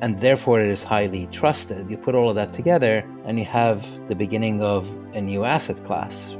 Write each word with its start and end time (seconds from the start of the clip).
and 0.00 0.18
therefore 0.18 0.60
it 0.60 0.68
is 0.68 0.82
highly 0.82 1.26
trusted. 1.32 1.90
You 1.90 1.96
put 1.96 2.14
all 2.14 2.30
of 2.30 2.36
that 2.36 2.52
together 2.52 3.04
and 3.24 3.38
you 3.38 3.44
have 3.44 3.86
the 4.08 4.14
beginning 4.14 4.62
of 4.62 4.88
a 5.14 5.20
new 5.20 5.44
asset 5.44 5.82
class. 5.84 6.36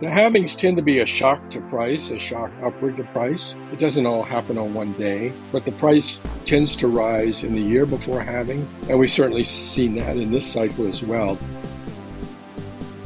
The 0.00 0.06
halvings 0.06 0.56
tend 0.56 0.78
to 0.78 0.82
be 0.82 1.00
a 1.00 1.06
shock 1.06 1.50
to 1.50 1.60
price, 1.68 2.10
a 2.10 2.18
shock 2.18 2.50
upward 2.62 2.96
to 2.96 3.04
price. 3.04 3.54
It 3.70 3.78
doesn't 3.78 4.06
all 4.06 4.22
happen 4.22 4.56
on 4.56 4.72
one 4.72 4.94
day, 4.94 5.30
but 5.52 5.66
the 5.66 5.72
price 5.72 6.20
tends 6.46 6.74
to 6.76 6.88
rise 6.88 7.42
in 7.42 7.52
the 7.52 7.60
year 7.60 7.84
before 7.84 8.22
halving, 8.22 8.66
and 8.88 8.98
we've 8.98 9.12
certainly 9.12 9.44
seen 9.44 9.96
that 9.96 10.16
in 10.16 10.32
this 10.32 10.50
cycle 10.50 10.86
as 10.86 11.02
well. 11.02 11.36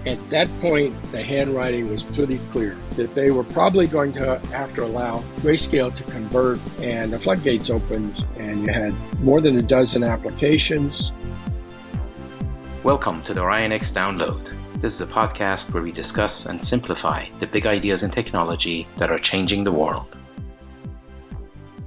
At 0.07 0.19
that 0.29 0.51
point, 0.61 1.03
the 1.13 1.23
handwriting 1.23 1.89
was 1.89 2.03
pretty 2.03 2.37
clear 2.53 2.77
that 2.91 3.15
they 3.15 3.31
were 3.31 3.43
probably 3.43 3.87
going 3.87 4.13
to 4.13 4.39
have 4.51 4.75
to 4.75 4.85
allow 4.85 5.21
grayscale 5.37 5.95
to 5.97 6.03
convert, 6.03 6.61
and 6.83 7.11
the 7.11 7.19
floodgates 7.19 7.71
opened, 7.71 8.23
and 8.39 8.61
you 8.61 8.71
had 8.71 8.93
more 9.21 9.41
than 9.41 9.57
a 9.57 9.63
dozen 9.63 10.05
applications. 10.05 11.11
Welcome 12.83 13.23
to 13.23 13.33
the 13.33 13.41
OrionX 13.41 13.95
download. 13.95 14.45
This 14.75 14.93
is 14.93 15.01
a 15.01 15.07
podcast 15.07 15.73
where 15.73 15.83
we 15.83 15.91
discuss 15.91 16.45
and 16.45 16.61
simplify 16.61 17.27
the 17.39 17.47
big 17.47 17.65
ideas 17.65 18.03
in 18.03 18.11
technology 18.11 18.87
that 18.99 19.11
are 19.11 19.19
changing 19.19 19.65
the 19.65 19.73
world. 19.73 20.15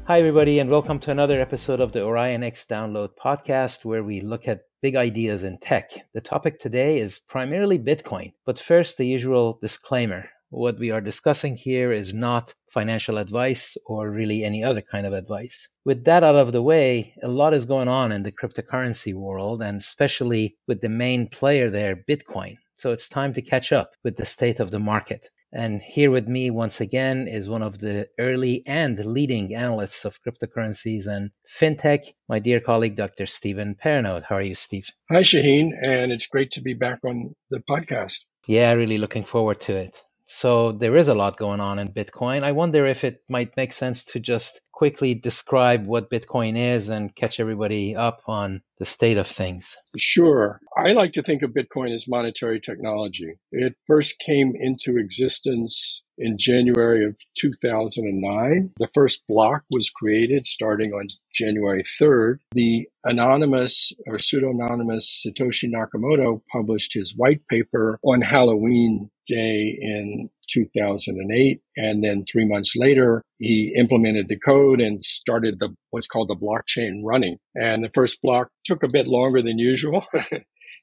Hi, 0.06 0.18
everybody, 0.18 0.58
and 0.58 0.72
welcome 0.72 0.98
to 1.02 1.12
another 1.12 1.40
episode 1.40 1.82
of 1.82 1.92
the 1.92 2.00
OrionX 2.00 2.66
Download 2.66 3.10
podcast, 3.10 3.86
where 3.86 4.04
we 4.04 4.22
look 4.22 4.48
at 4.48 4.67
big 4.82 4.96
ideas 4.96 5.44
in 5.44 5.58
tech. 5.58 5.90
The 6.14 6.22
topic 6.22 6.60
today 6.60 7.00
is 7.00 7.20
primarily 7.20 7.80
Bitcoin, 7.80 8.34
but 8.46 8.60
first, 8.60 8.98
the 8.98 9.06
usual 9.06 9.58
disclaimer. 9.62 10.30
What 10.50 10.80
we 10.80 10.92
are 10.92 11.02
discussing 11.02 11.58
here 11.58 11.92
is 11.92 12.14
not 12.14 12.54
financial 12.70 13.18
advice 13.18 13.78
or 13.86 14.10
really 14.10 14.46
any 14.46 14.64
other 14.64 14.82
kind 14.82 15.06
of 15.06 15.12
advice. 15.12 15.68
With 15.84 16.06
that 16.06 16.24
out 16.24 16.36
of 16.36 16.54
the 16.54 16.62
way, 16.62 17.16
a 17.22 17.28
lot 17.28 17.54
is 17.54 17.66
going 17.66 17.90
on 17.90 18.14
in 18.14 18.24
the 18.24 18.32
cryptocurrency 18.32 19.14
world, 19.14 19.62
and 19.62 19.80
especially 19.80 20.56
with 20.68 20.80
the 20.80 20.90
main 20.90 21.28
player 21.28 21.70
there, 21.70 21.96
Bitcoin. 21.98 22.56
So 22.76 22.92
it's 22.92 23.10
time 23.10 23.34
to 23.34 23.42
catch 23.42 23.74
up 23.74 23.92
with 24.04 24.16
the 24.16 24.26
state 24.26 24.60
of 24.60 24.72
the 24.72 24.80
market. 24.80 25.32
And 25.52 25.82
here 25.82 26.12
with 26.12 26.28
me 26.28 26.52
once 26.52 26.82
again 26.82 27.28
is 27.28 27.48
one 27.48 27.62
of 27.62 27.80
the 27.80 28.10
early 28.20 28.64
and 28.68 29.00
leading 29.00 29.56
analysts 29.56 30.04
of 30.04 30.20
cryptocurrencies 30.22 31.08
and 31.08 31.32
fintech, 31.50 32.14
my 32.28 32.40
dear 32.40 32.60
colleague, 32.60 32.96
Dr. 32.96 33.26
Stephen 33.26 33.76
Perrenod. 33.76 34.24
How 34.28 34.36
are 34.36 34.42
you, 34.42 34.56
Steve? 34.56 34.90
Hi, 35.10 35.24
Shahin, 35.24 35.78
and 35.84 36.12
it's 36.12 36.28
great 36.28 36.52
to 36.52 36.62
be 36.62 36.74
back 36.74 37.00
on 37.06 37.34
the 37.50 37.62
podcast. 37.70 38.20
Yeah, 38.46 38.74
really 38.74 38.98
looking 38.98 39.24
forward 39.24 39.62
to 39.62 39.76
it. 39.76 40.02
So 40.26 40.74
there 40.74 40.98
is 40.98 41.08
a 41.08 41.16
lot 41.16 41.38
going 41.38 41.62
on 41.62 41.80
in 41.80 41.94
Bitcoin. 41.94 42.44
I 42.44 42.52
wonder 42.52 42.86
if 42.86 43.06
it 43.06 43.22
might 43.30 43.56
make 43.56 43.72
sense 43.72 44.04
to 44.06 44.20
just 44.20 44.60
quickly 44.74 45.16
describe 45.16 45.86
what 45.88 46.12
Bitcoin 46.12 46.58
is 46.58 46.90
and 46.90 47.16
catch 47.16 47.40
everybody 47.40 47.96
up 47.96 48.22
on 48.28 48.62
the 48.78 48.86
state 48.86 49.18
of 49.18 49.28
things? 49.28 49.78
Sure. 49.98 50.60
I 50.78 50.94
like 50.94 51.14
to 51.14 51.24
think 51.24 51.42
of 51.42 51.52
Bitcoin 51.52 51.94
as 51.94 52.08
monetary 52.08 52.60
technology. 52.60 53.36
It 53.52 53.76
first 53.88 54.20
came 54.20 54.54
into 54.56 54.98
existence 54.98 56.04
in 56.18 56.38
January 56.38 57.06
of 57.06 57.16
2009. 57.38 58.72
The 58.78 58.90
first 58.94 59.24
block 59.28 59.64
was 59.72 59.90
created 59.90 60.46
starting 60.46 60.92
on 60.94 61.08
January 61.34 61.84
3rd. 62.00 62.40
The 62.54 62.88
anonymous 63.04 63.94
or 64.08 64.20
pseudo-anonymous 64.20 65.26
Satoshi 65.26 65.72
Nakamoto 65.72 66.42
published 66.52 66.94
his 66.94 67.16
white 67.16 67.42
paper 67.48 68.00
on 68.04 68.22
Halloween 68.22 69.10
day 69.28 69.78
in 69.80 70.30
2008. 70.50 71.62
And 71.76 72.04
then 72.04 72.26
three 72.26 72.46
months 72.46 72.76
later, 72.76 73.22
he 73.40 73.74
implemented 73.76 74.30
the 74.30 74.40
code 74.40 74.82
and 74.82 75.04
started 75.04 75.60
the 75.60 75.76
what's 75.92 76.08
called 76.08 76.30
the 76.30 76.36
blockchain 76.36 77.02
running. 77.04 77.38
And 77.56 77.84
the 77.84 77.92
first 77.94 78.22
block 78.22 78.50
took 78.66 78.84
a 78.84 78.90
bit 78.90 79.08
longer 79.08 79.42
than 79.42 79.60
usual. 79.60 80.06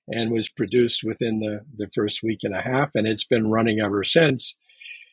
and 0.09 0.31
was 0.31 0.49
produced 0.49 1.03
within 1.05 1.41
the, 1.41 1.61
the 1.77 1.89
first 1.95 2.21
week 2.23 2.41
and 2.43 2.55
a 2.55 2.61
half, 2.61 2.91
and 2.95 3.07
it's 3.07 3.25
been 3.25 3.51
running 3.51 3.81
ever 3.81 4.05
since. 4.05 4.55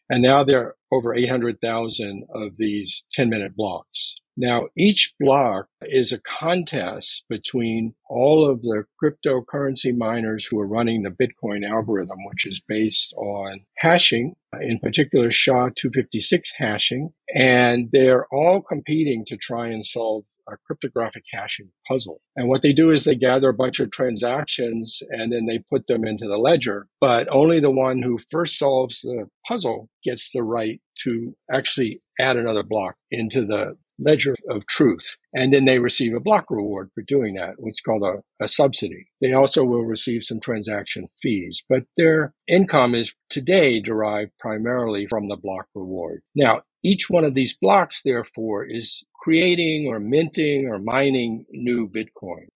And 0.09 0.21
now 0.21 0.43
there 0.43 0.59
are 0.59 0.75
over 0.91 1.13
800,000 1.13 2.25
of 2.33 2.57
these 2.57 3.05
10 3.11 3.29
minute 3.29 3.55
blocks. 3.55 4.15
Now, 4.37 4.69
each 4.77 5.13
block 5.19 5.67
is 5.81 6.11
a 6.11 6.21
contest 6.21 7.25
between 7.29 7.93
all 8.09 8.49
of 8.49 8.61
the 8.61 8.85
cryptocurrency 9.01 9.95
miners 9.95 10.45
who 10.45 10.59
are 10.59 10.67
running 10.67 11.03
the 11.03 11.09
Bitcoin 11.09 11.69
algorithm, 11.69 12.17
which 12.25 12.47
is 12.47 12.61
based 12.65 13.13
on 13.13 13.61
hashing, 13.77 14.35
in 14.61 14.79
particular 14.79 15.31
SHA 15.31 15.71
256 15.75 16.53
hashing. 16.57 17.13
And 17.33 17.89
they're 17.91 18.25
all 18.31 18.61
competing 18.61 19.25
to 19.25 19.37
try 19.37 19.67
and 19.67 19.85
solve 19.85 20.25
a 20.49 20.57
cryptographic 20.65 21.23
hashing 21.31 21.69
puzzle. 21.87 22.21
And 22.35 22.47
what 22.47 22.61
they 22.61 22.73
do 22.73 22.91
is 22.91 23.03
they 23.03 23.15
gather 23.15 23.49
a 23.49 23.53
bunch 23.53 23.79
of 23.79 23.91
transactions 23.91 25.01
and 25.09 25.31
then 25.31 25.45
they 25.45 25.59
put 25.69 25.87
them 25.87 26.05
into 26.05 26.27
the 26.27 26.37
ledger. 26.37 26.87
But 26.99 27.27
only 27.31 27.59
the 27.59 27.71
one 27.71 28.01
who 28.01 28.19
first 28.29 28.57
solves 28.57 29.01
the 29.01 29.27
puzzle 29.47 29.89
gets 30.03 30.31
the 30.31 30.43
right 30.43 30.80
to 31.03 31.35
actually 31.51 32.01
add 32.19 32.37
another 32.37 32.63
block 32.63 32.95
into 33.11 33.45
the 33.45 33.77
ledger 34.01 34.35
of 34.49 34.65
truth. 34.65 35.15
And 35.33 35.53
then 35.53 35.65
they 35.65 35.79
receive 35.79 36.13
a 36.15 36.19
block 36.19 36.45
reward 36.49 36.89
for 36.93 37.01
doing 37.03 37.35
that, 37.35 37.55
what's 37.57 37.81
called 37.81 38.03
a, 38.03 38.43
a, 38.43 38.47
subsidy. 38.47 39.07
They 39.21 39.33
also 39.33 39.63
will 39.63 39.83
receive 39.85 40.23
some 40.23 40.39
transaction 40.39 41.07
fees, 41.21 41.63
but 41.69 41.83
their 41.97 42.33
income 42.47 42.95
is 42.95 43.13
today 43.29 43.79
derived 43.79 44.31
primarily 44.39 45.07
from 45.07 45.27
the 45.27 45.35
block 45.35 45.67
reward. 45.75 46.21
Now, 46.35 46.63
each 46.83 47.09
one 47.09 47.23
of 47.23 47.35
these 47.35 47.55
blocks, 47.55 48.01
therefore, 48.03 48.65
is 48.65 49.03
creating 49.15 49.87
or 49.87 49.99
minting 49.99 50.67
or 50.67 50.79
mining 50.79 51.45
new 51.51 51.87
Bitcoin. 51.87 52.47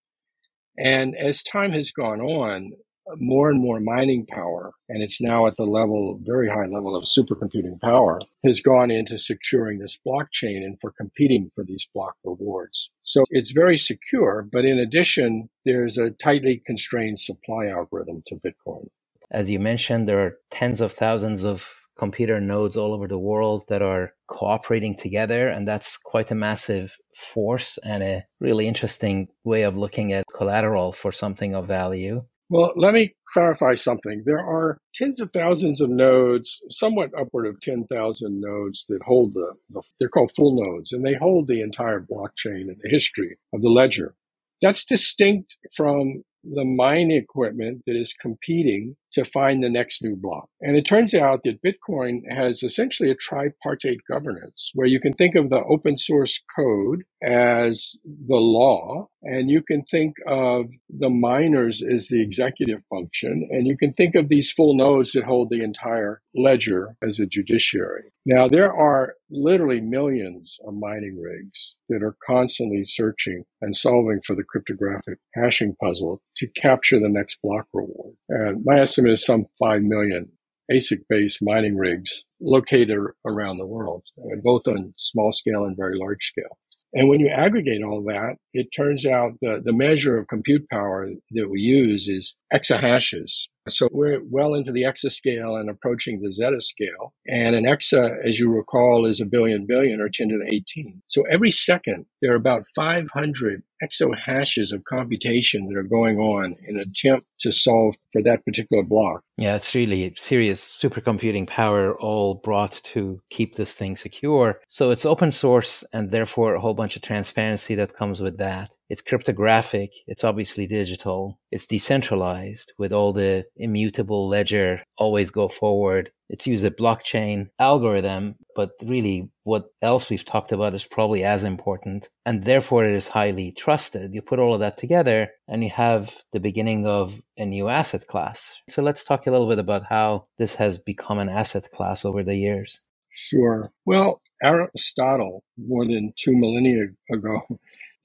And 0.78 1.16
as 1.16 1.44
time 1.44 1.72
has 1.72 1.92
gone 1.92 2.22
on, 2.22 2.72
more 3.18 3.50
and 3.50 3.62
more 3.62 3.80
mining 3.80 4.26
power, 4.26 4.72
and 4.90 5.02
it's 5.04 5.22
now 5.22 5.48
at 5.48 5.58
the 5.58 5.66
level, 5.66 6.20
very 6.24 6.50
high 6.50 6.66
level 6.66 6.96
of 6.96 7.04
supercomputing 7.04 7.80
power, 7.82 8.20
has 8.44 8.60
gone 8.62 8.92
into 8.92 9.18
securing 9.18 9.80
this 9.80 10.00
blockchain 10.06 10.64
and 10.64 10.78
for 10.82 10.92
competing 10.92 11.52
for 11.56 11.64
these 11.64 11.88
block 11.94 12.16
rewards. 12.24 12.90
So 13.04 13.24
it's 13.30 13.52
very 13.52 13.78
secure, 13.78 14.48
but 14.52 14.66
in 14.66 14.80
addition, 14.80 15.50
there's 15.66 15.98
a 15.98 16.12
tightly 16.12 16.62
constrained 16.66 17.20
supply 17.20 17.68
algorithm 17.68 18.24
to 18.28 18.36
Bitcoin. 18.36 18.88
As 19.32 19.50
you 19.50 19.60
mentioned, 19.60 20.08
there 20.08 20.20
are 20.20 20.38
tens 20.50 20.82
of 20.82 20.92
thousands 20.92 21.44
of 21.44 21.76
computer 21.98 22.42
nodes 22.42 22.76
all 22.76 22.94
over 22.94 23.08
the 23.08 23.18
world 23.18 23.64
that 23.70 23.82
are 23.82 24.14
cooperating 24.28 24.96
together. 24.96 25.48
And 25.48 25.68
that's 25.68 25.98
quite 25.98 26.32
a 26.32 26.36
massive 26.36 26.98
force 27.16 27.78
and 27.80 28.04
a 28.04 28.26
really 28.40 28.68
interesting 28.68 29.30
way 29.44 29.64
of 29.64 29.78
looking 29.78 30.12
at 30.12 30.26
collateral 30.36 30.92
for 30.92 31.12
something 31.12 31.56
of 31.56 31.68
value. 31.68 32.26
Well, 32.50 32.74
let 32.78 32.94
me 32.96 33.14
clarify 33.34 33.76
something. 33.76 34.24
There 34.26 34.40
are 34.40 34.80
tens 34.96 35.20
of 35.20 35.32
thousands 35.34 35.82
of 35.82 35.92
nodes, 35.92 36.62
somewhat 36.70 37.12
upward 37.20 37.48
of 37.48 37.60
10,000 37.62 38.42
nodes 38.42 38.86
that 38.90 39.02
hold 39.06 39.36
the, 39.36 39.54
the, 39.72 39.82
they're 40.00 40.10
called 40.10 40.32
full 40.38 40.64
nodes, 40.64 40.94
and 40.94 41.06
they 41.06 41.16
hold 41.16 41.48
the 41.50 41.62
entire 41.62 42.02
blockchain 42.02 42.70
and 42.70 42.78
the 42.84 42.90
history 42.90 43.38
of 43.54 43.64
the 43.64 43.70
ledger. 43.70 44.16
That's 44.64 44.86
distinct 44.86 45.58
from 45.76 46.24
the 46.44 46.66
mine 46.66 47.12
equipment 47.12 47.84
that 47.88 47.98
is 47.98 48.14
competing 48.14 48.96
to 49.16 49.26
find 49.26 49.64
the 49.64 49.70
next 49.70 50.04
new 50.04 50.16
block. 50.16 50.50
And 50.62 50.78
it 50.78 50.84
turns 50.84 51.14
out 51.14 51.44
that 51.44 51.62
Bitcoin 51.62 52.22
has 52.30 52.64
essentially 52.64 53.12
a 53.12 53.16
tripartite 53.16 54.00
governance 54.10 54.72
where 54.74 54.88
you 54.88 55.00
can 55.00 55.14
think 55.14 55.36
of 55.36 55.50
the 55.50 55.64
open 55.64 55.98
source 55.98 56.42
code 56.56 57.04
as 57.24 58.00
the 58.06 58.38
law, 58.38 59.10
and 59.24 59.50
you 59.50 59.62
can 59.62 59.84
think 59.90 60.16
of 60.28 60.68
the 60.90 61.10
miners 61.10 61.82
as 61.82 62.08
the 62.08 62.22
executive 62.22 62.82
function, 62.90 63.48
and 63.52 63.68
you 63.68 63.78
can 63.78 63.94
think 63.94 64.16
of 64.16 64.30
these 64.30 64.52
full 64.52 64.76
nodes 64.76 65.14
that 65.14 65.24
hold 65.24 65.50
the 65.50 65.64
entire 65.64 66.22
ledger 66.36 66.96
as 67.02 67.20
a 67.20 67.26
judiciary. 67.26 68.12
Now, 68.26 68.48
there 68.48 68.74
are 68.74 69.16
literally 69.30 69.82
millions 69.82 70.58
of 70.68 70.74
mining 70.76 71.20
rigs 71.20 71.76
that 71.90 72.04
are 72.04 72.16
constantly 72.26 72.84
searching 72.86 73.44
and 73.62 73.76
solving 73.76 74.22
for 74.26 74.36
the 74.36 74.44
cryptographic 74.44 75.20
hashing 75.34 75.76
puzzle 75.82 76.22
to 76.38 76.48
capture 76.48 77.00
the 77.00 77.10
next 77.10 77.40
block 77.44 77.68
reward. 77.74 78.16
And 78.30 78.64
my 78.66 78.82
estimate 78.82 79.05
is 79.08 79.26
some 79.26 79.46
5 79.60 79.82
million 79.82 80.30
ASIC 80.72 81.02
based 81.10 81.40
mining 81.42 81.78
rigs 81.78 82.26
located 82.42 82.98
around 83.30 83.58
the 83.58 83.68
world, 83.68 84.04
both 84.44 84.68
on 84.68 84.94
small 84.98 85.32
scale 85.32 85.66
and 85.66 85.78
very 85.78 85.98
large 85.98 86.26
scale. 86.26 86.58
And 86.94 87.10
when 87.10 87.20
you 87.20 87.28
aggregate 87.28 87.84
all 87.84 88.02
that, 88.04 88.38
it 88.54 88.68
turns 88.76 89.06
out 89.06 89.34
the, 89.42 89.62
the 89.64 89.74
measure 89.74 90.18
of 90.18 90.28
compute 90.28 90.68
power 90.70 91.10
that 91.32 91.50
we 91.50 91.60
use 91.60 92.08
is 92.08 92.36
exahashes 92.54 93.48
So 93.68 93.88
we're 93.92 94.22
well 94.24 94.54
into 94.54 94.72
the 94.72 94.84
exascale 94.84 95.60
and 95.60 95.70
approaching 95.70 96.22
the 96.22 96.30
zetta 96.30 96.62
scale. 96.62 97.14
And 97.28 97.56
an 97.56 97.66
exa, 97.66 98.16
as 98.24 98.40
you 98.40 98.52
recall, 98.52 99.06
is 99.06 99.20
a 99.20 99.26
billion 99.26 99.66
billion 99.66 100.02
or 100.02 100.10
10 100.10 100.30
to 100.30 100.38
the 100.38 100.54
18. 100.54 101.02
So 101.08 101.24
every 101.32 101.52
second, 101.52 102.06
there 102.22 102.32
are 102.32 102.36
about 102.36 102.66
500 102.76 103.64
exahashes 103.84 104.72
of 104.72 104.84
computation 104.86 105.68
that 105.68 105.78
are 105.78 105.84
going 105.84 106.18
on 106.18 106.56
in 106.68 106.78
an 106.78 106.82
attempt 106.82 107.28
to 107.40 107.52
solve 107.52 107.96
for 108.14 108.22
that 108.22 108.46
particular 108.46 108.84
block. 108.84 109.24
Yeah, 109.38 109.56
it's 109.56 109.76
really 109.76 110.14
serious 110.16 110.62
supercomputing 110.82 111.48
power 111.48 111.98
all 112.00 112.36
brought 112.36 112.80
to 112.84 113.22
keep 113.30 113.56
this 113.56 113.74
thing 113.74 113.98
secure. 113.98 114.62
So 114.68 114.92
it's 114.92 115.06
open 115.06 115.32
source 115.32 115.84
and 115.92 116.12
therefore 116.12 116.56
a 116.56 116.62
whole 116.62 116.74
bunch 116.74 116.96
of 116.96 117.02
transparency 117.02 117.76
that 117.76 117.96
comes 117.96 118.22
with 118.22 118.38
that. 118.38 118.76
It's 118.90 119.02
cryptographic. 119.02 119.92
It's 120.08 120.24
obviously 120.24 120.68
digital. 120.68 121.40
It's 121.52 121.66
decentralized 121.66 122.74
with 122.78 122.94
all 122.94 123.14
the 123.14 123.46
immutable 123.56 124.28
ledger, 124.28 124.84
always 124.98 125.32
go 125.32 125.48
forward. 125.48 126.12
It's 126.30 126.48
used 126.48 126.66
a 126.66 126.72
blockchain 126.72 127.50
algorithm, 127.60 128.36
but 128.56 128.72
really 128.84 129.30
what 129.44 129.66
else 129.82 130.10
we've 130.10 130.26
talked 130.26 130.52
about 130.52 130.74
is 130.74 130.86
probably 130.86 131.24
as 131.24 131.44
important. 131.44 132.10
And 132.26 132.44
therefore 132.44 132.84
it 132.84 132.96
is 132.96 133.10
highly 133.10 133.52
trusted. 133.52 134.14
You 134.14 134.22
put 134.22 134.40
all 134.40 134.54
of 134.54 134.60
that 134.60 134.78
together 134.78 135.30
and 135.48 135.64
you 135.64 135.70
have 135.72 136.18
the 136.32 136.40
beginning 136.40 136.88
of 136.88 137.22
a 137.38 137.46
new 137.46 137.70
asset 137.70 138.08
class. 138.08 138.62
So 138.70 138.82
let's 138.82 139.04
talk 139.04 139.28
a 139.28 139.32
little 139.32 139.50
bit 139.50 139.60
about 139.60 139.86
how 139.90 140.24
this 140.38 140.56
has 140.56 140.78
become 140.78 141.20
an 141.20 141.30
asset 141.30 141.70
class 141.72 142.06
over 142.06 142.24
the 142.24 142.36
years. 142.36 142.82
Sure. 143.16 143.72
Well, 143.86 144.22
Aristotle, 144.44 145.44
more 145.58 145.86
than 145.86 146.14
two 146.18 146.36
millennia 146.36 146.88
ago, 147.10 147.42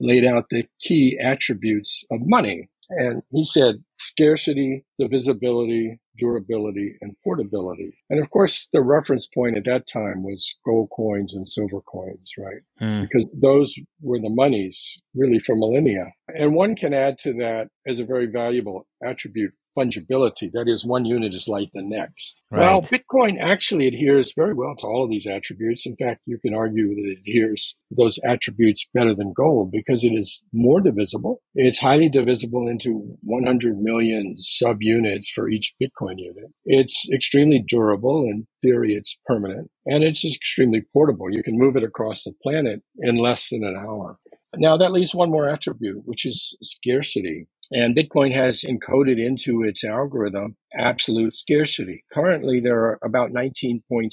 laid 0.01 0.25
out 0.25 0.47
the 0.51 0.65
key 0.81 1.19
attributes 1.19 2.05
of 2.11 2.21
money. 2.23 2.69
And 2.91 3.23
he 3.31 3.45
said 3.45 3.77
scarcity, 3.99 4.85
divisibility, 4.99 6.01
durability, 6.19 6.97
and 7.01 7.15
portability. 7.23 7.97
And 8.11 8.21
of 8.21 8.31
course, 8.31 8.69
the 8.73 8.83
reference 8.83 9.29
point 9.33 9.57
at 9.57 9.65
that 9.67 9.87
time 9.87 10.25
was 10.25 10.59
gold 10.67 10.91
coins 10.95 11.35
and 11.35 11.47
silver 11.47 11.81
coins, 11.83 12.33
right? 12.37 12.63
Mm. 12.81 13.03
Because 13.03 13.27
those 13.33 13.77
were 14.03 14.19
the 14.19 14.29
monies 14.29 15.01
really 15.15 15.39
for 15.39 15.55
millennia. 15.55 16.13
And 16.29 16.55
one 16.55 16.75
can 16.75 16.93
add 16.93 17.19
to 17.19 17.33
that 17.35 17.69
as 17.87 18.01
a 18.01 18.05
very 18.05 18.27
valuable 18.27 18.87
attribute 19.05 19.53
fungibility. 19.77 20.51
That 20.53 20.67
is, 20.69 20.85
one 20.85 21.05
unit 21.05 21.35
is 21.35 21.49
like 21.49 21.71
the 21.73 21.83
next. 21.83 22.41
Right. 22.51 22.61
Well, 22.61 22.83
Bitcoin 22.83 23.39
actually 23.41 23.87
adheres 23.87 24.33
very 24.37 24.55
well 24.55 24.75
to 24.77 24.87
all 24.87 25.05
of 25.05 25.11
these 25.11 25.27
attributes. 25.27 25.87
In 25.87 25.97
fact, 25.97 26.23
you 26.27 26.39
can 26.39 26.55
argue 26.55 26.89
that 26.95 27.03
it 27.03 27.19
adheres 27.21 27.77
those 27.91 28.19
attributes 28.25 28.89
better 28.95 29.15
than 29.15 29.33
gold 29.33 29.71
because 29.73 30.05
it 30.05 30.13
is 30.13 30.43
more 30.53 30.81
divisible. 30.81 31.43
It's 31.55 31.79
highly 31.79 32.09
divisible 32.09 32.69
into 32.69 33.17
100 33.23 33.79
million 33.81 34.37
subunits 34.41 35.27
for 35.35 35.49
each 35.49 35.75
Bitcoin 35.83 36.19
unit. 36.19 36.51
It's 36.65 37.09
extremely 37.13 37.65
durable. 37.67 38.25
In 38.25 38.47
theory, 38.63 38.95
it's 38.95 39.19
permanent 39.27 39.71
and 39.87 40.05
it's 40.05 40.25
extremely 40.25 40.83
portable. 40.93 41.27
You 41.31 41.43
can 41.43 41.57
move 41.59 41.77
it 41.77 41.85
across 41.85 42.25
the 42.25 42.33
planet 42.43 42.83
in 42.99 43.17
less 43.17 43.49
than 43.51 43.65
an 43.65 43.77
hour. 43.77 44.19
Now 44.57 44.77
that 44.77 44.93
leaves 44.93 45.15
one 45.15 45.31
more 45.31 45.49
attribute, 45.49 46.03
which 46.07 46.27
is 46.27 46.57
scarcity. 46.63 47.47
And 47.73 47.97
Bitcoin 47.97 48.33
has 48.35 48.63
encoded 48.63 49.25
into 49.25 49.63
its 49.63 49.85
algorithm 49.85 50.57
absolute 50.75 51.37
scarcity. 51.37 52.05
Currently, 52.13 52.61
there 52.61 52.79
are 52.81 52.99
about 53.05 53.33
19.6 53.33 54.11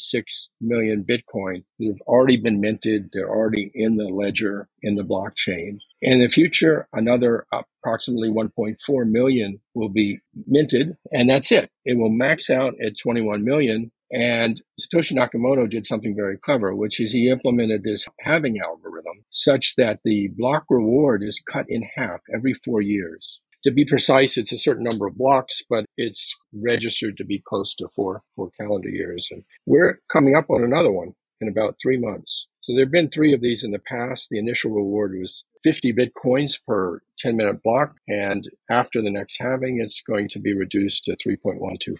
million 0.61 1.03
Bitcoin 1.03 1.63
that 1.79 1.87
have 1.87 2.01
already 2.07 2.37
been 2.37 2.61
minted. 2.61 3.09
They're 3.13 3.29
already 3.29 3.71
in 3.73 3.97
the 3.97 4.09
ledger 4.09 4.69
in 4.81 4.95
the 4.95 5.03
blockchain. 5.03 5.79
In 6.01 6.19
the 6.19 6.29
future, 6.29 6.87
another 6.93 7.47
approximately 7.51 8.29
1.4 8.29 9.09
million 9.09 9.59
will 9.73 9.89
be 9.89 10.19
minted, 10.45 10.95
and 11.11 11.29
that's 11.29 11.51
it. 11.51 11.71
It 11.83 11.97
will 11.97 12.09
max 12.11 12.49
out 12.49 12.75
at 12.79 12.97
21 12.97 13.43
million 13.43 13.91
and 14.11 14.61
Satoshi 14.79 15.13
Nakamoto 15.17 15.69
did 15.69 15.85
something 15.85 16.15
very 16.15 16.37
clever, 16.37 16.73
which 16.73 16.99
is 16.99 17.11
he 17.11 17.29
implemented 17.29 17.83
this 17.83 18.05
halving 18.21 18.59
algorithm 18.59 19.25
such 19.31 19.75
that 19.75 19.99
the 20.05 20.29
block 20.37 20.63
reward 20.69 21.23
is 21.23 21.43
cut 21.45 21.65
in 21.67 21.83
half 21.95 22.21
every 22.33 22.53
four 22.53 22.81
years. 22.81 23.41
To 23.67 23.71
be 23.71 23.83
precise, 23.83 24.37
it's 24.37 24.53
a 24.53 24.57
certain 24.57 24.85
number 24.85 25.07
of 25.07 25.17
blocks, 25.17 25.61
but 25.69 25.83
it's 25.97 26.33
registered 26.53 27.17
to 27.17 27.25
be 27.25 27.43
close 27.45 27.75
to 27.75 27.89
four, 27.89 28.23
four 28.33 28.49
calendar 28.51 28.87
years. 28.87 29.27
And 29.29 29.43
we're 29.65 29.99
coming 30.09 30.35
up 30.35 30.49
on 30.49 30.63
another 30.63 30.89
one 30.89 31.15
in 31.41 31.49
about 31.49 31.75
three 31.81 31.97
months. 31.97 32.47
So 32.61 32.71
there 32.71 32.85
have 32.85 32.93
been 32.93 33.09
three 33.09 33.33
of 33.33 33.41
these 33.41 33.65
in 33.65 33.71
the 33.71 33.79
past. 33.79 34.29
The 34.29 34.39
initial 34.39 34.71
reward 34.71 35.19
was 35.19 35.43
50 35.65 35.91
bitcoins 35.91 36.57
per 36.65 37.01
10 37.19 37.35
minute 37.35 37.61
block. 37.61 37.97
And 38.07 38.49
after 38.69 39.01
the 39.01 39.11
next 39.11 39.35
halving, 39.37 39.81
it's 39.81 39.99
going 39.99 40.29
to 40.29 40.39
be 40.39 40.53
reduced 40.53 41.03
to 41.03 41.17
3.125. 41.17 41.97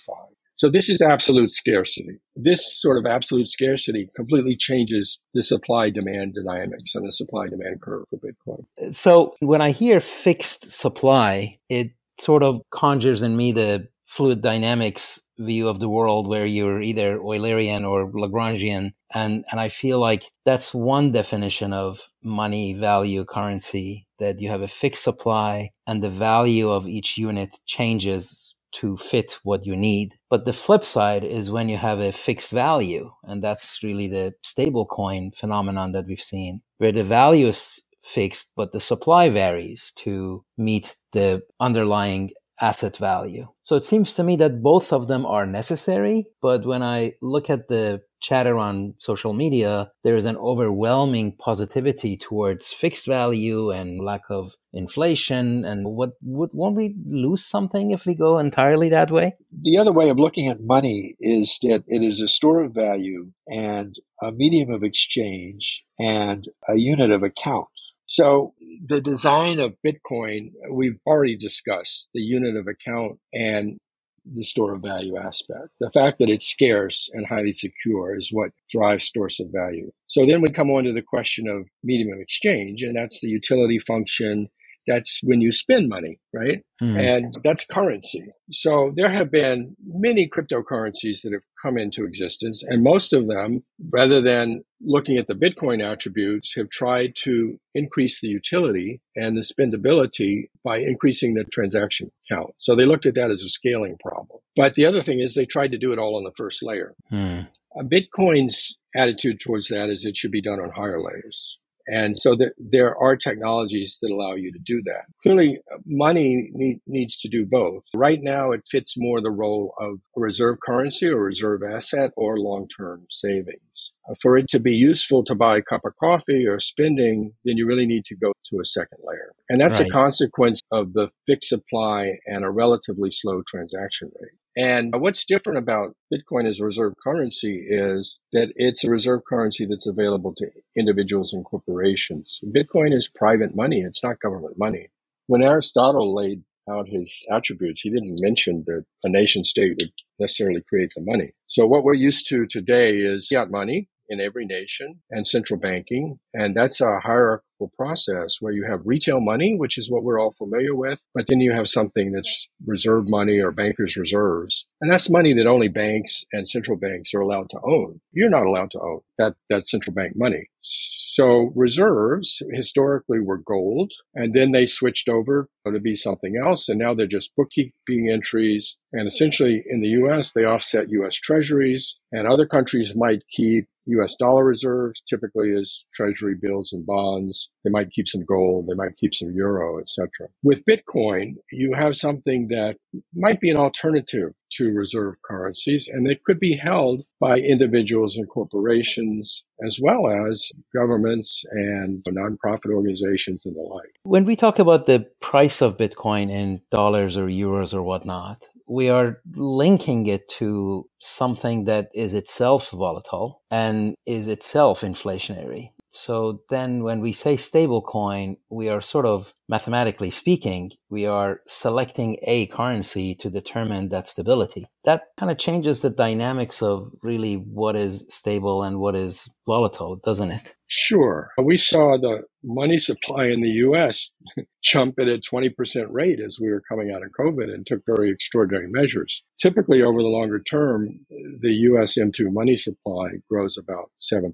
So 0.58 0.70
this 0.70 0.90
is 0.90 1.02
absolute 1.02 1.52
scarcity. 1.52 2.20
This 2.36 2.80
sort 2.82 2.98
of 2.98 3.06
absolute 3.06 3.48
scarcity 3.48 4.10
completely 4.16 4.56
changes 4.56 5.20
the 5.34 5.44
supply 5.44 5.92
demand 5.92 6.36
dynamics 6.36 6.96
and 6.96 7.06
the 7.06 7.12
supply 7.12 7.48
demand 7.48 7.82
curve 7.82 8.06
for 8.10 8.18
Bitcoin. 8.18 8.94
So 8.94 9.36
when 9.40 9.62
I 9.62 9.72
hear 9.72 10.00
fixed 10.00 10.72
supply, 10.72 11.60
it 11.70 11.92
sort 12.20 12.42
of 12.42 12.62
conjures 12.72 13.22
in 13.22 13.38
me 13.38 13.52
the 13.52 13.88
fluid 14.06 14.42
dynamics 14.42 15.22
view 15.38 15.68
of 15.68 15.80
the 15.80 15.90
world 15.90 16.28
where 16.28 16.46
you're 16.46 16.82
either 16.82 17.20
Eulerian 17.20 17.88
or 17.88 18.12
Lagrangian. 18.12 18.94
And, 19.14 19.46
and 19.52 19.60
I 19.60 19.70
feel 19.70 20.00
like 20.00 20.32
that's 20.44 20.74
one 20.74 21.12
definition 21.12 21.72
of 21.74 22.10
money 22.24 22.74
value 22.74 23.26
currency 23.26 24.08
that 24.18 24.40
you 24.40 24.50
have 24.50 24.62
a 24.62 24.68
fixed 24.68 25.04
supply 25.04 25.72
and 25.86 26.04
the 26.04 26.10
value 26.10 26.72
of 26.72 26.88
each 26.88 27.18
unit 27.18 27.60
changes 27.66 28.47
to 28.82 28.98
fit 28.98 29.40
what 29.44 29.66
you 29.66 29.76
need. 29.76 30.16
But 30.30 30.46
the 30.46 30.54
flip 30.54 30.84
side 30.86 31.24
is 31.24 31.52
when 31.52 31.70
you 31.70 31.78
have 31.78 32.00
a 32.00 32.12
fixed 32.12 32.52
value, 32.52 33.12
and 33.24 33.44
that's 33.44 33.84
really 33.84 34.08
the 34.08 34.36
stablecoin 34.46 35.36
phenomenon 35.36 35.94
that 35.94 36.08
we've 36.08 36.20
seen, 36.22 36.62
where 36.80 36.94
the 36.94 37.04
value 37.06 37.48
is 37.48 37.82
fixed, 38.04 38.52
but 38.56 38.72
the 38.74 38.82
supply 38.82 39.30
varies 39.30 39.94
to 39.98 40.46
meet 40.58 40.98
the 41.14 41.44
underlying 41.60 42.32
asset 42.60 42.98
value. 42.98 43.48
So 43.64 43.76
it 43.76 43.84
seems 43.84 44.14
to 44.14 44.24
me 44.24 44.36
that 44.38 44.62
both 44.62 44.94
of 44.94 45.08
them 45.08 45.26
are 45.26 45.46
necessary. 45.46 46.28
But 46.42 46.66
when 46.66 46.82
I 46.84 47.14
look 47.22 47.50
at 47.50 47.68
the 47.68 48.02
chatter 48.20 48.58
on 48.58 48.96
social 49.00 49.34
media, 49.34 49.92
there 50.04 50.16
is 50.16 50.26
an 50.26 50.38
overwhelming 50.38 51.36
positivity 51.38 52.18
towards 52.18 52.74
fixed 52.74 53.06
value 53.06 53.72
and 53.72 54.04
lack 54.04 54.24
of 54.30 54.56
inflation. 54.74 55.66
And 55.66 55.86
what 55.96 56.12
would, 56.22 56.50
won't 56.54 56.76
we 56.76 56.96
lose 57.06 57.46
something 57.46 57.92
if 57.92 58.06
we 58.06 58.16
go 58.16 58.40
entirely 58.40 58.90
that 58.90 59.12
way? 59.12 59.36
The 59.62 59.78
other 59.78 59.92
way 59.92 60.10
of 60.10 60.20
looking 60.20 60.48
at 60.48 60.62
money 60.62 61.16
is 61.20 61.60
that 61.62 61.84
it 61.88 62.02
is 62.02 62.20
a 62.20 62.28
store 62.28 62.64
of 62.64 62.74
value 62.74 63.32
and 63.48 63.96
a 64.22 64.32
medium 64.32 64.72
of 64.72 64.84
exchange 64.84 65.84
and 66.00 66.46
a 66.68 66.76
unit 66.78 67.12
of 67.12 67.24
account. 67.24 67.68
So 68.08 68.54
the 68.88 69.02
design 69.02 69.60
of 69.60 69.76
Bitcoin, 69.86 70.52
we've 70.72 71.00
already 71.06 71.38
discussed 71.38 72.10
the 72.14 72.22
unit 72.22 72.56
of 72.56 72.68
account 72.68 73.20
and 73.34 73.78
the 74.26 74.44
store 74.44 74.74
of 74.74 74.82
value 74.82 75.18
aspect. 75.18 75.70
The 75.80 75.92
fact 75.92 76.20
that 76.20 76.30
it's 76.30 76.48
scarce 76.48 77.10
and 77.14 77.26
highly 77.26 77.54
secure 77.54 78.16
is 78.16 78.30
what 78.32 78.52
drives 78.70 79.06
stores 79.06 79.40
of 79.40 79.48
value. 79.52 79.92
So 80.08 80.26
then 80.26 80.42
we 80.42 80.50
come 80.50 80.70
on 80.70 80.86
to 80.86 80.94
the 80.94 81.02
question 81.02 81.48
of 81.48 81.68
medium 81.84 82.14
of 82.14 82.20
exchange, 82.20 82.82
and 82.82 82.96
that's 82.96 83.22
the 83.22 83.30
utility 83.30 83.80
function 83.80 84.50
that's 84.88 85.20
when 85.22 85.42
you 85.42 85.52
spend 85.52 85.90
money, 85.90 86.20
right? 86.34 86.64
Mm. 86.82 87.00
And 87.00 87.38
that's 87.44 87.66
currency. 87.66 88.26
So 88.50 88.94
there 88.96 89.10
have 89.10 89.30
been 89.30 89.76
many 89.86 90.30
cryptocurrencies 90.30 91.22
that 91.22 91.34
have 91.34 91.42
come 91.62 91.78
into 91.78 92.06
existence, 92.06 92.64
and 92.66 92.84
most 92.84 93.14
of 93.14 93.28
them, 93.28 93.64
rather 93.92 94.22
than 94.22 94.64
looking 94.82 95.18
at 95.18 95.28
the 95.28 95.34
Bitcoin 95.34 95.84
attributes, 95.84 96.56
have 96.56 96.70
tried 96.70 97.16
to 97.18 97.60
increase 97.74 98.22
the 98.22 98.28
utility 98.28 99.02
and 99.16 99.36
the 99.36 99.42
spendability 99.42 100.50
by 100.64 100.78
increasing 100.78 101.34
the 101.34 101.44
transaction 101.46 102.12
count. 102.30 102.52
So 102.58 102.76
they 102.76 102.86
looked 102.86 103.06
at 103.06 103.16
that 103.16 103.32
as 103.32 103.42
a 103.42 103.50
scaling 103.50 103.98
problem. 104.00 104.40
But 104.56 104.76
the 104.76 104.86
other 104.86 105.02
thing 105.02 105.20
is 105.20 105.34
they 105.34 105.46
tried 105.46 105.72
to 105.72 105.78
do 105.78 105.92
it 105.92 106.00
all 106.00 106.16
on 106.16 106.24
the 106.24 106.34
first 106.38 106.64
layer. 106.64 106.94
Mm. 107.12 107.50
Bitcoin's 107.84 108.78
attitude 108.96 109.40
towards 109.40 109.68
that 109.68 109.90
is 109.90 110.06
it 110.06 110.18
should 110.18 110.32
be 110.32 110.42
done 110.42 110.60
on 110.60 110.72
higher 110.72 111.02
layers. 111.02 111.60
And 111.88 112.20
so 112.20 112.36
there, 112.36 112.54
there 112.58 112.98
are 112.98 113.16
technologies 113.16 113.98
that 114.02 114.12
allow 114.12 114.36
you 114.36 114.52
to 114.52 114.60
do 114.60 114.82
that. 114.86 115.06
Clearly, 115.24 115.60
money 115.86 116.50
need, 116.54 116.82
needs 116.86 117.18
to 117.18 117.30
do 117.30 117.46
both. 117.46 117.84
Right 117.96 118.20
now, 118.22 118.52
it 118.52 118.62
fits 118.70 118.96
more 118.98 119.22
the 119.22 119.32
role 119.32 119.74
of 119.80 120.00
a 120.16 120.20
reserve 120.20 120.58
currency 120.66 121.08
or 121.08 121.18
reserve 121.18 121.62
asset 121.64 122.12
or 122.18 122.38
long 122.38 122.68
term 122.68 123.06
savings. 123.10 123.94
Uh, 124.10 124.16
for 124.22 124.38
it 124.38 124.50
to 124.50 124.60
be 124.60 124.74
useful 124.74 125.24
to 125.24 125.36
buy 125.36 125.58
a 125.58 125.62
cup 125.62 125.82
of 125.86 125.94
coffee 126.00 126.46
or 126.46 126.60
spending, 126.60 127.34
then 127.46 127.58
you 127.58 127.66
really 127.66 127.86
need 127.86 128.06
to 128.06 128.16
go 128.16 128.34
to 128.50 128.60
a 128.60 128.66
second 128.66 129.00
layer. 129.04 129.34
And 129.50 129.62
that's 129.62 129.80
right. 129.80 129.88
a 129.88 129.92
consequence 129.92 130.62
of 130.72 130.94
the 130.94 131.10
fixed 131.26 131.50
supply 131.50 132.18
and 132.26 132.44
a 132.44 132.50
relatively 132.50 133.12
slow 133.12 133.44
transaction 133.48 134.12
rate. 134.20 134.32
And 134.58 134.94
uh, 134.94 134.98
what's 134.98 135.26
different 135.26 135.60
about 135.60 135.96
Bitcoin 136.12 136.48
as 136.48 136.60
a 136.60 136.66
reserve 136.66 136.94
currency 137.04 137.66
is 137.70 138.20
that 138.34 138.52
it's 138.56 138.84
a 138.84 138.90
reserve 138.90 139.22
currency 139.30 139.68
that's 139.70 139.88
available 139.88 140.34
to 140.38 140.48
individuals 140.76 141.32
and 141.32 141.46
corporations. 141.46 142.40
Bitcoin 142.44 142.94
is 142.94 143.08
private 143.08 143.56
money, 143.56 143.82
it's 143.82 144.04
not 144.04 144.20
government 144.20 144.56
money. 144.58 144.88
When 145.28 145.44
Aristotle 145.44 146.16
laid 146.16 146.44
out 146.70 146.88
his 146.90 147.24
attributes. 147.32 147.82
He 147.82 147.90
didn't 147.90 148.20
mention 148.22 148.64
that 148.68 148.84
a 149.04 149.10
nation 149.10 149.44
state 149.44 149.76
would 149.80 149.92
necessarily 150.20 150.62
create 150.68 150.92
the 150.96 151.02
money. 151.02 151.32
So 151.48 151.66
what 151.66 151.84
we're 151.84 151.94
used 151.94 152.28
to 152.30 152.46
today 152.46 152.98
is 152.98 153.30
fiat 153.32 153.50
money 153.50 153.90
in 154.10 154.20
every 154.20 154.46
nation 154.46 155.02
and 155.12 155.28
central 155.28 155.60
banking. 155.60 156.20
And 156.34 156.56
that's 156.56 156.82
a 156.82 157.00
hierarchical 157.02 157.72
process 157.76 158.38
where 158.40 158.54
you 158.54 158.66
have 158.70 158.82
retail 158.86 159.20
money, 159.20 159.56
which 159.56 159.78
is 159.78 159.90
what 159.90 160.04
we're 160.04 160.20
all 160.20 160.34
familiar 160.38 160.76
with, 160.76 161.00
but 161.14 161.28
then 161.28 161.40
you 161.40 161.52
have 161.52 161.68
something 161.68 162.12
that's 162.12 162.48
reserve 162.66 163.10
money 163.10 163.40
or 163.40 163.52
bankers' 163.52 163.98
reserves. 163.98 164.66
And 164.82 164.92
that's 164.92 165.10
money 165.10 165.34
that 165.34 165.48
only 165.48 165.68
banks 165.68 166.26
and 166.32 166.48
central 166.48 166.78
banks 166.78 167.14
are 167.14 167.22
allowed 167.22 167.50
to 167.52 167.60
own. 167.64 168.00
You're 168.12 168.30
not 168.30 168.46
allowed 168.46 168.72
to 168.72 168.80
own 168.80 169.00
that, 169.18 169.36
that 169.50 169.68
central 169.68 169.94
bank 169.94 170.14
money. 170.16 170.50
So 170.60 171.52
reserves 171.56 172.44
historically 172.52 173.20
were 173.20 173.40
gold, 173.40 173.92
and 174.14 174.36
then 174.36 174.52
they 174.52 174.68
switched 174.68 175.10
over 175.10 175.50
to 175.66 175.80
be 175.80 175.96
something 175.96 176.36
else, 176.38 176.70
and 176.70 176.80
now 176.80 176.94
they're 176.94 177.08
just 177.08 177.36
bookkeeping 177.36 178.10
entries. 178.12 178.78
And 178.94 179.08
essentially, 179.08 179.64
in 179.68 179.82
the 179.82 179.90
U.S., 179.90 180.34
they 180.34 180.44
offset 180.44 180.92
U.S. 180.92 181.16
Treasuries, 181.16 181.98
and 182.12 182.28
other 182.28 182.46
countries 182.46 182.96
might 182.96 183.24
keep 183.30 183.68
US 183.88 184.16
dollar 184.16 184.46
reserves 184.46 185.02
typically 185.10 185.50
is 185.50 185.86
treasury 185.94 186.36
bills 186.40 186.74
and 186.74 186.86
bonds. 186.86 187.50
They 187.64 187.72
might 187.72 187.92
keep 187.92 188.08
some 188.08 188.26
gold, 188.26 188.68
they 188.68 188.76
might 188.76 188.98
keep 188.98 189.16
some 189.16 189.32
euro, 189.34 189.80
etc. 189.80 190.10
With 190.44 190.64
Bitcoin, 190.66 191.36
you 191.52 191.74
have 191.74 191.98
something 191.98 192.48
that 192.50 192.78
might 193.16 193.40
be 193.40 193.50
an 193.50 193.58
alternative 193.58 194.34
to 194.54 194.72
reserve 194.72 195.16
currencies, 195.26 195.90
and 195.92 196.06
they 196.06 196.20
could 196.26 196.40
be 196.40 196.56
held 196.56 197.04
by 197.20 197.38
individuals 197.38 198.18
and 198.18 198.30
corporations, 198.30 199.44
as 199.66 199.80
well 199.82 200.08
as 200.08 200.52
governments 200.76 201.44
and 201.52 202.04
nonprofit 202.10 202.72
organizations 202.72 203.46
and 203.46 203.56
the 203.56 203.62
like. 203.62 203.92
When 204.04 204.26
we 204.26 204.36
talk 204.36 204.60
about 204.60 204.86
the 204.86 205.08
price 205.20 205.62
of 205.62 205.78
Bitcoin 205.78 206.30
in 206.30 206.62
dollars 206.72 207.18
or 207.18 207.28
euros 207.28 207.74
or 207.74 207.84
whatnot, 207.84 208.48
we 208.68 208.90
are 208.90 209.22
linking 209.36 210.08
it 210.08 210.28
to 210.28 210.90
something 211.00 211.64
that 211.66 211.90
is 211.94 212.14
itself 212.14 212.72
volatile 212.72 213.42
and 213.50 213.96
is 214.06 214.28
itself 214.28 214.82
inflationary. 214.82 215.70
So 215.98 216.44
then 216.50 216.84
when 216.84 217.00
we 217.00 217.12
say 217.12 217.38
stablecoin, 217.38 218.38
we 218.50 218.70
are 218.70 218.82
sort 218.82 219.06
of 219.06 219.34
mathematically 219.50 220.12
speaking, 220.12 220.72
we 220.90 221.06
are 221.06 221.42
selecting 221.48 222.18
a 222.22 222.46
currency 222.48 223.16
to 223.16 223.30
determine 223.30 223.90
that 223.90 224.08
stability. 224.08 224.68
That 224.84 225.06
kind 225.18 225.32
of 225.32 225.40
changes 225.40 225.82
the 225.82 225.90
dynamics 225.90 226.62
of 226.62 226.92
really 227.02 227.34
what 227.36 227.76
is 227.76 228.06
stable 228.10 228.64
and 228.64 228.80
what 228.80 228.96
is 228.96 229.30
volatile, 229.46 229.96
doesn't 229.96 230.32
it? 230.32 230.56
Sure. 230.68 231.32
We 231.42 231.58
saw 231.58 231.98
the 231.98 232.24
money 232.44 232.78
supply 232.78 233.26
in 233.26 233.42
the 233.42 233.56
US 233.68 234.12
jump 234.64 235.00
at 235.00 235.08
a 235.08 235.18
20% 235.18 235.88
rate 235.90 236.20
as 236.20 236.38
we 236.40 236.50
were 236.50 236.64
coming 236.70 236.92
out 236.92 237.04
of 237.04 237.12
COVID 237.20 237.52
and 237.52 237.66
took 237.66 237.82
very 237.88 238.12
extraordinary 238.12 238.68
measures. 238.70 239.24
Typically, 239.42 239.82
over 239.82 240.02
the 240.02 240.10
longer 240.10 240.40
term, 240.40 241.00
the 241.40 241.54
US 241.72 241.98
M2 241.98 242.32
money 242.32 242.56
supply 242.56 243.14
grows 243.30 243.58
about 243.58 243.92
7% 244.02 244.34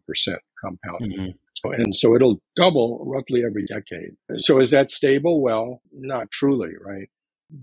compounded. 0.64 1.20
Mm-hmm. 1.20 1.32
And 1.72 1.96
so 1.96 2.16
it'll 2.16 2.42
double 2.56 3.04
roughly 3.06 3.44
every 3.46 3.66
decade. 3.66 4.16
So 4.38 4.60
is 4.60 4.72
that 4.72 4.90
stable? 4.90 5.42
Well, 5.42 5.82
not 5.94 6.30
truly, 6.32 6.72
right? 6.84 7.10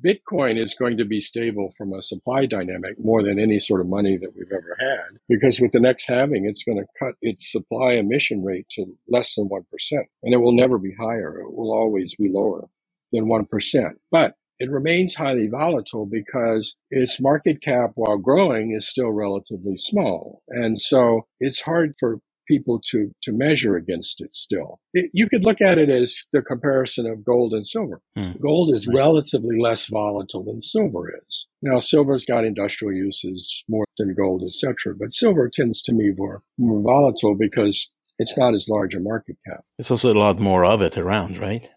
Bitcoin 0.04 0.62
is 0.62 0.74
going 0.74 0.96
to 0.98 1.04
be 1.04 1.20
stable 1.20 1.74
from 1.76 1.92
a 1.92 2.02
supply 2.02 2.46
dynamic 2.46 2.94
more 2.98 3.22
than 3.22 3.40
any 3.40 3.58
sort 3.58 3.80
of 3.80 3.88
money 3.88 4.16
that 4.16 4.34
we've 4.36 4.52
ever 4.52 4.76
had 4.78 5.18
because 5.28 5.60
with 5.60 5.72
the 5.72 5.80
next 5.80 6.06
halving, 6.06 6.46
it's 6.46 6.62
going 6.62 6.78
to 6.78 6.86
cut 6.98 7.14
its 7.20 7.50
supply 7.50 7.94
emission 7.94 8.44
rate 8.44 8.68
to 8.70 8.86
less 9.08 9.34
than 9.34 9.48
1%. 9.48 9.64
And 10.22 10.32
it 10.32 10.38
will 10.38 10.52
never 10.54 10.78
be 10.78 10.94
higher. 10.98 11.40
It 11.40 11.52
will 11.52 11.72
always 11.72 12.14
be 12.14 12.30
lower 12.30 12.68
than 13.12 13.26
1%. 13.26 13.90
But 14.12 14.36
it 14.60 14.70
remains 14.70 15.14
highly 15.14 15.48
volatile 15.48 16.06
because 16.06 16.76
its 16.90 17.20
market 17.20 17.60
cap 17.62 17.92
while 17.94 18.18
growing 18.18 18.72
is 18.72 18.86
still 18.86 19.10
relatively 19.10 19.76
small. 19.76 20.42
And 20.48 20.78
so 20.78 21.26
it's 21.40 21.62
hard 21.62 21.94
for 21.98 22.20
people 22.50 22.80
to 22.90 23.14
to 23.22 23.32
measure 23.32 23.76
against 23.76 24.20
it 24.20 24.34
still. 24.34 24.80
It, 24.92 25.10
you 25.12 25.28
could 25.28 25.44
look 25.44 25.60
at 25.60 25.78
it 25.78 25.88
as 25.88 26.24
the 26.32 26.42
comparison 26.42 27.06
of 27.06 27.24
gold 27.24 27.52
and 27.52 27.64
silver. 27.66 28.00
Hmm. 28.16 28.32
Gold 28.42 28.74
is 28.74 28.88
relatively 28.88 29.56
less 29.60 29.86
volatile 29.86 30.42
than 30.42 30.60
silver 30.60 31.04
is. 31.22 31.46
Now 31.62 31.78
silver's 31.78 32.24
got 32.24 32.44
industrial 32.44 32.92
uses 32.92 33.64
more 33.68 33.84
than 33.98 34.14
gold, 34.14 34.42
etc. 34.44 34.94
But 34.98 35.12
silver 35.12 35.48
tends 35.48 35.80
to 35.82 35.92
be 35.92 36.12
more, 36.16 36.42
more 36.58 36.82
volatile 36.82 37.36
because 37.36 37.92
it's 38.18 38.36
not 38.36 38.52
as 38.52 38.68
large 38.68 38.94
a 38.94 39.00
market 39.00 39.36
cap. 39.46 39.64
It's 39.78 39.90
also 39.90 40.12
a 40.12 40.18
lot 40.26 40.40
more 40.40 40.64
of 40.64 40.82
it 40.82 40.98
around, 40.98 41.38
right? 41.38 41.70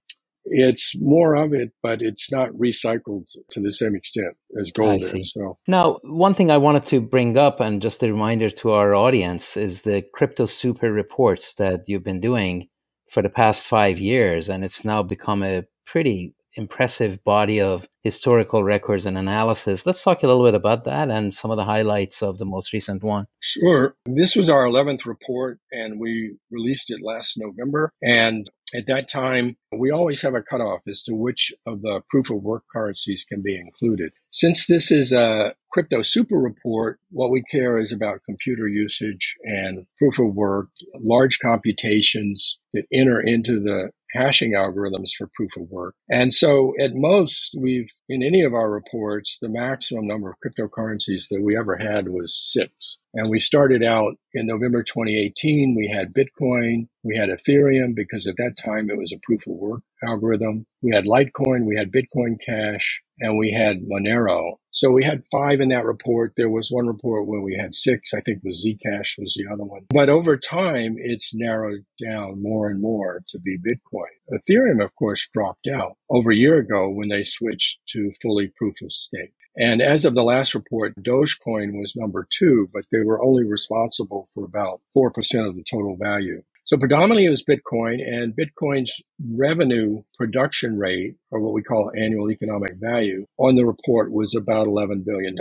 It's 0.46 0.96
more 1.00 1.36
of 1.36 1.54
it, 1.54 1.72
but 1.82 2.02
it's 2.02 2.32
not 2.32 2.50
recycled 2.52 3.28
to 3.52 3.60
the 3.60 3.72
same 3.72 3.96
extent 3.96 4.36
as 4.60 4.72
gold 4.72 5.04
is. 5.04 5.34
So 5.34 5.58
now, 5.68 6.00
one 6.04 6.34
thing 6.34 6.52
I 6.52 6.58
wanted 6.58 6.86
to 6.88 7.02
bring 7.02 7.38
up, 7.38 7.60
and 7.60 7.82
just 7.82 8.04
a 8.04 8.12
reminder 8.12 8.50
to 8.50 8.72
our 8.72 8.94
audience, 8.94 9.58
is 9.58 9.82
the 9.82 10.04
crypto 10.14 10.46
super 10.46 10.92
reports 10.92 11.54
that 11.56 11.84
you've 11.88 12.04
been 12.04 12.22
doing 12.22 12.70
for 13.10 13.22
the 13.22 13.30
past 13.30 13.64
five 13.64 14.00
years, 14.00 14.50
and 14.50 14.64
it's 14.64 14.84
now 14.84 15.04
become 15.04 15.44
a 15.44 15.66
pretty 15.86 16.34
impressive 16.56 17.24
body 17.24 17.60
of 17.60 17.88
historical 18.02 18.64
records 18.64 19.06
and 19.06 19.18
analysis. 19.18 19.86
Let's 19.86 20.04
talk 20.04 20.24
a 20.24 20.28
little 20.28 20.44
bit 20.44 20.56
about 20.56 20.84
that 20.86 21.10
and 21.10 21.34
some 21.34 21.52
of 21.52 21.58
the 21.58 21.66
highlights 21.66 22.22
of 22.22 22.38
the 22.38 22.46
most 22.46 22.74
recent 22.74 23.04
one. 23.04 23.28
Sure. 23.40 23.96
This 24.06 24.36
was 24.36 24.50
our 24.50 24.66
11th 24.66 25.06
report, 25.06 25.60
and 25.72 26.00
we 26.00 26.36
released 26.52 26.92
it 26.92 27.02
last 27.02 27.38
November. 27.38 27.92
And 28.02 28.50
at 28.76 28.88
that 28.88 29.08
time, 29.08 29.56
we 29.72 29.92
always 29.92 30.22
have 30.24 30.34
a 30.34 30.42
cutoff 30.42 30.82
as 30.88 31.04
to 31.04 31.14
which 31.14 31.54
of 31.66 31.82
the 31.82 32.02
proof 32.10 32.30
of 32.30 32.42
work 32.42 32.64
currencies 32.74 33.26
can 33.28 33.42
be 33.42 33.56
included. 33.56 34.14
Since 34.32 34.66
this 34.66 34.92
is 34.92 35.12
a 35.12 35.54
crypto 35.72 36.02
super 36.02 36.38
report, 36.38 37.00
what 37.12 37.32
we 37.32 37.44
care 37.44 37.78
is 37.78 37.92
about 37.92 38.24
computer 38.26 38.68
usage 38.68 39.36
and 39.44 39.86
proof 39.98 40.20
of 40.20 40.34
work, 40.34 40.70
large 41.00 41.40
computations 41.40 42.58
that 42.74 42.86
enter 42.92 43.20
into 43.20 43.60
the 43.60 43.92
hashing 44.14 44.54
algorithms 44.54 45.12
for 45.18 45.30
proof 45.36 45.58
of 45.58 45.70
work. 45.70 45.96
And 46.10 46.34
so 46.34 46.74
at 46.80 46.92
most, 46.94 47.56
we've, 47.60 47.90
in 48.10 48.24
any 48.24 48.42
of 48.44 48.54
our 48.54 48.72
reports, 48.72 49.38
the 49.42 49.50
maximum 49.50 50.08
number 50.08 50.30
of 50.32 50.38
cryptocurrencies 50.46 51.30
that 51.30 51.42
we 51.42 51.58
ever 51.58 51.78
had 51.78 52.10
was 52.10 52.36
six. 52.54 52.98
And 53.14 53.30
we 53.30 53.40
started 53.40 53.84
out 53.84 54.16
in 54.34 54.48
November 54.48 54.84
2018. 54.84 55.76
We 55.76 55.88
had 55.94 56.14
Bitcoin, 56.14 56.88
we 57.04 57.18
had 57.18 57.30
Ethereum 57.30 57.96
because 57.96 58.28
at 58.28 58.38
that 58.38 58.58
time 58.64 58.90
it 58.90 58.98
was 58.98 59.14
a 59.14 59.20
proof 59.24 59.48
of 59.48 59.54
work 59.54 59.82
algorithm. 60.04 60.66
We 60.82 60.94
had 60.94 61.06
Litecoin, 61.06 61.66
we 61.66 61.78
had 61.78 61.92
Bitcoin 61.92 62.42
Cash, 62.44 63.02
and 63.20 63.38
we 63.38 63.52
had 63.52 63.84
Monero. 63.84 64.54
So 64.72 64.92
we 64.92 65.04
had 65.04 65.24
five 65.32 65.62
in 65.62 65.70
that 65.70 65.86
report. 65.86 66.34
There 66.36 66.50
was 66.50 66.70
one 66.72 66.88
report 66.88 67.28
where 67.28 67.42
we 67.42 67.56
had 67.60 67.76
six. 67.76 68.14
I 68.14 68.22
think 68.22 68.40
was 68.44 68.66
Zcash 68.66 69.20
was 69.20 69.36
the 69.36 69.46
other 69.52 69.64
one. 69.64 69.82
But 69.90 70.10
over 70.10 70.36
time, 70.36 70.96
it's 70.98 71.34
narrowed 71.36 71.86
down 72.04 72.42
more 72.42 72.70
and 72.70 72.82
more 72.82 73.22
to 73.28 73.40
be 73.40 73.58
Bitcoin. 73.58 74.08
Ethereum, 74.32 74.84
of 74.84 74.96
course, 74.96 75.28
dropped 75.32 75.68
out 75.68 75.98
over 76.10 76.32
a 76.32 76.36
year 76.36 76.58
ago 76.58 76.90
when 76.90 77.10
they 77.10 77.24
switched 77.24 77.80
to 77.90 78.12
fully 78.22 78.48
proof 78.58 78.76
of 78.82 78.92
stake. 78.92 79.34
And 79.56 79.82
as 79.84 80.04
of 80.04 80.16
the 80.16 80.24
last 80.24 80.56
report, 80.56 80.96
Dogecoin 80.96 81.80
was 81.80 81.96
number 81.96 82.28
two, 82.32 82.68
but 82.74 82.86
they 82.92 83.02
were 83.04 83.24
only 83.24 83.44
responsible 83.44 84.28
for 84.34 84.46
about 84.46 84.82
4% 84.98 85.12
of 85.48 85.56
the 85.56 85.64
total 85.64 85.96
value. 85.96 86.42
So 86.66 86.78
predominantly 86.78 87.26
it 87.26 87.30
was 87.30 87.44
Bitcoin 87.44 88.00
and 88.02 88.34
Bitcoin's 88.34 89.02
revenue 89.36 90.02
production 90.18 90.78
rate, 90.78 91.16
or 91.30 91.42
what 91.42 91.54
we 91.54 91.62
call 91.62 91.92
annual 91.98 92.32
economic 92.32 92.76
value, 92.76 93.26
on 93.38 93.56
the 93.56 93.66
report 93.66 94.14
was 94.14 94.34
about 94.34 94.68
$11 94.68 95.04
billion. 95.06 95.36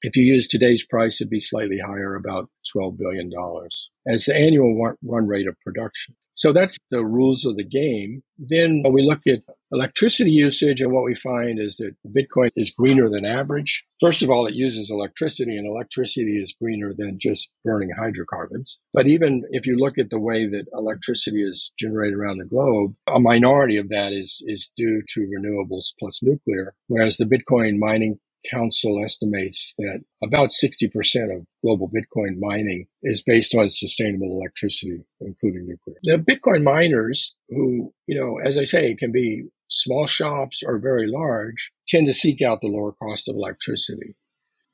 If 0.00 0.16
you 0.16 0.24
use 0.24 0.48
today's 0.48 0.84
price, 0.86 1.20
it'd 1.20 1.30
be 1.30 1.40
slightly 1.40 1.78
higher, 1.78 2.14
about 2.14 2.48
$12 2.74 2.96
billion 2.96 3.30
as 4.08 4.24
the 4.24 4.34
annual 4.34 4.94
run 5.02 5.26
rate 5.26 5.46
of 5.46 5.60
production. 5.60 6.16
So 6.32 6.52
that's 6.52 6.76
the 6.90 7.04
rules 7.04 7.44
of 7.44 7.56
the 7.56 7.64
game. 7.64 8.22
Then 8.38 8.82
we 8.90 9.02
look 9.02 9.26
at 9.26 9.40
electricity 9.72 10.30
usage, 10.30 10.80
and 10.80 10.92
what 10.92 11.04
we 11.04 11.14
find 11.14 11.58
is 11.58 11.76
that 11.76 11.96
Bitcoin 12.06 12.50
is 12.56 12.70
greener 12.70 13.08
than 13.08 13.24
average. 13.24 13.84
First 14.00 14.22
of 14.22 14.30
all, 14.30 14.46
it 14.46 14.54
uses 14.54 14.90
electricity, 14.90 15.56
and 15.56 15.66
electricity 15.66 16.40
is 16.40 16.54
greener 16.60 16.92
than 16.96 17.18
just 17.18 17.50
burning 17.64 17.90
hydrocarbons. 17.90 18.78
But 18.92 19.06
even 19.06 19.42
if 19.50 19.66
you 19.66 19.76
look 19.76 19.98
at 19.98 20.10
the 20.10 20.20
way 20.20 20.46
that 20.46 20.66
electricity 20.72 21.42
is 21.42 21.72
generated 21.78 22.18
around 22.18 22.38
the 22.38 22.44
globe, 22.44 22.94
a 23.06 23.20
minority 23.20 23.76
of 23.76 23.88
that 23.88 24.12
is, 24.12 24.42
is 24.46 24.70
due 24.76 25.02
to 25.14 25.20
renewables 25.20 25.92
plus 25.98 26.22
nuclear, 26.22 26.74
whereas 26.88 27.16
the 27.16 27.24
Bitcoin 27.24 27.78
mining 27.78 28.18
Council 28.50 29.02
estimates 29.04 29.74
that 29.78 30.02
about 30.22 30.50
60% 30.50 31.36
of 31.36 31.44
global 31.64 31.90
Bitcoin 31.90 32.38
mining 32.38 32.86
is 33.02 33.22
based 33.22 33.54
on 33.54 33.70
sustainable 33.70 34.38
electricity, 34.40 35.04
including 35.20 35.66
nuclear. 35.66 35.96
The 36.02 36.18
Bitcoin 36.18 36.62
miners, 36.62 37.34
who, 37.48 37.92
you 38.06 38.18
know, 38.18 38.38
as 38.38 38.56
I 38.56 38.64
say, 38.64 38.94
can 38.94 39.12
be 39.12 39.44
small 39.68 40.06
shops 40.06 40.62
or 40.64 40.78
very 40.78 41.06
large, 41.06 41.72
tend 41.88 42.06
to 42.06 42.14
seek 42.14 42.42
out 42.42 42.60
the 42.60 42.68
lower 42.68 42.92
cost 42.92 43.28
of 43.28 43.36
electricity. 43.36 44.14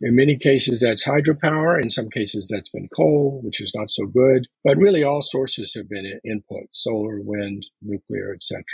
In 0.00 0.16
many 0.16 0.36
cases, 0.36 0.80
that's 0.80 1.04
hydropower. 1.06 1.80
In 1.80 1.88
some 1.88 2.10
cases, 2.10 2.48
that's 2.52 2.70
been 2.70 2.88
coal, 2.88 3.40
which 3.44 3.60
is 3.60 3.72
not 3.74 3.88
so 3.88 4.06
good. 4.06 4.48
But 4.64 4.76
really, 4.76 5.04
all 5.04 5.22
sources 5.22 5.74
have 5.74 5.88
been 5.88 6.20
input: 6.24 6.68
solar, 6.72 7.20
wind, 7.20 7.66
nuclear, 7.80 8.34
etc. 8.34 8.64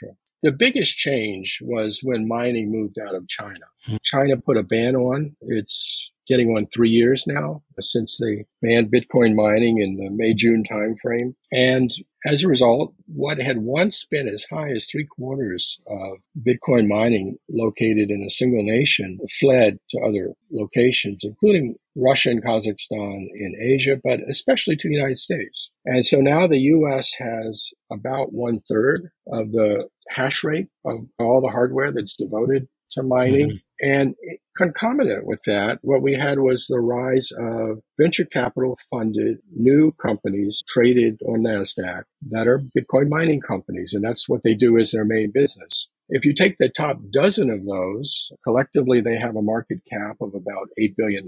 The 0.43 0.53
biggest 0.53 0.97
change 0.97 1.59
was 1.63 2.01
when 2.03 2.29
mining 2.29 2.73
moved 2.73 2.97
out 2.99 3.15
of 3.15 3.29
China. 3.29 3.67
Hmm. 3.85 3.97
China 4.03 4.37
put 4.39 4.57
a 4.57 4.63
ban 4.63 4.97
on. 4.97 5.37
It's 5.43 6.11
getting 6.29 6.51
on 6.51 6.67
three 6.67 6.91
years 6.91 7.25
now 7.27 7.63
since 7.81 8.19
they 8.19 8.45
banned 8.63 8.93
Bitcoin 8.93 9.35
mining 9.35 9.79
in 9.79 9.97
the 9.97 10.11
May 10.11 10.35
June 10.35 10.63
timeframe. 10.63 11.35
And 11.53 11.91
as 12.27 12.43
a 12.43 12.49
result, 12.49 12.93
what 13.07 13.39
had 13.39 13.59
once 13.59 14.05
been 14.05 14.29
as 14.29 14.45
high 14.51 14.71
as 14.71 14.87
three 14.87 15.07
quarters 15.07 15.79
of 15.87 16.19
Bitcoin 16.41 16.89
mining 16.89 17.37
located 17.49 18.11
in 18.11 18.23
a 18.23 18.31
single 18.31 18.63
nation 18.63 19.19
fled 19.39 19.79
to 19.91 20.01
other 20.01 20.35
locations, 20.51 21.23
including 21.25 21.77
Russia 21.97 22.31
and 22.31 22.45
Kazakhstan 22.45 23.29
in 23.35 23.55
Asia, 23.61 24.01
but 24.03 24.21
especially 24.29 24.77
to 24.77 24.89
the 24.89 24.95
United 24.95 25.19
States. 25.19 25.71
And 25.85 26.05
so 26.05 26.21
now 26.21 26.47
the 26.47 26.59
US 26.59 27.13
has 27.19 27.71
about 27.91 28.33
one 28.33 28.61
third 28.69 29.11
of 29.33 29.53
the 29.53 29.81
hash 30.11 30.43
rate 30.43 30.69
of 30.85 31.07
all 31.19 31.41
the 31.41 31.51
hardware 31.51 31.93
that's 31.93 32.17
devoted 32.17 32.69
to 32.93 33.03
mining. 33.03 33.49
Mm-hmm. 33.49 33.57
And 33.81 34.15
concomitant 34.57 35.25
with 35.25 35.43
that, 35.45 35.79
what 35.83 36.03
we 36.03 36.15
had 36.15 36.41
was 36.41 36.67
the 36.67 36.81
rise 36.81 37.31
of 37.39 37.79
venture 38.01 38.25
capital 38.25 38.79
funded 38.91 39.39
new 39.55 39.93
companies 39.93 40.63
traded 40.67 41.21
on 41.27 41.43
NASDAQ 41.43 42.03
that 42.31 42.49
are 42.49 42.61
Bitcoin 42.77 43.09
mining 43.09 43.41
companies. 43.41 43.95
And 43.95 44.03
that's 44.03 44.29
what 44.29 44.43
they 44.43 44.55
do 44.55 44.79
as 44.79 44.91
their 44.91 45.05
main 45.05 45.31
business. 45.31 45.89
If 46.09 46.25
you 46.25 46.35
take 46.35 46.57
the 46.57 46.71
top 46.71 46.99
dozen 47.11 47.51
of 47.51 47.67
those, 47.67 48.33
collectively 48.45 49.01
they 49.01 49.19
have 49.19 49.37
a 49.37 49.43
market 49.43 49.81
cap 49.91 50.17
of 50.21 50.35
about 50.35 50.69
$8 50.81 50.95
billion. 50.97 51.27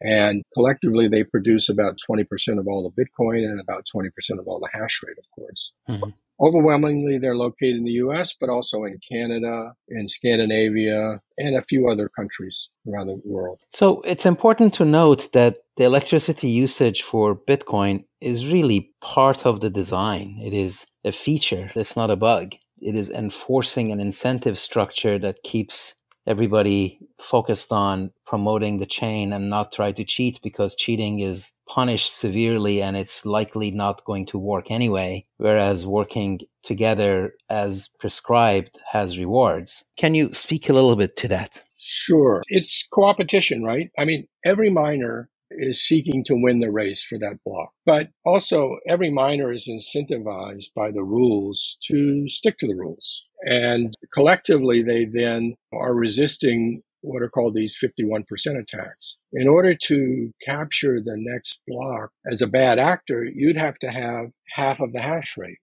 And 0.00 0.42
collectively 0.54 1.08
they 1.08 1.24
produce 1.24 1.68
about 1.68 1.98
20% 2.08 2.24
of 2.58 2.68
all 2.68 2.88
the 2.88 3.02
Bitcoin 3.02 3.44
and 3.44 3.60
about 3.60 3.86
20% 3.94 4.06
of 4.38 4.46
all 4.46 4.60
the 4.60 4.68
hash 4.72 5.00
rate, 5.04 5.18
of 5.18 5.24
course. 5.34 5.72
Mm-hmm. 5.88 6.10
Overwhelmingly, 6.40 7.18
they're 7.18 7.36
located 7.36 7.78
in 7.78 7.84
the 7.84 7.98
US, 8.06 8.32
but 8.40 8.48
also 8.48 8.84
in 8.84 9.00
Canada, 9.10 9.72
in 9.88 10.06
Scandinavia, 10.06 11.20
and 11.36 11.56
a 11.56 11.64
few 11.68 11.88
other 11.88 12.08
countries 12.08 12.68
around 12.88 13.08
the 13.08 13.20
world. 13.24 13.58
So 13.70 14.02
it's 14.02 14.24
important 14.24 14.72
to 14.74 14.84
note 14.84 15.32
that 15.32 15.56
the 15.76 15.84
electricity 15.84 16.48
usage 16.48 17.02
for 17.02 17.34
Bitcoin 17.34 18.04
is 18.20 18.46
really 18.46 18.92
part 19.00 19.44
of 19.44 19.60
the 19.60 19.70
design. 19.70 20.38
It 20.40 20.52
is 20.52 20.86
a 21.04 21.10
feature, 21.10 21.72
it's 21.74 21.96
not 21.96 22.10
a 22.10 22.16
bug. 22.16 22.54
It 22.80 22.94
is 22.94 23.10
enforcing 23.10 23.90
an 23.92 24.00
incentive 24.00 24.58
structure 24.58 25.18
that 25.18 25.42
keeps 25.42 25.94
everybody 26.26 26.98
focused 27.18 27.72
on 27.72 28.12
promoting 28.26 28.76
the 28.78 28.86
chain 28.86 29.32
and 29.32 29.48
not 29.48 29.72
try 29.72 29.90
to 29.90 30.04
cheat 30.04 30.38
because 30.42 30.76
cheating 30.76 31.20
is 31.20 31.52
punished 31.66 32.14
severely 32.14 32.82
and 32.82 32.96
it's 32.96 33.24
likely 33.24 33.70
not 33.70 34.04
going 34.04 34.26
to 34.26 34.38
work 34.38 34.70
anyway. 34.70 35.24
Whereas 35.38 35.86
working 35.86 36.40
together 36.62 37.32
as 37.48 37.88
prescribed 37.98 38.78
has 38.92 39.18
rewards. 39.18 39.84
Can 39.96 40.14
you 40.14 40.30
speak 40.32 40.68
a 40.68 40.74
little 40.74 40.96
bit 40.96 41.16
to 41.16 41.28
that? 41.28 41.62
Sure. 41.76 42.42
It's 42.48 42.86
co-opetition, 42.92 43.62
right? 43.62 43.90
I 43.98 44.04
mean, 44.04 44.28
every 44.44 44.68
miner 44.68 45.30
is 45.50 45.82
seeking 45.82 46.24
to 46.24 46.34
win 46.34 46.60
the 46.60 46.70
race 46.70 47.02
for 47.02 47.18
that 47.18 47.38
block. 47.44 47.72
But 47.86 48.10
also, 48.24 48.78
every 48.88 49.10
miner 49.10 49.52
is 49.52 49.68
incentivized 49.68 50.74
by 50.74 50.90
the 50.90 51.02
rules 51.02 51.78
to 51.84 52.28
stick 52.28 52.58
to 52.58 52.66
the 52.66 52.76
rules. 52.76 53.24
And 53.44 53.94
collectively, 54.12 54.82
they 54.82 55.04
then 55.04 55.54
are 55.72 55.94
resisting 55.94 56.82
what 57.00 57.22
are 57.22 57.28
called 57.28 57.54
these 57.54 57.78
51% 57.82 58.24
attacks. 58.58 59.16
In 59.32 59.46
order 59.46 59.74
to 59.74 60.32
capture 60.44 61.00
the 61.00 61.16
next 61.16 61.60
block 61.66 62.10
as 62.30 62.42
a 62.42 62.46
bad 62.46 62.78
actor, 62.78 63.24
you'd 63.24 63.56
have 63.56 63.78
to 63.78 63.90
have 63.90 64.26
half 64.56 64.80
of 64.80 64.92
the 64.92 65.00
hash 65.00 65.36
rate 65.36 65.58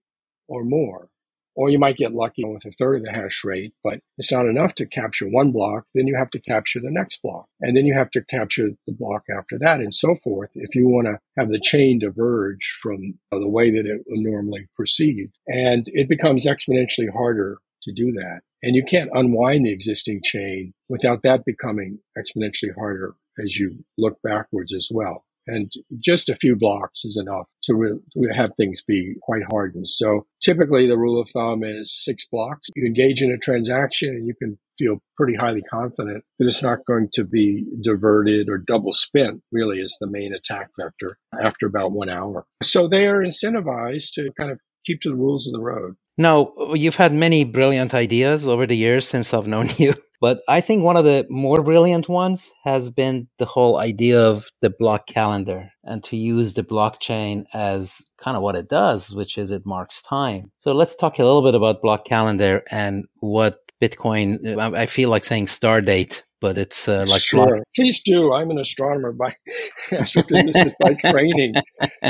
or 0.48 0.64
more. 0.64 1.08
Or 1.56 1.70
you 1.70 1.78
might 1.78 1.96
get 1.96 2.14
lucky 2.14 2.44
with 2.44 2.64
a 2.66 2.70
third 2.70 2.96
of 2.96 3.02
the 3.04 3.12
hash 3.12 3.42
rate, 3.42 3.72
but 3.82 4.00
it's 4.18 4.30
not 4.30 4.46
enough 4.46 4.74
to 4.76 4.86
capture 4.86 5.26
one 5.26 5.52
block. 5.52 5.84
Then 5.94 6.06
you 6.06 6.14
have 6.16 6.30
to 6.30 6.40
capture 6.40 6.80
the 6.80 6.90
next 6.90 7.22
block. 7.22 7.46
And 7.60 7.76
then 7.76 7.86
you 7.86 7.94
have 7.94 8.10
to 8.10 8.22
capture 8.24 8.68
the 8.86 8.92
block 8.92 9.22
after 9.34 9.58
that 9.60 9.80
and 9.80 9.92
so 9.92 10.16
forth 10.22 10.50
if 10.54 10.74
you 10.74 10.86
want 10.86 11.06
to 11.06 11.18
have 11.38 11.50
the 11.50 11.60
chain 11.60 11.98
diverge 11.98 12.76
from 12.82 13.14
uh, 13.32 13.38
the 13.38 13.48
way 13.48 13.70
that 13.70 13.86
it 13.86 14.02
would 14.06 14.20
normally 14.20 14.68
proceed. 14.76 15.30
And 15.48 15.86
it 15.88 16.08
becomes 16.08 16.44
exponentially 16.44 17.10
harder 17.12 17.58
to 17.82 17.92
do 17.92 18.12
that. 18.12 18.42
And 18.62 18.74
you 18.74 18.84
can't 18.84 19.10
unwind 19.14 19.64
the 19.64 19.72
existing 19.72 20.20
chain 20.24 20.74
without 20.88 21.22
that 21.22 21.44
becoming 21.44 22.00
exponentially 22.18 22.74
harder 22.76 23.14
as 23.42 23.56
you 23.56 23.84
look 23.96 24.20
backwards 24.22 24.74
as 24.74 24.88
well. 24.92 25.24
And 25.46 25.70
just 25.98 26.28
a 26.28 26.36
few 26.36 26.56
blocks 26.56 27.04
is 27.04 27.16
enough 27.16 27.46
to, 27.64 27.74
re- 27.74 28.36
have 28.36 28.50
things 28.56 28.82
be 28.86 29.14
quite 29.22 29.42
hardened. 29.50 29.88
So 29.88 30.26
typically 30.42 30.86
the 30.86 30.98
rule 30.98 31.20
of 31.20 31.30
thumb 31.30 31.62
is 31.64 31.94
six 32.04 32.26
blocks. 32.30 32.68
You 32.74 32.86
engage 32.86 33.22
in 33.22 33.30
a 33.30 33.38
transaction 33.38 34.10
and 34.10 34.26
you 34.26 34.34
can 34.34 34.58
feel 34.78 35.00
pretty 35.16 35.34
highly 35.34 35.62
confident 35.62 36.24
that 36.38 36.46
it's 36.46 36.62
not 36.62 36.84
going 36.86 37.08
to 37.14 37.24
be 37.24 37.64
diverted 37.82 38.48
or 38.48 38.58
double 38.58 38.92
spent, 38.92 39.42
really, 39.50 39.78
is 39.78 39.96
the 40.00 40.06
main 40.06 40.34
attack 40.34 40.68
vector 40.78 41.18
after 41.42 41.66
about 41.66 41.92
one 41.92 42.10
hour. 42.10 42.44
So 42.62 42.88
they 42.88 43.06
are 43.06 43.22
incentivized 43.22 44.12
to 44.14 44.30
kind 44.38 44.50
of 44.50 44.60
keep 44.84 45.00
to 45.02 45.08
the 45.08 45.16
rules 45.16 45.46
of 45.46 45.52
the 45.52 45.60
road. 45.60 45.96
Now, 46.18 46.52
you've 46.74 46.96
had 46.96 47.12
many 47.12 47.44
brilliant 47.44 47.92
ideas 47.92 48.48
over 48.48 48.66
the 48.66 48.76
years 48.76 49.06
since 49.06 49.34
I've 49.34 49.46
known 49.46 49.68
you, 49.76 49.94
but 50.20 50.40
I 50.48 50.60
think 50.60 50.82
one 50.82 50.96
of 50.96 51.04
the 51.04 51.26
more 51.28 51.62
brilliant 51.62 52.08
ones 52.08 52.52
has 52.64 52.88
been 52.90 53.28
the 53.38 53.44
whole 53.44 53.78
idea 53.78 54.20
of 54.20 54.48
the 54.60 54.70
block 54.70 55.06
calendar 55.06 55.70
and 55.84 56.02
to 56.04 56.16
use 56.16 56.54
the 56.54 56.62
blockchain 56.62 57.44
as 57.52 58.00
kind 58.18 58.36
of 58.36 58.42
what 58.42 58.56
it 58.56 58.68
does, 58.68 59.12
which 59.12 59.36
is 59.36 59.50
it 59.50 59.66
marks 59.66 60.00
time. 60.02 60.52
So 60.58 60.72
let's 60.72 60.96
talk 60.96 61.18
a 61.18 61.24
little 61.24 61.42
bit 61.42 61.54
about 61.54 61.82
block 61.82 62.04
calendar 62.06 62.62
and 62.70 63.04
what 63.20 63.60
Bitcoin, 63.80 64.58
I 64.58 64.86
feel 64.86 65.10
like 65.10 65.26
saying 65.26 65.48
star 65.48 65.82
date 65.82 66.24
but 66.40 66.58
it's 66.58 66.88
uh, 66.88 67.04
like 67.08 67.22
sure. 67.22 67.46
Block- 67.56 67.66
Please 67.74 68.02
do. 68.02 68.32
I'm 68.32 68.50
an 68.50 68.58
astronomer 68.58 69.12
by 69.12 69.34
astrophysicist 69.90 70.74
by 70.80 70.94
training, 71.10 71.54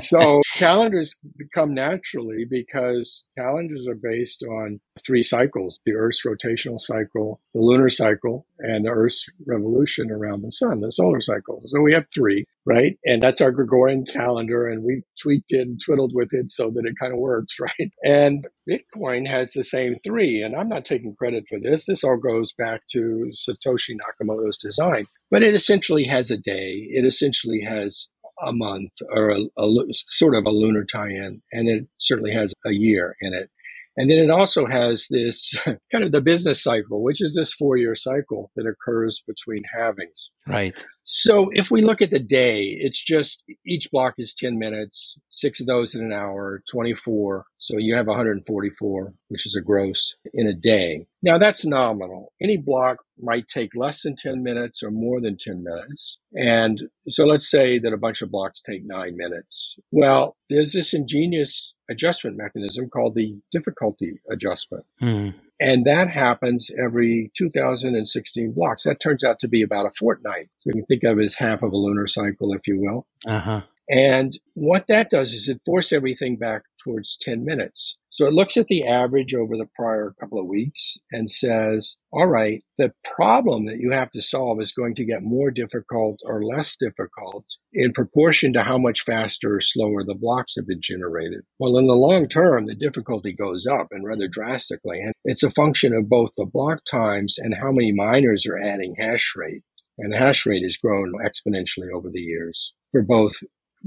so 0.02 0.40
calendars 0.54 1.16
become 1.36 1.74
naturally 1.74 2.44
because 2.48 3.26
calendars 3.36 3.86
are 3.88 3.98
based 4.00 4.42
on 4.42 4.80
three 5.04 5.22
cycles: 5.22 5.80
the 5.84 5.94
Earth's 5.94 6.24
rotational 6.24 6.78
cycle, 6.78 7.40
the 7.54 7.60
lunar 7.60 7.88
cycle, 7.88 8.46
and 8.58 8.84
the 8.84 8.90
Earth's 8.90 9.26
revolution 9.46 10.10
around 10.10 10.42
the 10.42 10.50
sun, 10.50 10.80
the 10.80 10.92
solar 10.92 11.20
cycle. 11.20 11.60
So 11.66 11.80
we 11.80 11.92
have 11.94 12.06
three, 12.14 12.44
right? 12.64 12.98
And 13.04 13.22
that's 13.22 13.40
our 13.40 13.52
Gregorian 13.52 14.04
calendar, 14.04 14.68
and 14.68 14.82
we 14.82 15.02
tweaked 15.20 15.52
it 15.52 15.68
and 15.68 15.80
twiddled 15.84 16.12
with 16.14 16.32
it 16.32 16.50
so 16.50 16.70
that 16.70 16.86
it 16.86 16.94
kind 17.00 17.12
of 17.12 17.18
works, 17.18 17.56
right? 17.60 17.90
And 18.04 18.46
Bitcoin 18.68 19.26
has 19.26 19.52
the 19.52 19.64
same 19.64 19.96
three, 20.04 20.42
and 20.42 20.54
I'm 20.54 20.68
not 20.68 20.84
taking 20.84 21.14
credit 21.14 21.44
for 21.48 21.58
this. 21.58 21.86
This 21.86 22.04
all 22.04 22.16
goes 22.16 22.52
back 22.52 22.82
to 22.92 23.30
Satoshi 23.32 23.96
Nakamoto's 23.96 24.58
design, 24.58 25.06
but 25.30 25.42
it 25.42 25.54
essentially 25.54 26.04
has 26.04 26.30
a 26.30 26.36
day. 26.36 26.86
It 26.90 27.04
essentially 27.04 27.60
has 27.60 28.08
a 28.42 28.52
month 28.52 28.92
or 29.10 29.30
a, 29.30 29.40
a 29.58 29.68
sort 29.92 30.34
of 30.34 30.44
a 30.44 30.50
lunar 30.50 30.84
tie-in, 30.84 31.42
and 31.52 31.68
it 31.68 31.86
certainly 31.98 32.32
has 32.32 32.52
a 32.64 32.72
year 32.72 33.16
in 33.20 33.34
it. 33.34 33.50
And 33.96 34.10
then 34.10 34.18
it 34.18 34.30
also 34.30 34.66
has 34.66 35.06
this 35.10 35.54
kind 35.92 36.04
of 36.04 36.12
the 36.12 36.20
business 36.20 36.62
cycle, 36.62 37.02
which 37.02 37.22
is 37.22 37.34
this 37.34 37.52
four 37.52 37.76
year 37.76 37.94
cycle 37.94 38.50
that 38.56 38.66
occurs 38.66 39.22
between 39.26 39.62
halvings. 39.76 40.28
Right. 40.48 40.84
So 41.04 41.50
if 41.52 41.70
we 41.70 41.82
look 41.82 42.02
at 42.02 42.10
the 42.10 42.20
day, 42.20 42.64
it's 42.64 43.02
just 43.02 43.44
each 43.64 43.90
block 43.90 44.14
is 44.18 44.34
10 44.34 44.58
minutes, 44.58 45.16
six 45.30 45.60
of 45.60 45.66
those 45.66 45.94
in 45.94 46.04
an 46.04 46.12
hour, 46.12 46.62
24. 46.70 47.44
So 47.58 47.78
you 47.78 47.94
have 47.94 48.06
144, 48.06 49.14
which 49.28 49.46
is 49.46 49.56
a 49.56 49.64
gross 49.64 50.14
in 50.34 50.46
a 50.46 50.54
day. 50.54 51.06
Now 51.22 51.38
that's 51.38 51.64
nominal. 51.64 52.32
Any 52.40 52.56
block 52.56 52.98
might 53.20 53.46
take 53.48 53.74
less 53.74 54.02
than 54.02 54.16
10 54.16 54.42
minutes 54.42 54.82
or 54.82 54.90
more 54.90 55.20
than 55.20 55.36
10 55.38 55.62
minutes. 55.62 56.18
And 56.34 56.82
so 57.08 57.24
let's 57.24 57.50
say 57.50 57.78
that 57.78 57.92
a 57.92 57.98
bunch 57.98 58.22
of 58.22 58.30
blocks 58.30 58.60
take 58.60 58.84
nine 58.84 59.16
minutes. 59.16 59.76
Well, 59.90 60.36
there's 60.50 60.72
this 60.72 60.92
ingenious 60.92 61.74
adjustment 61.90 62.36
mechanism 62.36 62.88
called 62.88 63.14
the 63.14 63.38
difficulty 63.50 64.20
adjustment. 64.30 64.84
Mm. 65.00 65.34
And 65.58 65.86
that 65.86 66.10
happens 66.10 66.70
every 66.78 67.30
2016 67.36 68.52
blocks. 68.52 68.82
That 68.82 69.00
turns 69.00 69.24
out 69.24 69.38
to 69.38 69.48
be 69.48 69.62
about 69.62 69.86
a 69.86 69.90
fortnight. 69.98 70.50
So 70.60 70.66
you 70.66 70.72
can 70.72 70.84
think 70.86 71.04
of 71.04 71.18
it 71.18 71.24
as 71.24 71.34
half 71.34 71.62
of 71.62 71.72
a 71.72 71.76
lunar 71.76 72.06
cycle, 72.06 72.52
if 72.52 72.66
you 72.66 72.78
will. 72.78 73.06
Uh-huh. 73.26 73.62
And 73.88 74.36
what 74.54 74.86
that 74.88 75.10
does 75.10 75.32
is 75.32 75.48
it 75.48 75.60
forces 75.64 75.92
everything 75.92 76.36
back 76.36 76.62
towards 76.86 77.16
10 77.20 77.44
minutes. 77.44 77.98
So 78.10 78.26
it 78.26 78.32
looks 78.32 78.56
at 78.56 78.68
the 78.68 78.86
average 78.86 79.34
over 79.34 79.56
the 79.56 79.68
prior 79.74 80.14
couple 80.18 80.38
of 80.38 80.46
weeks 80.46 80.96
and 81.12 81.28
says, 81.28 81.96
all 82.12 82.28
right, 82.28 82.62
the 82.78 82.92
problem 83.04 83.66
that 83.66 83.78
you 83.78 83.90
have 83.90 84.10
to 84.12 84.22
solve 84.22 84.60
is 84.60 84.72
going 84.72 84.94
to 84.94 85.04
get 85.04 85.22
more 85.22 85.50
difficult 85.50 86.20
or 86.24 86.44
less 86.44 86.76
difficult 86.76 87.44
in 87.72 87.92
proportion 87.92 88.52
to 88.52 88.62
how 88.62 88.78
much 88.78 89.02
faster 89.02 89.56
or 89.56 89.60
slower 89.60 90.04
the 90.04 90.14
blocks 90.14 90.54
have 90.56 90.66
been 90.66 90.80
generated. 90.80 91.42
Well, 91.58 91.76
in 91.76 91.86
the 91.86 91.94
long 91.94 92.28
term, 92.28 92.66
the 92.66 92.74
difficulty 92.74 93.34
goes 93.34 93.66
up 93.66 93.88
and 93.90 94.04
rather 94.04 94.28
drastically. 94.28 95.00
And 95.00 95.12
it's 95.24 95.42
a 95.42 95.50
function 95.50 95.92
of 95.92 96.08
both 96.08 96.30
the 96.36 96.46
block 96.46 96.84
times 96.90 97.36
and 97.38 97.54
how 97.60 97.72
many 97.72 97.92
miners 97.92 98.46
are 98.46 98.58
adding 98.58 98.94
hash 98.98 99.34
rate. 99.36 99.62
And 99.98 100.12
the 100.12 100.18
hash 100.18 100.46
rate 100.46 100.62
has 100.62 100.76
grown 100.76 101.12
exponentially 101.24 101.90
over 101.94 102.08
the 102.12 102.20
years 102.20 102.74
for 102.92 103.02
both 103.02 103.34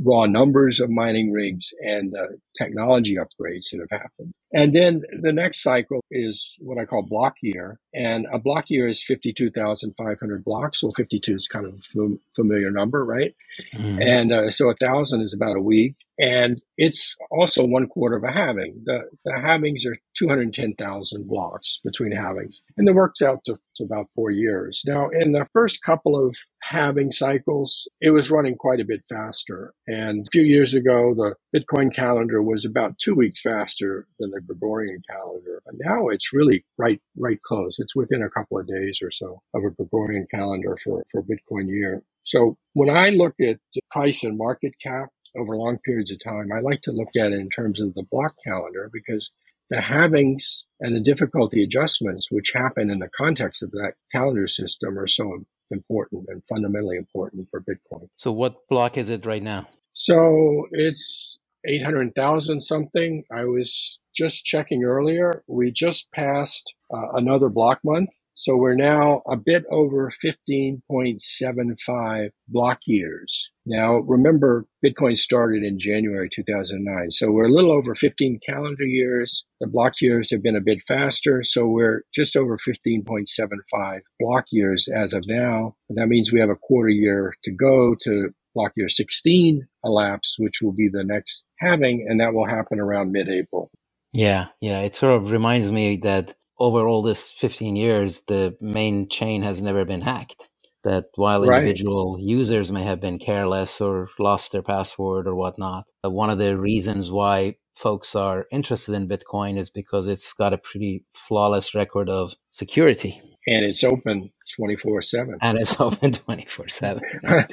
raw 0.03 0.25
numbers 0.25 0.79
of 0.79 0.89
mining 0.89 1.31
rigs 1.31 1.73
and 1.81 2.11
the 2.11 2.37
technology 2.57 3.15
upgrades 3.15 3.71
that 3.71 3.85
have 3.89 4.01
happened. 4.01 4.33
And 4.53 4.73
then 4.73 5.03
the 5.21 5.31
next 5.31 5.61
cycle 5.61 6.01
is 6.09 6.55
what 6.59 6.79
I 6.79 6.85
call 6.85 7.03
block 7.03 7.35
year. 7.41 7.79
And 7.93 8.25
a 8.31 8.39
block 8.39 8.65
year 8.69 8.87
is 8.87 9.03
52,500 9.03 10.43
blocks. 10.43 10.81
Well, 10.81 10.93
52 10.95 11.35
is 11.35 11.47
kind 11.47 11.65
of 11.65 11.75
a 11.75 12.07
familiar 12.35 12.71
number, 12.71 13.05
right? 13.05 13.35
Mm-hmm. 13.75 14.01
And 14.01 14.31
uh, 14.31 14.51
so 14.51 14.69
a 14.69 14.75
thousand 14.75 15.21
is 15.21 15.33
about 15.33 15.55
a 15.55 15.61
week. 15.61 15.95
And 16.19 16.61
it's 16.77 17.15
also 17.31 17.65
one 17.65 17.87
quarter 17.87 18.17
of 18.17 18.23
a 18.23 18.31
halving. 18.31 18.81
The, 18.85 19.05
the 19.23 19.31
halvings 19.31 19.85
are 19.85 19.97
210,000 20.17 21.27
blocks 21.27 21.79
between 21.83 22.11
halvings. 22.11 22.57
And 22.77 22.87
it 22.87 22.93
works 22.93 23.21
out 23.21 23.39
to, 23.45 23.57
to 23.77 23.83
about 23.83 24.07
four 24.15 24.29
years. 24.29 24.83
Now, 24.85 25.09
in 25.09 25.31
the 25.31 25.47
first 25.53 25.81
couple 25.81 26.15
of 26.15 26.35
halving 26.61 27.11
cycles, 27.11 27.87
it 28.01 28.11
was 28.11 28.31
running 28.31 28.55
quite 28.55 28.81
a 28.81 28.85
bit 28.85 29.01
faster. 29.09 29.73
And 29.87 30.27
a 30.27 30.31
few 30.31 30.43
years 30.43 30.73
ago, 30.73 31.13
the 31.15 31.35
Bitcoin 31.57 31.93
calendar 31.93 32.43
was 32.43 32.65
about 32.65 32.99
two 32.99 33.15
weeks 33.15 33.41
faster 33.41 34.07
than 34.19 34.31
the 34.31 34.38
Gregorian 34.41 35.01
calendar. 35.09 35.61
But 35.65 35.75
now 35.77 36.09
it's 36.09 36.33
really 36.33 36.65
right, 36.77 37.01
right 37.17 37.41
close. 37.41 37.79
It's 37.79 37.95
within 37.95 38.23
a 38.23 38.29
couple 38.29 38.59
of 38.59 38.67
days 38.67 38.99
or 39.01 39.11
so 39.11 39.41
of 39.53 39.63
a 39.63 39.71
Gregorian 39.71 40.27
calendar 40.33 40.77
for, 40.83 41.03
for 41.11 41.23
Bitcoin 41.23 41.67
year. 41.67 42.03
So 42.23 42.57
when 42.73 42.89
I 42.89 43.09
look 43.09 43.35
at 43.41 43.57
the 43.73 43.81
price 43.91 44.23
and 44.23 44.37
market 44.37 44.73
cap 44.81 45.09
over 45.37 45.55
long 45.55 45.77
periods 45.79 46.11
of 46.11 46.19
time, 46.23 46.49
I 46.55 46.59
like 46.59 46.81
to 46.83 46.91
look 46.91 47.09
at 47.17 47.31
it 47.31 47.39
in 47.39 47.49
terms 47.49 47.81
of 47.81 47.93
the 47.93 48.03
block 48.11 48.35
calendar 48.45 48.89
because 48.91 49.31
the 49.69 49.77
halvings 49.77 50.63
and 50.79 50.95
the 50.95 50.99
difficulty 50.99 51.63
adjustments 51.63 52.31
which 52.31 52.51
happen 52.53 52.89
in 52.89 52.99
the 52.99 53.09
context 53.15 53.61
of 53.61 53.71
that 53.71 53.93
calendar 54.11 54.47
system 54.47 54.97
are 54.97 55.07
so 55.07 55.45
important 55.71 56.25
and 56.27 56.43
fundamentally 56.49 56.97
important 56.97 57.47
for 57.51 57.61
Bitcoin. 57.61 58.07
So, 58.15 58.31
what 58.31 58.67
block 58.67 58.97
is 58.97 59.09
it 59.09 59.25
right 59.25 59.43
now? 59.43 59.67
So, 59.93 60.67
it's 60.71 61.39
800,000 61.65 62.61
something. 62.61 63.23
I 63.31 63.45
was 63.45 63.99
just 64.15 64.45
checking 64.45 64.83
earlier. 64.83 65.43
We 65.47 65.71
just 65.71 66.11
passed 66.11 66.73
uh, 66.93 67.11
another 67.13 67.49
block 67.49 67.79
month. 67.83 68.09
So 68.39 68.55
we're 68.55 68.75
now 68.75 69.21
a 69.29 69.35
bit 69.35 69.65
over 69.69 70.09
15.75 70.09 72.29
block 72.47 72.79
years. 72.85 73.49
Now, 73.65 73.97
remember, 73.97 74.65
Bitcoin 74.83 75.17
started 75.17 75.63
in 75.63 75.77
January 75.77 76.29
2009. 76.29 77.11
So 77.11 77.31
we're 77.31 77.49
a 77.49 77.51
little 77.51 77.73
over 77.73 77.95
15 77.95 78.39
calendar 78.39 78.85
years. 78.85 79.43
The 79.59 79.67
block 79.67 79.99
years 79.99 80.31
have 80.31 80.41
been 80.41 80.55
a 80.55 80.61
bit 80.61 80.81
faster. 80.87 81.43
So 81.43 81.67
we're 81.67 82.03
just 82.15 82.37
over 82.37 82.57
15.75 82.57 83.99
block 84.21 84.45
years 84.53 84.87
as 84.87 85.13
of 85.13 85.25
now. 85.27 85.75
And 85.89 85.97
that 85.97 86.07
means 86.07 86.31
we 86.31 86.39
have 86.39 86.49
a 86.49 86.55
quarter 86.55 86.87
year 86.87 87.35
to 87.43 87.51
go 87.51 87.93
to 88.03 88.29
block 88.59 88.73
year 88.75 88.89
16 88.89 89.67
elapse, 89.83 90.35
which 90.37 90.61
will 90.61 90.73
be 90.73 90.89
the 90.89 91.03
next 91.03 91.43
halving. 91.59 92.05
And 92.07 92.19
that 92.19 92.33
will 92.33 92.45
happen 92.45 92.79
around 92.79 93.11
mid 93.11 93.29
April. 93.29 93.71
Yeah. 94.13 94.47
Yeah. 94.59 94.81
It 94.81 94.95
sort 94.95 95.13
of 95.13 95.31
reminds 95.31 95.71
me 95.71 95.97
that 95.97 96.35
over 96.59 96.87
all 96.87 97.01
this 97.01 97.31
15 97.31 97.75
years, 97.75 98.23
the 98.27 98.55
main 98.59 99.07
chain 99.07 99.43
has 99.43 99.61
never 99.61 99.85
been 99.85 100.01
hacked. 100.01 100.47
That 100.83 101.05
while 101.15 101.45
right. 101.45 101.61
individual 101.61 102.17
users 102.19 102.71
may 102.71 102.83
have 102.83 103.01
been 103.01 103.19
careless 103.19 103.81
or 103.81 104.07
lost 104.17 104.53
their 104.53 104.61
password 104.61 105.27
or 105.27 105.35
whatnot, 105.35 105.85
uh, 106.05 106.09
one 106.09 106.29
of 106.29 106.37
the 106.37 106.57
reasons 106.57 107.11
why 107.11 107.57
folks 107.75 108.15
are 108.15 108.45
interested 108.49 108.95
in 108.95 109.07
Bitcoin 109.07 109.57
is 109.57 109.69
because 109.69 110.07
it's 110.07 110.31
got 110.31 110.53
a 110.53 110.57
pretty 110.57 111.03
flawless 111.11 111.75
record 111.75 112.09
of 112.09 112.33
security 112.51 113.21
and 113.49 113.65
it's 113.65 113.83
open 113.83 114.29
24 114.55 115.01
7. 115.01 115.37
And 115.41 115.57
it's 115.57 115.79
open 115.81 116.11
24 116.11 116.67
7. 116.67 117.01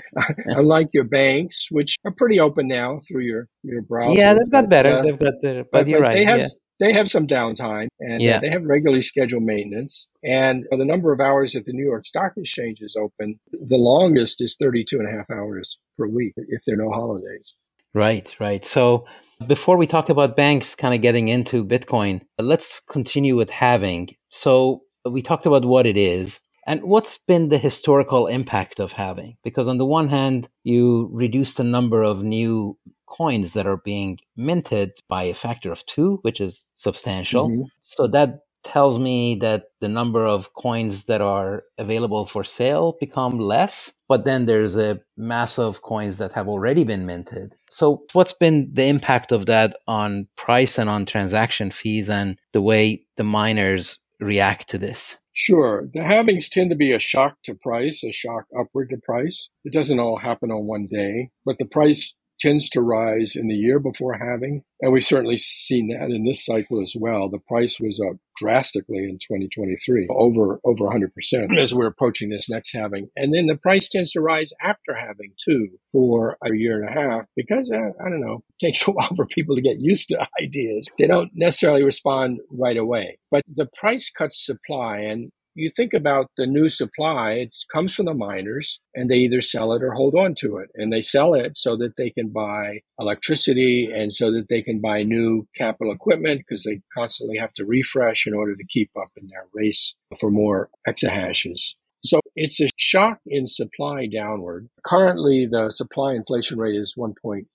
Unlike 0.47 0.89
your 0.93 1.05
banks, 1.05 1.69
which 1.71 1.97
are 2.05 2.13
pretty 2.13 2.39
open 2.39 2.69
now 2.69 3.01
through 3.09 3.23
your, 3.23 3.49
your 3.63 3.83
browser. 3.83 4.19
Yeah, 4.19 4.35
they've 4.35 4.51
got 4.51 4.69
better. 4.69 4.93
Uh, 4.93 5.03
they've 5.03 5.19
got 5.19 5.35
better. 5.43 5.63
But, 5.65 5.73
but 5.73 5.89
you're 5.89 6.01
but 6.01 6.05
right. 6.05 6.15
They 6.15 6.25
have, 6.25 6.41
yeah. 6.41 6.47
they 6.81 6.93
have 6.93 7.11
some 7.11 7.27
downtime 7.27 7.89
and 7.99 8.21
yeah. 8.21 8.39
they 8.39 8.51
have 8.51 8.65
regularly 8.65 9.01
scheduled 9.01 9.43
maintenance. 9.43 10.07
And 10.23 10.65
the 10.71 10.85
number 10.85 11.13
of 11.15 11.21
hours 11.21 11.53
that 11.53 11.65
the 11.65 11.73
New 11.73 11.87
York 11.87 12.05
Stock 12.05 12.33
Exchange 12.37 12.79
is 12.81 12.95
open, 12.97 13.41
the 13.53 13.79
longest 13.79 14.43
is 14.43 14.57
32 14.61 14.99
and 14.99 15.09
a 15.09 15.13
half 15.13 15.31
hours 15.31 15.79
per 15.99 16.07
week 16.07 16.35
if 16.37 16.61
there 16.67 16.75
are 16.75 16.85
no 16.85 16.91
holidays. 16.91 17.55
Right, 17.95 18.37
right. 18.39 18.63
So 18.63 19.07
before 19.47 19.79
we 19.79 19.87
talk 19.87 20.11
about 20.11 20.37
banks 20.37 20.75
kind 20.75 20.95
of 20.95 21.01
getting 21.01 21.29
into 21.29 21.65
Bitcoin, 21.65 22.21
let's 22.39 22.79
continue 22.81 23.37
with 23.37 23.49
halving. 23.49 24.11
So 24.29 24.83
we 25.11 25.23
talked 25.23 25.47
about 25.47 25.65
what 25.65 25.87
it 25.87 25.97
is 25.97 26.41
and 26.67 26.83
what's 26.83 27.19
been 27.19 27.49
the 27.49 27.59
historical 27.59 28.27
impact 28.27 28.81
of 28.81 28.93
halving? 28.93 29.37
because 29.45 29.69
on 29.69 29.79
the 29.79 29.87
one 29.87 30.09
hand 30.09 30.49
you 30.65 31.09
reduce 31.13 31.55
the 31.55 31.65
number 31.65 32.03
of 32.03 32.23
new 32.23 32.77
coins 33.07 33.53
that 33.53 33.67
are 33.67 33.77
being 33.79 34.19
minted 34.37 34.93
by 35.09 35.23
a 35.23 35.35
factor 35.35 35.71
of 35.71 35.87
two 35.87 36.19
which 36.23 36.41
is 36.41 36.65
substantial 36.77 37.49
mm-hmm. 37.49 37.63
so 37.83 38.07
that 38.07 38.41
tells 38.67 38.99
me 38.99 39.37
that 39.37 39.67
the 39.81 39.89
number 39.89 40.27
of 40.27 40.53
coins 40.55 41.05
that 41.05 41.21
are 41.21 41.63
available 41.79 42.27
for 42.27 42.43
sale 42.43 42.97
become 42.99 43.39
less 43.39 43.93
but 44.09 44.25
then 44.25 44.45
there's 44.45 44.77
a 44.77 45.01
mass 45.17 45.57
of 45.57 45.83
coins 45.83 46.19
that 46.19 46.33
have 46.33 46.49
already 46.49 46.83
been 46.83 47.07
minted 47.07 47.55
so 47.71 48.03
what's 48.13 48.33
been 48.33 48.69
the 48.73 48.87
impact 48.87 49.31
of 49.31 49.47
that 49.47 49.77
on 49.87 50.27
price 50.35 50.79
and 50.79 50.91
on 50.91 51.07
transaction 51.07 51.71
fees 51.71 52.11
and 52.11 52.41
the 52.53 52.61
way 52.61 53.05
the 53.17 53.25
miners 53.25 54.01
react 54.21 54.69
to 54.71 54.79
this? 54.79 55.19
Sure. 55.33 55.89
The 55.93 56.01
halvings 56.01 56.49
tend 56.49 56.71
to 56.71 56.77
be 56.77 56.93
a 56.93 56.99
shock 56.99 57.37
to 57.45 57.55
price, 57.55 58.03
a 58.03 58.13
shock 58.13 58.45
upward 58.59 58.91
to 58.91 58.97
price. 58.97 59.51
It 59.65 59.73
doesn't 59.73 60.01
all 60.01 60.19
happen 60.19 60.51
on 60.51 60.67
one 60.67 60.87
day, 60.87 61.31
but 61.45 61.59
the 61.59 61.67
price 61.67 62.15
tends 62.47 62.69
to 62.71 62.81
rise 62.81 63.35
in 63.35 63.49
the 63.49 63.55
year 63.55 63.81
before 63.81 64.15
halving. 64.15 64.63
And 64.81 64.93
we've 64.93 65.05
certainly 65.05 65.37
seen 65.37 65.89
that 65.89 66.15
in 66.15 66.25
this 66.25 66.45
cycle 66.45 66.81
as 66.81 66.95
well. 66.97 67.29
The 67.29 67.41
price 67.41 67.81
was 67.81 68.01
up 68.01 68.19
drastically 68.37 68.99
in 68.99 69.19
2023, 69.19 70.07
over, 70.11 70.61
over 70.65 70.85
100% 70.85 71.59
as 71.59 71.75
we're 71.75 71.87
approaching 71.87 72.29
this 72.29 72.49
next 72.49 72.73
halving. 72.73 73.09
And 73.17 73.35
then 73.35 73.47
the 73.47 73.57
price 73.57 73.89
tends 73.89 74.13
to 74.13 74.21
rise 74.21 74.53
after 74.63 74.95
halving 74.95 75.33
too 75.43 75.71
for 75.91 76.37
a 76.45 76.55
year 76.55 76.81
and 76.81 76.89
a 76.89 77.01
half 77.01 77.25
because, 77.35 77.71
uh, 77.71 77.91
I 78.01 78.09
don't 78.09 78.21
know, 78.21 78.45
it 78.61 78.67
takes 78.67 78.83
a 78.87 78.93
while 78.93 79.15
for 79.17 79.27
people 79.27 79.57
to 79.57 79.63
get 79.63 79.81
used 79.81 80.11
to 80.11 80.29
ideas. 80.41 80.89
They 80.99 81.09
don't 81.09 81.31
necessarily 81.35 81.83
respond 81.83 82.39
right 82.51 82.77
away. 82.77 83.19
But 83.31 83.43
the 83.49 83.67
price 83.67 84.09
cuts 84.09 84.45
supply 84.45 84.99
and 84.99 85.33
you 85.57 85.71
think 85.71 85.95
about 85.95 86.31
the 86.37 86.47
new 86.47 86.69
supply, 86.69 87.33
it 87.33 87.55
comes 87.73 87.95
from 87.95 88.07
the 88.07 88.15
miners 88.15 88.81
and 88.95 89.11
they 89.11 89.19
either 89.19 89.41
sell 89.41 89.73
it 89.73 89.83
or 89.83 89.93
hold 89.93 90.15
on 90.15 90.35
to 90.37 90.57
it. 90.59 90.71
And 90.75 90.93
they 90.93 91.03
sell 91.03 91.35
it 91.35 91.57
so 91.57 91.77
that 91.79 91.97
they 91.97 92.11
can 92.11 92.29
buy 92.29 92.81
electricity 93.01 93.91
and 93.93 94.13
so 94.13 94.31
that 94.33 94.49
they 94.49 94.63
can 94.63 94.81
buy 94.81 95.03
new 95.03 95.49
capital 95.57 95.93
equipment 95.93 96.41
because 96.41 96.65
they 96.65 96.81
constantly 96.95 97.39
have 97.39 97.53
to 97.55 97.65
refresh 97.65 98.27
in 98.27 98.35
order 98.35 98.55
to 98.55 98.67
keep 98.69 98.91
up 98.97 99.11
in 99.17 99.29
their 99.29 99.47
race 99.55 99.95
for 100.21 100.31
more 100.31 100.69
exahashes. 100.87 101.75
So 102.05 102.21
it's 102.37 102.61
a 102.61 102.69
shock 102.77 103.19
in 103.27 103.47
supply 103.47 104.07
downward. 104.07 104.69
Currently, 104.85 105.47
the 105.47 105.71
supply 105.71 106.15
inflation 106.15 106.59
rate 106.59 106.77
is 106.77 106.95
1.7%. 106.97 107.47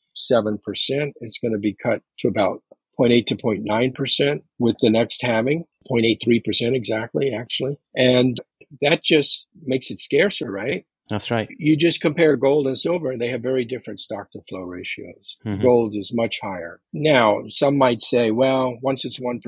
It's 1.21 1.39
going 1.39 1.53
to 1.53 1.59
be 1.59 1.75
cut 1.81 2.01
to 2.19 2.27
about 2.27 2.61
0.8 2.99 3.25
to 3.27 3.35
0.9% 3.35 4.41
with 4.59 4.75
the 4.79 4.89
next 4.89 5.21
halving, 5.21 5.65
0.83% 5.89 6.75
exactly, 6.75 7.33
actually. 7.33 7.77
And 7.95 8.37
that 8.81 9.03
just 9.03 9.47
makes 9.63 9.89
it 9.91 9.99
scarcer, 9.99 10.51
right? 10.51 10.85
That's 11.11 11.29
right. 11.29 11.49
You 11.57 11.75
just 11.75 11.99
compare 11.99 12.37
gold 12.37 12.67
and 12.67 12.79
silver, 12.79 13.11
and 13.11 13.19
they 13.19 13.27
have 13.27 13.41
very 13.41 13.65
different 13.65 13.99
stock 13.99 14.31
to 14.31 14.39
flow 14.47 14.61
ratios. 14.61 15.35
Mm-hmm. 15.45 15.61
Gold 15.61 15.93
is 15.93 16.13
much 16.13 16.39
higher. 16.41 16.79
Now, 16.93 17.41
some 17.47 17.77
might 17.77 18.01
say, 18.01 18.31
well, 18.31 18.77
once 18.81 19.03
it's 19.03 19.19
1%, 19.19 19.41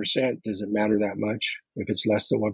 does 0.44 0.62
it 0.62 0.68
matter 0.70 1.00
that 1.00 1.18
much 1.18 1.62
if 1.78 1.90
it's 1.90 2.06
less 2.06 2.28
than 2.28 2.42
1%? 2.42 2.54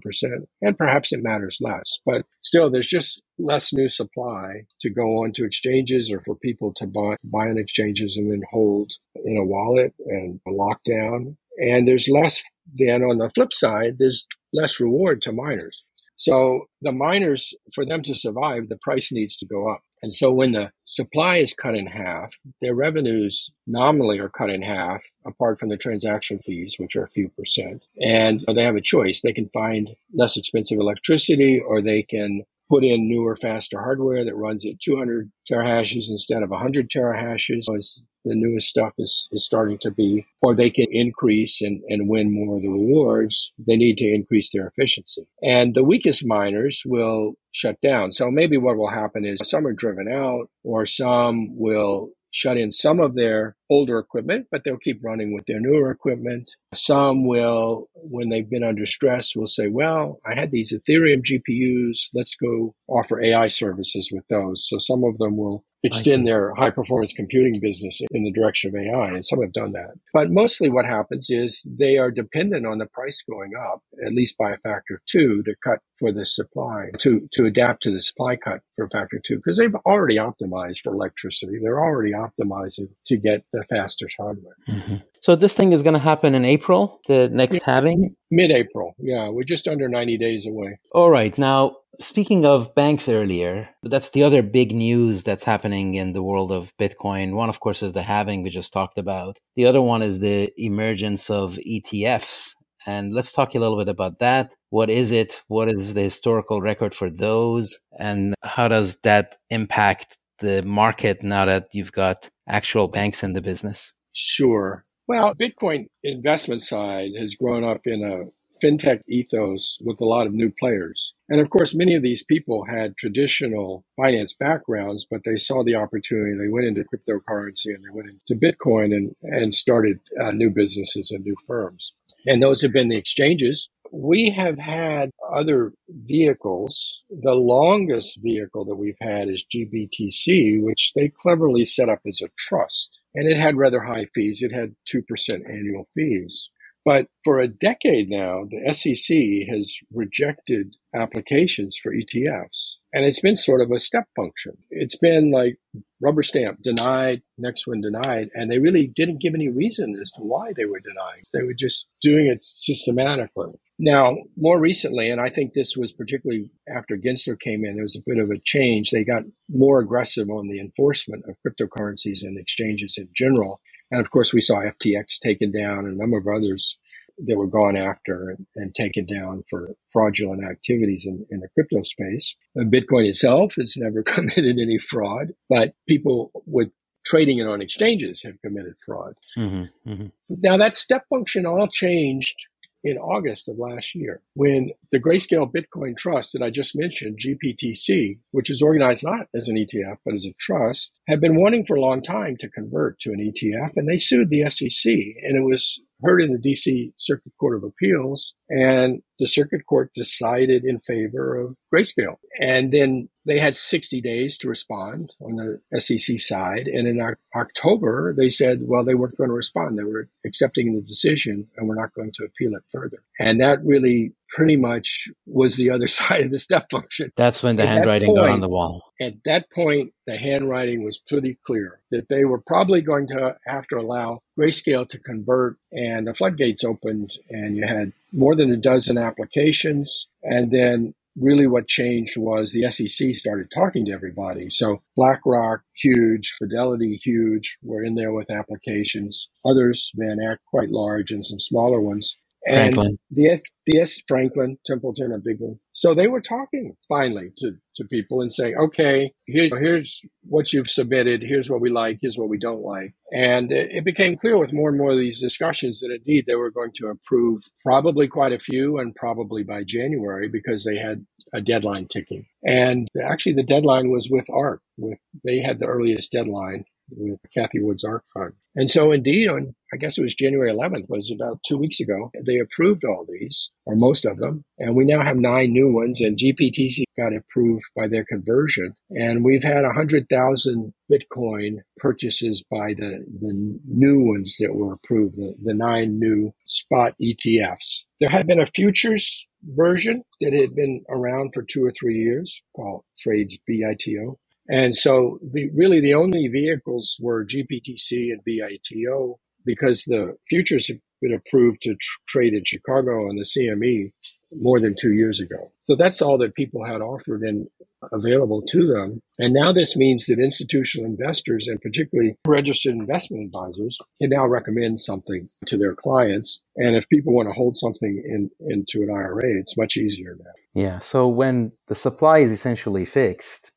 And 0.62 0.78
perhaps 0.78 1.12
it 1.12 1.24
matters 1.24 1.58
less. 1.60 1.98
But 2.06 2.28
still, 2.44 2.70
there's 2.70 2.88
just 2.88 3.24
less 3.40 3.74
new 3.74 3.90
supply 3.90 4.66
to 4.82 4.92
go 4.92 5.24
on 5.24 5.32
to 5.34 5.44
exchanges 5.44 6.12
or 6.12 6.22
for 6.24 6.36
people 6.36 6.72
to 6.76 6.86
buy, 6.86 7.16
buy 7.24 7.50
on 7.50 7.58
exchanges 7.58 8.16
and 8.16 8.32
then 8.32 8.44
hold 8.52 8.92
in 9.26 9.38
a 9.38 9.44
wallet 9.44 9.96
and 10.06 10.40
a 10.48 10.52
lockdown. 10.52 11.36
And 11.60 11.88
there's 11.88 12.08
less, 12.08 12.42
then 12.74 13.04
on 13.04 13.18
the 13.18 13.30
flip 13.30 13.54
side, 13.54 13.98
there's 14.00 14.26
less 14.54 14.80
reward 14.80 15.22
to 15.24 15.32
miners. 15.32 15.86
So 16.16 16.66
the 16.82 16.92
miners, 16.92 17.54
for 17.74 17.86
them 17.86 18.04
to 18.04 18.14
survive, 18.14 18.68
the 18.68 18.78
price 18.82 19.10
needs 19.12 19.38
to 19.38 19.46
go 19.46 19.70
up. 19.72 19.82
And 20.02 20.14
so 20.14 20.32
when 20.32 20.52
the 20.52 20.72
supply 20.86 21.38
is 21.38 21.54
cut 21.54 21.76
in 21.76 21.88
half, 21.88 22.34
their 22.62 22.76
revenues 22.76 23.52
nominally 23.68 24.20
are 24.20 24.30
cut 24.30 24.50
in 24.50 24.62
half, 24.62 25.02
apart 25.26 25.60
from 25.60 25.70
the 25.70 25.78
transaction 25.78 26.40
fees, 26.40 26.76
which 26.78 26.96
are 26.96 27.04
a 27.04 27.10
few 27.10 27.30
percent. 27.30 27.84
And 28.02 28.44
they 28.54 28.64
have 28.64 28.76
a 28.76 28.82
choice. 28.82 29.22
They 29.22 29.34
can 29.34 29.50
find 29.50 29.90
less 30.14 30.38
expensive 30.38 30.80
electricity 30.80 31.60
or 31.60 31.82
they 31.82 32.04
can 32.04 32.44
put 32.70 32.84
in 32.84 33.10
newer, 33.10 33.36
faster 33.36 33.80
hardware 33.80 34.24
that 34.26 34.36
runs 34.36 34.66
at 34.66 34.80
200 34.80 35.32
terahashes 35.50 36.10
instead 36.10 36.44
of 36.44 36.50
100 36.50 36.90
terahashes 36.90 37.64
as 37.76 38.06
the 38.26 38.36
newest 38.36 38.68
stuff 38.68 38.94
is, 38.98 39.28
is 39.32 39.46
starting 39.46 39.78
to 39.80 39.92
be, 39.92 40.26
or 40.42 40.54
they 40.54 40.70
can 40.70 40.88
increase 40.92 41.62
and, 41.62 41.82
and 41.88 42.10
win 42.10 42.34
more 42.34 42.58
of 42.58 42.62
the 42.62 42.70
rewards. 42.70 43.54
They 43.58 43.78
need 43.78 43.98
to 44.00 44.14
increase 44.14 44.52
their 44.52 44.68
efficiency. 44.68 45.28
And 45.42 45.74
the 45.74 45.84
weakest 45.84 46.26
miners 46.26 46.84
will 46.86 47.34
shut 47.52 47.80
down. 47.82 48.12
So 48.12 48.30
maybe 48.30 48.58
what 48.58 48.78
will 48.78 48.92
happen 48.92 49.26
is 49.26 49.40
some 49.44 49.66
are 49.66 49.74
driven 49.74 50.08
out 50.12 50.50
or 50.64 50.86
some 50.86 51.58
will 51.58 52.10
shut 52.32 52.58
in 52.58 52.72
some 52.72 53.00
of 53.00 53.16
their 53.16 53.56
older 53.70 54.00
equipment, 54.00 54.48
but 54.52 54.64
they'll 54.64 54.78
keep 54.78 55.00
running 55.04 55.34
with 55.34 55.46
their 55.46 55.60
newer 55.60 55.92
equipment. 55.92 56.50
Some 56.74 57.26
will, 57.26 57.90
when 57.96 58.30
they've 58.30 58.50
been 58.50 58.64
under 58.64 58.86
stress, 58.86 59.36
will 59.36 59.48
say, 59.48 59.68
well, 59.68 60.20
I 60.26 60.40
had 60.40 60.52
these 60.52 60.74
Ethereum 60.74 61.22
GPUs. 61.24 62.08
Let's 62.14 62.36
go 62.36 62.76
offer 62.88 63.22
AI 63.22 63.48
services 63.48 64.10
with 64.12 64.26
those. 64.30 64.68
So 64.68 64.78
some 64.80 65.04
of 65.04 65.18
them 65.18 65.38
will 65.38 65.64
extend 65.84 66.28
their 66.28 66.54
high 66.56 66.70
performance 66.70 67.14
computing 67.14 67.60
business 67.62 68.02
in 68.12 68.24
the 68.24 68.32
direction 68.32 68.70
of 68.70 68.76
AI, 68.76 69.10
and 69.10 69.26
some 69.26 69.42
have 69.42 69.54
done 69.54 69.72
that. 69.74 69.94
But 70.14 70.30
mostly 70.30 70.70
what 70.70 70.86
happens 70.86 71.28
is 71.30 71.66
they 71.66 71.98
are 71.98 72.12
dependent 72.12 72.66
on 72.66 72.80
the 72.80 72.86
price 72.86 73.24
going 73.30 73.52
up, 73.56 73.82
at 74.06 74.14
least 74.14 74.38
by 74.38 74.52
a 74.52 74.58
factor 74.58 74.96
of 74.96 75.02
two, 75.10 75.42
to 75.44 75.56
cut 75.64 75.80
for 75.98 76.12
the 76.12 76.26
supply, 76.26 76.90
to, 77.00 77.28
to 77.34 77.46
adapt 77.46 77.84
to 77.84 77.92
the 77.92 78.02
supply 78.02 78.36
cut 78.36 78.62
for 78.76 78.86
a 78.86 78.90
factor 78.90 79.18
of 79.18 79.24
two, 79.24 79.38
because 79.38 79.58
they've 79.58 79.76
already 79.86 80.18
optimized 80.18 80.82
for 80.84 80.94
electricity. 80.94 81.60
They're 81.62 81.80
already 81.80 82.12
optimizing 82.12 82.90
to 83.08 83.18
get 83.18 83.44
the 83.54 83.59
fastest 83.66 84.16
hardware. 84.18 84.56
Mm-hmm. 84.68 84.96
So 85.22 85.36
this 85.36 85.54
thing 85.54 85.74
is 85.74 85.84
going 85.84 85.94
to 85.94 86.00
happen 86.00 86.36
in 86.36 86.46
April, 86.46 87.00
the 87.08 87.30
next 87.30 87.62
halving? 87.64 88.16
Mid 88.32 88.52
April. 88.52 88.96
Yeah, 89.00 89.30
we're 89.30 89.44
just 89.44 89.68
under 89.68 89.90
90 89.90 90.18
days 90.18 90.48
away. 90.48 90.80
All 90.94 91.10
right. 91.10 91.38
Now, 91.38 91.78
Speaking 92.02 92.46
of 92.46 92.74
banks 92.76 93.10
earlier, 93.10 93.72
that's 93.84 94.12
the 94.12 94.24
other 94.24 94.42
big 94.42 94.72
news 94.74 95.24
that's 95.24 95.44
happening 95.44 95.96
in 95.96 96.14
the 96.14 96.24
world 96.24 96.50
of 96.50 96.72
Bitcoin. 96.78 97.34
One, 97.36 97.50
of 97.50 97.60
course, 97.60 97.84
is 97.84 97.92
the 97.92 98.04
halving 98.04 98.42
we 98.42 98.50
just 98.50 98.72
talked 98.72 98.98
about. 98.98 99.38
The 99.58 99.66
other 99.66 99.82
one 99.82 100.02
is 100.02 100.20
the 100.20 100.50
emergence 100.56 101.30
of 101.30 101.60
ETFs. 101.68 102.56
And 102.86 103.14
let's 103.14 103.34
talk 103.34 103.54
a 103.54 103.60
little 103.60 103.78
bit 103.78 103.90
about 103.90 104.20
that. 104.20 104.56
What 104.70 104.90
is 104.90 105.12
it? 105.12 105.42
What 105.50 105.68
is 105.68 105.94
the 105.94 106.04
historical 106.04 106.62
record 106.62 106.96
for 106.96 107.10
those? 107.10 107.78
And 108.00 108.34
how 108.44 108.70
does 108.70 108.98
that 109.04 109.36
impact 109.50 110.18
the 110.40 110.64
market 110.64 111.24
now 111.24 111.46
that 111.46 111.70
you've 111.74 111.92
got 111.92 112.30
actual 112.48 112.88
banks 112.88 113.24
in 113.24 113.34
the 113.34 113.42
business? 113.42 113.94
Sure. 114.14 114.84
Well, 115.08 115.34
Bitcoin 115.34 115.88
investment 116.04 116.62
side 116.64 117.12
has 117.18 117.36
grown 117.36 117.64
up 117.64 117.82
in 117.86 118.04
a 118.04 118.30
fintech 118.64 119.02
ethos 119.08 119.78
with 119.82 120.00
a 120.02 120.06
lot 120.06 120.28
of 120.28 120.34
new 120.34 120.52
players. 120.60 121.14
And 121.30 121.40
of 121.40 121.50
course, 121.50 121.74
many 121.74 121.96
of 121.96 122.04
these 122.04 122.24
people 122.24 122.66
had 122.66 122.98
traditional 122.98 123.86
finance 123.96 124.34
backgrounds, 124.34 125.06
but 125.10 125.22
they 125.24 125.38
saw 125.38 125.64
the 125.64 125.76
opportunity. 125.76 126.38
They 126.38 126.50
went 126.50 126.68
into 126.68 126.84
cryptocurrency 126.84 127.68
and 127.68 127.84
they 127.84 127.94
went 127.94 128.10
into 128.10 128.40
Bitcoin 128.40 128.96
and, 128.96 129.16
and 129.22 129.54
started 129.54 130.00
uh, 130.20 130.32
new 130.32 130.50
businesses 130.50 131.12
and 131.12 131.24
new 131.24 131.36
firms. 131.48 131.94
And 132.26 132.42
those 132.44 132.62
have 132.62 132.74
been 132.74 132.90
the 132.90 132.98
exchanges. 132.98 133.70
We 133.92 134.30
have 134.32 134.58
had 134.58 135.12
other 135.34 135.74
vehicles. 135.90 137.04
The 137.10 137.34
longest 137.34 138.20
vehicle 138.22 138.66
that 138.66 138.76
we've 138.76 138.98
had 139.02 139.30
is 139.30 139.46
GBTC, 139.54 140.62
which 140.62 140.94
they 140.96 141.10
cleverly 141.10 141.66
set 141.66 141.90
up 141.90 142.00
as 142.08 142.22
a 142.22 142.30
trust. 142.38 143.00
And 143.16 143.28
it 143.28 143.38
had 143.38 143.58
rather 143.58 143.82
high 143.82 144.08
fees. 144.14 144.42
It 144.42 144.52
had 144.54 144.76
2% 144.94 145.50
annual 145.50 145.88
fees. 145.96 146.50
But 146.86 147.08
for 147.24 147.40
a 147.40 147.48
decade 147.48 148.10
now, 148.10 148.46
the 148.50 148.74
SEC 148.74 149.54
has 149.54 149.78
rejected 149.94 150.76
applications 150.96 151.78
for 151.82 151.94
ETFs. 151.94 152.76
And 152.94 153.06
it's 153.06 153.20
been 153.20 153.36
sort 153.36 153.62
of 153.62 153.70
a 153.72 153.80
step 153.80 154.06
function. 154.16 154.54
It's 154.72 154.98
been 154.98 155.30
like 155.30 155.58
rubber 156.02 156.24
stamp, 156.24 156.62
denied, 156.64 157.22
next 157.38 157.68
one 157.68 157.82
denied. 157.82 158.30
And 158.34 158.50
they 158.50 158.58
really 158.58 158.88
didn't 158.88 159.22
give 159.22 159.36
any 159.36 159.50
reason 159.50 159.96
as 160.02 160.10
to 160.12 160.22
why 160.22 160.54
they 160.56 160.66
were 160.66 160.80
denying. 160.80 161.24
They 161.34 161.44
were 161.44 161.54
just 161.54 161.86
doing 162.02 162.28
it 162.28 162.42
systematically. 162.42 163.52
Now, 163.78 164.18
more 164.36 164.60
recently, 164.60 165.10
and 165.10 165.22
I 165.22 165.30
think 165.30 165.54
this 165.54 165.78
was 165.78 165.92
particularly 165.92 166.50
after 166.76 166.98
Gensler 166.98 167.40
came 167.40 167.64
in, 167.64 167.76
there 167.76 167.84
was 167.84 167.96
a 167.96 168.04
bit 168.06 168.18
of 168.18 168.32
a 168.32 168.40
change. 168.44 168.90
They 168.90 169.04
got 169.04 169.24
more 169.50 169.80
aggressive 169.80 170.30
on 170.30 170.48
the 170.48 170.60
enforcement 170.60 171.24
of 171.30 171.36
cryptocurrencies 171.46 172.24
and 172.24 172.40
exchanges 172.40 172.96
in 172.98 173.10
general. 173.16 173.62
And 173.92 174.02
of 174.02 174.12
course, 174.12 174.34
we 174.34 174.42
saw 174.42 174.58
FTX 174.58 175.20
taken 175.20 175.52
down 175.52 175.86
and 175.86 175.96
a 175.96 175.98
number 175.98 176.18
of 176.18 176.28
others 176.28 176.78
that 177.26 177.38
were 177.38 177.48
gone 177.48 177.76
after 177.76 178.30
and, 178.30 178.46
and 178.56 178.76
taken 178.76 179.06
down 179.06 179.44
for 179.50 179.72
fraudulent 179.92 180.44
activities 180.44 181.06
in, 181.06 181.26
in 181.30 181.42
the 181.42 181.50
crypto 181.50 181.82
space. 181.82 182.36
And 182.56 182.72
Bitcoin 182.72 183.08
itself 183.08 183.56
has 183.58 183.76
never 183.78 184.04
committed 184.04 184.58
any 184.60 184.78
fraud, 184.78 185.34
but 185.50 185.74
people 185.88 186.32
with 186.46 186.72
trading 187.06 187.40
it 187.40 187.48
on 187.48 187.62
exchanges 187.62 188.22
have 188.24 188.42
committed 188.44 188.76
fraud. 188.86 189.14
Mm-hmm, 189.38 189.92
mm-hmm. 189.92 190.06
Now 190.30 190.58
that 190.58 190.78
step 190.78 191.06
function 191.10 191.46
all 191.46 191.68
changed 191.68 192.36
in 192.84 192.98
August 192.98 193.50
of 193.50 193.58
last 193.58 193.94
year 193.96 194.22
when 194.36 194.72
the 194.92 195.00
Grayscale 195.00 195.52
Bitcoin 195.52 195.98
Trust 195.98 196.34
that 196.34 196.42
I 196.42 196.50
just 196.50 196.78
mentioned, 196.78 197.20
GBTC, 197.20 198.20
which 198.32 198.50
is 198.50 198.62
organized 198.62 199.04
not 199.04 199.28
as 199.36 199.48
an 199.48 199.56
ETF 199.56 199.98
but 200.06 200.16
as 200.16 200.26
a 200.26 200.34
trust, 200.40 201.00
had 201.08 201.22
been 201.22 201.40
wanting 201.40 201.66
for 201.66 201.76
a 201.76 201.82
long 201.82 202.02
time 202.02 202.38
to 202.38 202.50
convert 202.50 203.00
to 203.00 203.12
an 203.12 203.20
ETF 203.20 203.72
and 203.76 203.88
they 203.88 203.98
sued 203.98 204.30
the 204.30 204.50
SEC 204.50 204.92
and 204.92 205.38
it 205.38 205.44
was 205.44 205.80
heard 206.02 206.22
in 206.22 206.32
the 206.32 206.40
DC 206.40 206.94
Circuit 206.98 207.34
Court 207.40 207.58
of 207.58 207.64
Appeals, 207.64 208.34
and 208.50 209.02
the 209.20 209.28
circuit 209.28 209.66
court 209.68 209.92
decided 209.94 210.64
in 210.64 210.80
favor 210.80 211.38
of 211.40 211.56
grayscale. 211.74 212.18
And 212.40 212.72
then 212.72 213.10
they 213.30 213.40
had 213.40 213.56
60 213.56 214.02
days 214.02 214.38
to 214.40 214.50
respond 214.50 215.14
on 215.22 215.36
the 215.72 215.80
SEC 215.80 216.20
side. 216.20 216.68
And 216.68 216.88
in 216.88 217.00
October, 217.36 218.14
they 218.14 218.30
said, 218.30 218.62
well, 218.64 218.84
they 218.84 218.96
weren't 218.96 219.18
going 219.18 219.30
to 219.30 219.36
respond. 219.36 219.78
They 219.78 219.84
were 219.84 220.10
accepting 220.26 220.74
the 220.74 220.82
decision 220.82 221.48
and 221.56 221.68
we're 221.68 221.76
not 221.76 221.94
going 221.94 222.12
to 222.16 222.26
appeal 222.26 222.56
it 222.56 222.64
further. 222.72 223.04
And 223.20 223.40
that 223.42 223.64
really 223.64 224.14
pretty 224.30 224.56
much 224.56 225.10
was 225.26 225.58
the 225.58 225.70
other 225.70 225.88
side 226.00 226.24
of 226.24 226.32
the 226.32 226.40
step 226.40 226.70
function. 226.72 227.12
That's 227.16 227.44
when 227.44 227.56
the 227.56 227.64
at 227.64 227.70
handwriting 227.70 228.08
point, 228.08 228.20
got 228.20 228.30
on 228.30 228.42
the 228.42 228.50
wall. 228.50 228.94
At 229.00 229.24
that 229.26 229.52
point, 229.52 229.94
the 230.08 230.18
handwriting 230.18 230.84
was 230.84 230.98
pretty 230.98 231.38
clear 231.46 231.80
that 231.92 232.10
they 232.10 232.26
were 232.26 232.42
probably 232.42 232.82
going 232.82 233.08
to 233.08 233.38
have 233.46 233.68
to 233.68 233.78
allow 233.78 234.22
Grayscale 234.38 234.88
to 234.90 235.00
convert, 235.00 235.58
and 235.72 236.08
the 236.08 236.14
floodgates 236.14 236.64
opened, 236.64 237.14
and 237.30 237.58
you 237.58 237.68
had 237.68 237.92
more 238.12 238.36
than 238.36 238.52
a 238.52 238.58
dozen 238.58 238.98
applications. 238.98 240.08
And 240.24 240.52
then 240.52 240.94
really 241.20 241.48
what 241.48 241.68
changed 241.68 242.18
was 242.18 242.52
the 242.52 242.72
SEC 242.72 243.16
started 243.16 243.52
talking 243.52 243.86
to 243.86 243.92
everybody. 243.92 244.50
So 244.50 244.82
BlackRock, 244.96 245.62
huge, 245.76 246.36
Fidelity, 246.38 247.00
huge, 247.04 247.58
were 247.62 247.84
in 247.84 247.96
there 247.96 248.14
with 248.14 248.32
applications. 248.32 249.28
Others, 249.46 249.92
Van 249.96 250.18
Eck, 250.20 250.40
quite 250.50 250.70
large, 250.70 251.12
and 251.12 251.24
some 251.24 251.40
smaller 251.40 251.82
ones. 251.82 252.16
And 252.48 252.74
Franklin. 252.74 252.98
The, 253.12 253.42
the 253.66 253.80
S. 253.80 254.02
Franklin, 254.08 254.58
Templeton, 254.66 255.12
a 255.12 255.18
big 255.18 255.40
one. 255.40 255.60
So 255.74 255.94
they 255.94 256.08
were 256.08 256.22
talking 256.22 256.76
finally 256.88 257.32
to, 257.38 257.52
to 257.76 257.84
people 257.86 258.22
and 258.22 258.32
saying, 258.32 258.56
okay, 258.58 259.12
here, 259.26 259.50
here's 259.60 260.02
what 260.24 260.54
you've 260.54 260.70
submitted. 260.70 261.22
Here's 261.22 261.50
what 261.50 261.62
we 261.62 261.70
like. 261.70 262.00
Here's 262.02 262.18
what 262.18 262.30
we 262.30 262.38
don't 262.38 262.62
like. 262.62 262.94
And 263.12 263.52
it, 263.52 263.70
it 263.72 263.86
became 263.86 264.18
clear 264.18 264.38
with 264.38 264.54
more 264.54 264.70
and 264.70 264.78
more 264.78 264.92
of 264.92 264.98
these 264.98 265.20
discussions 265.20 265.82
that 265.82 265.92
indeed 265.92 266.26
they 266.28 266.36
were 266.36 266.52
going 266.52 266.72
to 266.76 266.88
approve 266.88 267.44
probably 267.66 268.08
quite 268.08 268.34
a 268.34 268.40
few 268.40 268.80
and 268.80 268.96
probably 268.96 269.44
by 269.44 269.64
January 269.64 270.30
because 270.30 270.64
they 270.64 270.78
had 270.78 271.06
a 271.34 271.42
deadline 271.42 271.88
ticking. 271.88 272.26
And 272.46 272.88
actually 273.04 273.34
the 273.34 273.44
deadline 273.44 273.92
was 273.92 274.10
with 274.10 274.30
ARK. 274.30 274.62
With, 274.78 275.00
they 275.26 275.42
had 275.42 275.60
the 275.60 275.68
earliest 275.68 276.12
deadline 276.12 276.64
with 276.92 277.20
Cathie 277.34 277.62
Wood's 277.62 277.84
ARK 277.84 278.04
Fund. 278.14 278.34
And 278.56 278.70
so, 278.70 278.92
indeed, 278.92 279.30
on 279.30 279.56
I 279.72 279.78
guess 279.78 279.98
it 279.98 280.02
was 280.02 280.16
January 280.16 280.52
11th, 280.52 280.90
was 280.90 281.12
about 281.12 281.40
two 281.48 281.58
weeks 281.58 281.80
ago, 281.80 282.12
they 282.26 282.40
approved 282.40 282.84
all 282.86 283.06
these, 283.08 283.52
or 283.66 283.76
most 283.76 284.06
of 284.06 284.18
them. 284.18 284.44
And 284.58 284.76
we 284.76 284.84
now 284.84 285.04
have 285.04 285.18
nine 285.18 285.54
new 285.54 285.72
ones, 285.72 286.02
and 286.02 286.18
GBTC 286.18 286.84
got 286.98 287.16
approved 287.16 287.64
by 287.76 287.88
their 287.88 288.04
conversion. 288.04 288.74
And 288.90 289.24
we've 289.24 289.44
had 289.44 289.64
100,000 289.64 290.74
Bitcoin 290.92 291.58
purchases 291.78 292.44
by 292.50 292.74
the, 292.74 293.06
the 293.22 293.60
new 293.68 294.02
ones 294.02 294.38
that 294.40 294.56
were 294.56 294.74
approved, 294.74 295.18
the, 295.18 295.36
the 295.44 295.54
nine 295.54 296.00
new 296.00 296.34
spot 296.48 296.94
ETFs. 297.02 297.84
There 298.00 298.10
had 298.10 298.26
been 298.26 298.42
a 298.42 298.48
futures 298.48 299.28
version 299.44 300.04
that 300.22 300.34
had 300.34 300.56
been 300.56 300.84
around 300.90 301.32
for 301.34 301.44
two 301.44 301.64
or 301.64 301.72
three 301.72 301.98
years 301.98 302.42
called 302.56 302.84
Trades 302.98 303.38
BITO. 303.48 304.18
And 304.50 304.76
so 304.76 305.20
the, 305.22 305.50
really 305.54 305.80
the 305.80 305.94
only 305.94 306.28
vehicles 306.28 306.98
were 307.00 307.26
GBTC 307.26 308.12
and 308.12 308.24
BITO 308.26 309.20
because 309.46 309.84
the 309.84 310.16
futures 310.28 310.68
have 310.68 310.78
been 311.02 311.14
approved 311.14 311.62
to 311.62 311.76
tr- 311.76 312.00
trade 312.08 312.34
in 312.34 312.44
Chicago 312.44 313.08
on 313.08 313.16
the 313.16 313.24
CME 313.24 313.92
more 314.36 314.60
than 314.60 314.76
two 314.76 314.94
years 314.94 315.20
ago. 315.20 315.52
So 315.62 315.76
that's 315.76 316.02
all 316.02 316.18
that 316.18 316.36
people 316.36 316.66
had 316.66 316.82
offered 316.82 317.22
and 317.22 317.48
available 317.94 318.42
to 318.42 318.68
them. 318.68 319.02
And 319.18 319.34
now 319.34 319.52
this 319.52 319.76
means 319.76 320.06
that 320.08 320.20
institutional 320.20 320.90
investors 320.90 321.48
and 321.48 321.62
particularly 321.62 322.16
registered 322.28 322.76
investment 322.76 323.28
advisors 323.28 323.78
can 324.02 324.10
now 324.10 324.28
recommend 324.28 324.80
something 324.82 325.30
to 325.46 325.58
their 325.58 325.76
clients. 325.76 326.40
And 326.58 326.76
if 326.76 326.88
people 326.90 327.14
want 327.14 327.30
to 327.30 327.34
hold 327.34 327.58
something 327.58 328.04
in, 328.06 328.30
into 328.50 328.82
an 328.84 328.90
IRA, 328.90 329.40
it's 329.40 329.58
much 329.58 329.78
easier 329.78 330.18
now. 330.20 330.32
Yeah. 330.54 330.80
So 330.80 331.08
when 331.08 331.54
the 331.68 331.76
supply 331.76 332.20
is 332.20 332.32
essentially 332.32 332.86
fixed, 332.86 333.52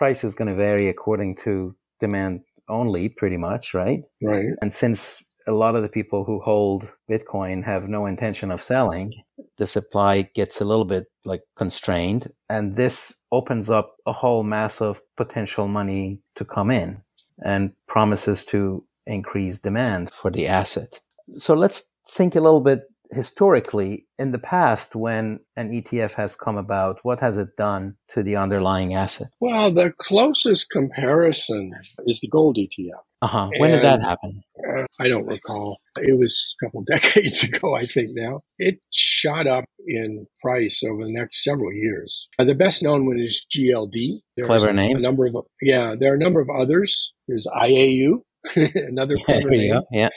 price 0.00 0.24
is 0.24 0.34
going 0.34 0.48
to 0.48 0.54
vary 0.54 0.88
according 0.88 1.36
to 1.36 1.76
demand 1.98 2.40
only, 2.70 3.10
pretty 3.10 3.36
much, 3.36 3.74
right? 3.74 4.00
Right. 4.22 4.46
And 4.62 4.72
since 4.72 5.22
a 5.46 5.52
lot 5.52 5.76
of 5.76 5.82
the 5.82 5.90
people 5.90 6.24
who 6.24 6.40
hold 6.40 6.88
Bitcoin 7.10 7.62
have 7.64 7.86
no 7.86 8.06
intention 8.06 8.50
of 8.50 8.62
selling, 8.62 9.12
the 9.58 9.66
supply 9.66 10.22
gets 10.34 10.58
a 10.58 10.64
little 10.64 10.86
bit 10.86 11.08
like 11.26 11.42
constrained. 11.54 12.32
And 12.48 12.76
this 12.76 13.14
opens 13.30 13.68
up 13.68 13.96
a 14.06 14.14
whole 14.14 14.42
mass 14.42 14.80
of 14.80 15.02
potential 15.18 15.68
money 15.68 16.22
to 16.36 16.46
come 16.46 16.70
in 16.70 17.02
and 17.44 17.72
promises 17.86 18.46
to 18.46 18.86
increase 19.06 19.58
demand 19.58 20.10
for 20.12 20.30
the 20.30 20.46
asset. 20.46 21.00
So 21.34 21.52
let's 21.52 21.82
think 22.08 22.34
a 22.34 22.40
little 22.40 22.62
bit 22.62 22.84
historically 23.12 24.06
in 24.18 24.32
the 24.32 24.38
past 24.38 24.94
when 24.94 25.40
an 25.56 25.70
ETF 25.70 26.14
has 26.14 26.34
come 26.34 26.56
about, 26.56 27.00
what 27.02 27.20
has 27.20 27.36
it 27.36 27.56
done 27.56 27.96
to 28.08 28.22
the 28.22 28.36
underlying 28.36 28.94
asset? 28.94 29.28
Well, 29.40 29.72
the 29.72 29.92
closest 29.98 30.70
comparison 30.70 31.72
is 32.06 32.20
the 32.20 32.28
gold 32.28 32.56
ETF. 32.56 33.00
Uh-huh. 33.22 33.50
When 33.58 33.70
and, 33.70 33.82
did 33.82 33.84
that 33.84 34.00
happen? 34.00 34.42
Uh, 34.66 34.86
I 34.98 35.08
don't 35.08 35.26
recall. 35.26 35.78
It 35.98 36.18
was 36.18 36.54
a 36.60 36.64
couple 36.64 36.82
decades 36.86 37.42
ago, 37.42 37.74
I 37.74 37.84
think 37.84 38.10
now. 38.12 38.40
It 38.58 38.78
shot 38.90 39.46
up 39.46 39.66
in 39.86 40.26
price 40.42 40.82
over 40.82 41.04
the 41.04 41.12
next 41.12 41.44
several 41.44 41.72
years. 41.72 42.28
Uh, 42.38 42.44
the 42.44 42.54
best 42.54 42.82
known 42.82 43.06
one 43.06 43.20
is 43.20 43.44
GLD. 43.54 44.20
There's 44.36 44.46
Clever 44.46 44.72
name. 44.72 44.96
A 44.96 45.00
number 45.00 45.26
of, 45.26 45.36
yeah, 45.60 45.94
there 45.98 46.12
are 46.12 46.16
a 46.16 46.18
number 46.18 46.40
of 46.40 46.48
others. 46.48 47.12
There's 47.28 47.46
IAU, 47.46 48.22
Another 48.56 49.16
name. 49.28 49.80
Yeah. 49.90 50.08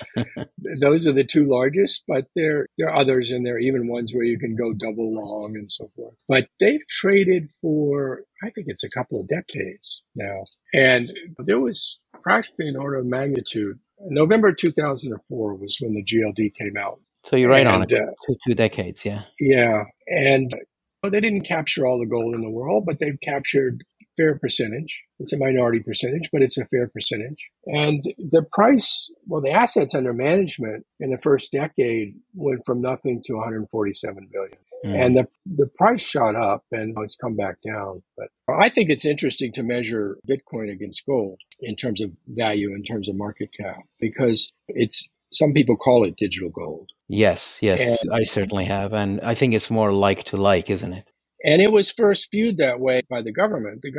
Those 0.79 1.05
are 1.07 1.11
the 1.11 1.23
two 1.23 1.45
largest, 1.45 2.03
but 2.07 2.27
there 2.35 2.67
there 2.77 2.89
are 2.89 2.95
others 2.95 3.31
and 3.31 3.45
there 3.45 3.55
are 3.55 3.59
even 3.59 3.87
ones 3.87 4.13
where 4.13 4.23
you 4.23 4.39
can 4.39 4.55
go 4.55 4.73
double 4.73 5.13
long 5.13 5.55
and 5.55 5.71
so 5.71 5.91
forth. 5.95 6.15
But 6.27 6.47
they've 6.59 6.85
traded 6.89 7.49
for 7.61 8.23
I 8.43 8.49
think 8.49 8.67
it's 8.69 8.83
a 8.83 8.89
couple 8.89 9.19
of 9.19 9.27
decades 9.27 10.03
now. 10.15 10.43
And 10.73 11.11
there 11.39 11.59
was 11.59 11.99
practically 12.21 12.67
an 12.67 12.77
order 12.77 12.97
of 12.97 13.05
magnitude. 13.05 13.79
November 13.99 14.53
2004 14.53 15.55
was 15.55 15.77
when 15.79 15.93
the 15.93 16.03
GLD 16.03 16.53
came 16.55 16.77
out. 16.77 16.99
So 17.23 17.35
you're 17.35 17.49
right 17.49 17.65
and, 17.65 17.75
on 17.75 17.81
it. 17.83 17.93
Uh, 17.93 18.11
two, 18.27 18.35
two 18.47 18.53
decades, 18.53 19.05
yeah. 19.05 19.23
Yeah. 19.39 19.83
And 20.07 20.53
well, 21.01 21.11
they 21.11 21.21
didn't 21.21 21.43
capture 21.43 21.85
all 21.85 21.99
the 21.99 22.05
gold 22.05 22.35
in 22.35 22.41
the 22.41 22.49
world, 22.49 22.85
but 22.85 22.99
they've 22.99 23.19
captured 23.21 23.83
fair 24.17 24.37
percentage. 24.37 25.01
It's 25.19 25.33
a 25.33 25.37
minority 25.37 25.79
percentage, 25.79 26.29
but 26.31 26.41
it's 26.41 26.57
a 26.57 26.65
fair 26.65 26.87
percentage. 26.87 27.49
And 27.65 28.03
the 28.17 28.43
price, 28.51 29.09
well, 29.27 29.41
the 29.41 29.51
assets 29.51 29.95
under 29.95 30.13
management 30.13 30.85
in 30.99 31.11
the 31.11 31.17
first 31.17 31.51
decade 31.51 32.15
went 32.33 32.65
from 32.65 32.81
nothing 32.81 33.21
to 33.25 33.33
147 33.33 34.29
billion. 34.31 34.57
Mm. 34.85 35.05
And 35.05 35.15
the, 35.15 35.27
the 35.45 35.67
price 35.77 36.01
shot 36.01 36.35
up 36.35 36.65
and 36.71 36.93
it's 36.99 37.15
come 37.15 37.35
back 37.35 37.57
down. 37.65 38.03
But 38.17 38.27
I 38.49 38.69
think 38.69 38.89
it's 38.89 39.05
interesting 39.05 39.53
to 39.53 39.63
measure 39.63 40.17
Bitcoin 40.29 40.71
against 40.71 41.05
gold 41.05 41.39
in 41.61 41.75
terms 41.75 42.01
of 42.01 42.11
value, 42.27 42.73
in 42.75 42.83
terms 42.83 43.07
of 43.07 43.15
market 43.15 43.49
cap, 43.57 43.81
because 43.99 44.51
it's, 44.67 45.07
some 45.31 45.53
people 45.53 45.77
call 45.77 46.05
it 46.05 46.17
digital 46.17 46.49
gold. 46.49 46.89
Yes, 47.07 47.59
yes, 47.61 48.03
and, 48.03 48.11
I 48.13 48.23
certainly 48.23 48.65
have. 48.65 48.93
And 48.93 49.21
I 49.21 49.35
think 49.35 49.53
it's 49.53 49.71
more 49.71 49.91
like 49.91 50.25
to 50.25 50.37
like, 50.37 50.69
isn't 50.69 50.93
it? 50.93 51.12
And 51.43 51.61
it 51.61 51.71
was 51.71 51.91
first 51.91 52.31
viewed 52.31 52.57
that 52.57 52.79
way 52.79 53.01
by 53.09 53.21
the 53.21 53.33
government. 53.33 53.81
The 53.81 53.91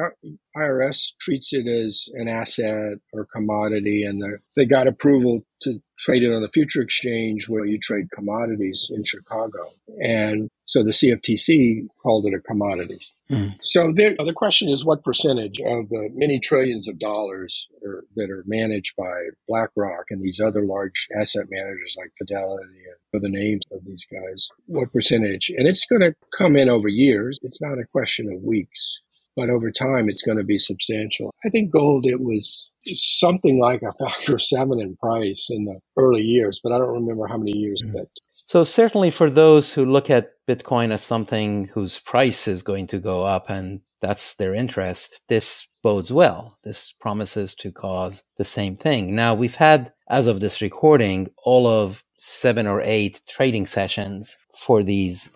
IRS 0.57 1.13
treats 1.21 1.53
it 1.53 1.67
as 1.67 2.09
an 2.15 2.27
asset 2.27 2.99
or 3.13 3.27
commodity, 3.27 4.05
and 4.05 4.23
they 4.57 4.65
got 4.65 4.87
approval 4.87 5.45
to 5.61 5.75
trade 5.99 6.23
it 6.23 6.33
on 6.33 6.43
the 6.43 6.49
future 6.49 6.83
exchange 6.83 7.49
where 7.49 7.65
you 7.65 7.79
trade 7.79 8.11
commodities 8.15 8.91
in 8.95 9.05
Chicago. 9.05 9.71
And 10.03 10.49
so 10.67 10.83
the 10.83 10.91
CFTC 10.91 11.87
called 12.03 12.27
it 12.27 12.35
a 12.35 12.41
commodity. 12.41 12.99
Mm. 13.31 13.57
So 13.61 13.93
there, 13.95 14.15
the 14.19 14.33
question 14.33 14.69
is 14.71 14.85
what 14.85 15.05
percentage 15.05 15.61
of 15.61 15.89
the 15.89 16.09
many 16.15 16.39
trillions 16.39 16.89
of 16.89 16.99
dollars 16.99 17.69
are, 17.85 18.05
that 18.17 18.31
are 18.31 18.45
managed 18.47 18.95
by 18.97 19.13
BlackRock 19.49 20.07
and 20.11 20.23
these 20.23 20.41
other 20.41 20.65
large 20.65 21.09
asset 21.19 21.47
managers 21.51 21.95
like 21.99 22.13
Fidelity 22.19 22.65
and 22.65 22.99
the 23.19 23.29
names 23.29 23.63
of 23.73 23.85
these 23.85 24.07
guys, 24.11 24.49
what 24.67 24.93
percentage? 24.93 25.51
And 25.57 25.67
it's 25.67 25.87
going 25.87 26.03
to 26.03 26.15
come 26.37 26.57
in 26.57 26.69
over 26.69 26.89
years. 26.89 27.39
It's 27.43 27.61
not 27.61 27.79
a 27.79 27.87
question 27.93 28.33
of 28.33 28.43
weeks 28.43 29.01
but 29.37 29.51
over 29.51 29.71
time 29.71 30.09
it's 30.09 30.23
going 30.23 30.39
to 30.39 30.45
be 30.45 30.59
substantial. 30.59 31.35
I 31.45 31.49
think 31.49 31.73
gold, 31.73 32.07
it 32.07 32.21
was 32.21 32.71
something 32.87 33.59
like 33.59 33.83
a 33.83 33.93
factor 34.05 34.39
seven 34.39 34.81
in 34.81 34.97
price 34.97 35.49
in 35.51 35.65
the 35.65 35.81
early 35.97 36.23
years, 36.23 36.61
but 36.63 36.73
I 36.73 36.79
don't 36.79 36.93
remember 36.93 37.27
how 37.27 37.39
many 37.39 37.57
years 37.57 37.83
mm-hmm. 37.85 37.97
that. 37.97 38.07
So 38.47 38.63
certainly 38.63 39.11
for 39.11 39.31
those 39.31 39.73
who 39.73 39.85
look 39.85 40.11
at 40.11 40.34
Bitcoin 40.49 40.93
as 40.93 41.03
something 41.03 41.67
whose 41.69 41.99
price 41.99 42.47
is 42.49 42.63
going 42.63 42.87
to 42.89 42.99
go 42.99 43.23
up 43.23 43.49
and 43.49 43.81
that's 44.01 44.35
their 44.35 44.55
interest, 44.55 45.21
this 45.29 45.67
bodes 45.83 46.13
well. 46.13 46.59
This 46.63 46.93
promises 46.93 47.55
to 47.57 47.73
cause 47.73 48.23
the 48.37 48.45
same 48.45 48.77
thing. 48.77 49.15
Now 49.15 49.35
we've 49.35 49.55
had, 49.55 49.93
as 50.09 50.27
of 50.27 50.41
this 50.41 50.61
recording, 50.61 51.29
all 51.45 51.67
of 51.67 52.05
seven 52.19 52.67
or 52.67 52.81
eight 52.83 53.21
trading 53.29 53.67
sessions 53.67 54.37
for 54.55 54.83
these 54.83 55.31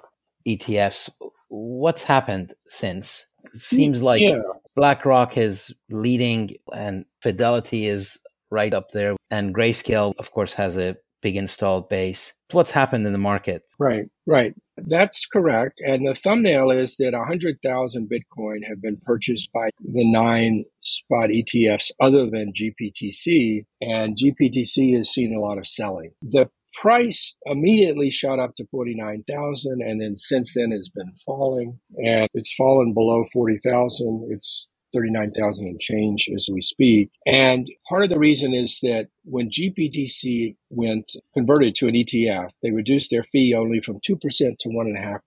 ETFs. 0.47 1.11
What's 1.49 2.05
happened 2.05 2.55
since? 2.66 3.27
seems 3.53 4.03
like 4.03 4.21
yeah. 4.21 4.40
BlackRock 4.77 5.37
is 5.37 5.75
leading 5.90 6.57
and 6.73 7.05
Fidelity 7.21 7.87
is 7.87 8.21
right 8.51 8.73
up 8.73 8.90
there. 8.92 9.16
And 9.31 9.55
Grayscale, 9.55 10.14
of 10.18 10.31
course, 10.31 10.55
has 10.55 10.77
a 10.77 10.97
big 11.21 11.37
installed 11.37 11.88
base. 11.88 12.35
What's 12.53 12.71
happened 12.71 13.07
in 13.07 13.12
the 13.12 13.18
market? 13.18 13.62
Right, 13.79 14.09
right. 14.27 14.55
That's 14.87 15.27
correct. 15.27 15.81
And 15.85 16.07
the 16.07 16.14
thumbnail 16.14 16.71
is 16.71 16.97
that 16.97 17.12
100,000 17.12 18.09
Bitcoin 18.09 18.67
have 18.69 18.81
been 18.81 18.99
purchased 19.05 19.51
by 19.53 19.71
the 19.81 20.11
nine 20.11 20.64
spot 20.81 21.31
ETFs 21.31 21.91
other 22.01 22.29
than 22.29 22.53
GBTC. 22.53 23.64
And 23.81 24.17
GBTC 24.17 24.97
has 24.97 25.11
seen 25.11 25.35
a 25.35 25.41
lot 25.41 25.59
of 25.59 25.67
selling. 25.67 26.12
The 26.23 26.51
price 26.75 27.35
immediately 27.47 28.11
shot 28.11 28.38
up 28.38 28.55
to 28.57 28.67
49,000 28.71 29.83
and 29.83 30.01
then 30.01 30.17
since 30.17 30.55
then 30.55 30.71
has 30.71 30.88
been 30.88 31.12
falling 31.27 31.81
and 31.97 32.29
it's 32.35 32.55
fallen 32.55 32.95
below 32.95 33.25
40,000. 33.33 34.29
It's 34.31 34.69
39,000 34.99 35.67
and 35.69 35.81
change 35.81 36.29
as 36.35 36.49
we 36.53 36.61
speak. 36.63 37.11
And 37.27 37.69
part 37.89 38.05
of 38.05 38.11
the 38.11 38.19
reason 38.19 38.55
is 38.55 38.79
that 38.83 39.09
when 39.25 39.51
GBTC 39.51 40.57
went 40.71 41.11
converted 41.35 41.75
to 41.77 41.87
an 41.87 41.95
ETF, 41.95 42.51
they 42.63 42.71
reduced 42.71 43.11
their 43.11 43.25
fee 43.25 43.55
only 43.55 43.81
from 43.81 44.01
2% 44.01 44.19
to 44.59 44.69
1.5%. 44.69 45.21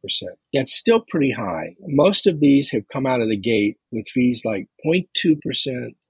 That's 0.53 0.73
still 0.73 1.01
pretty 1.07 1.31
high. 1.31 1.75
Most 1.87 2.27
of 2.27 2.39
these 2.39 2.71
have 2.71 2.87
come 2.91 3.05
out 3.05 3.21
of 3.21 3.29
the 3.29 3.37
gate 3.37 3.77
with 3.91 4.07
fees 4.09 4.43
like 4.43 4.67
0.2%, 4.85 5.37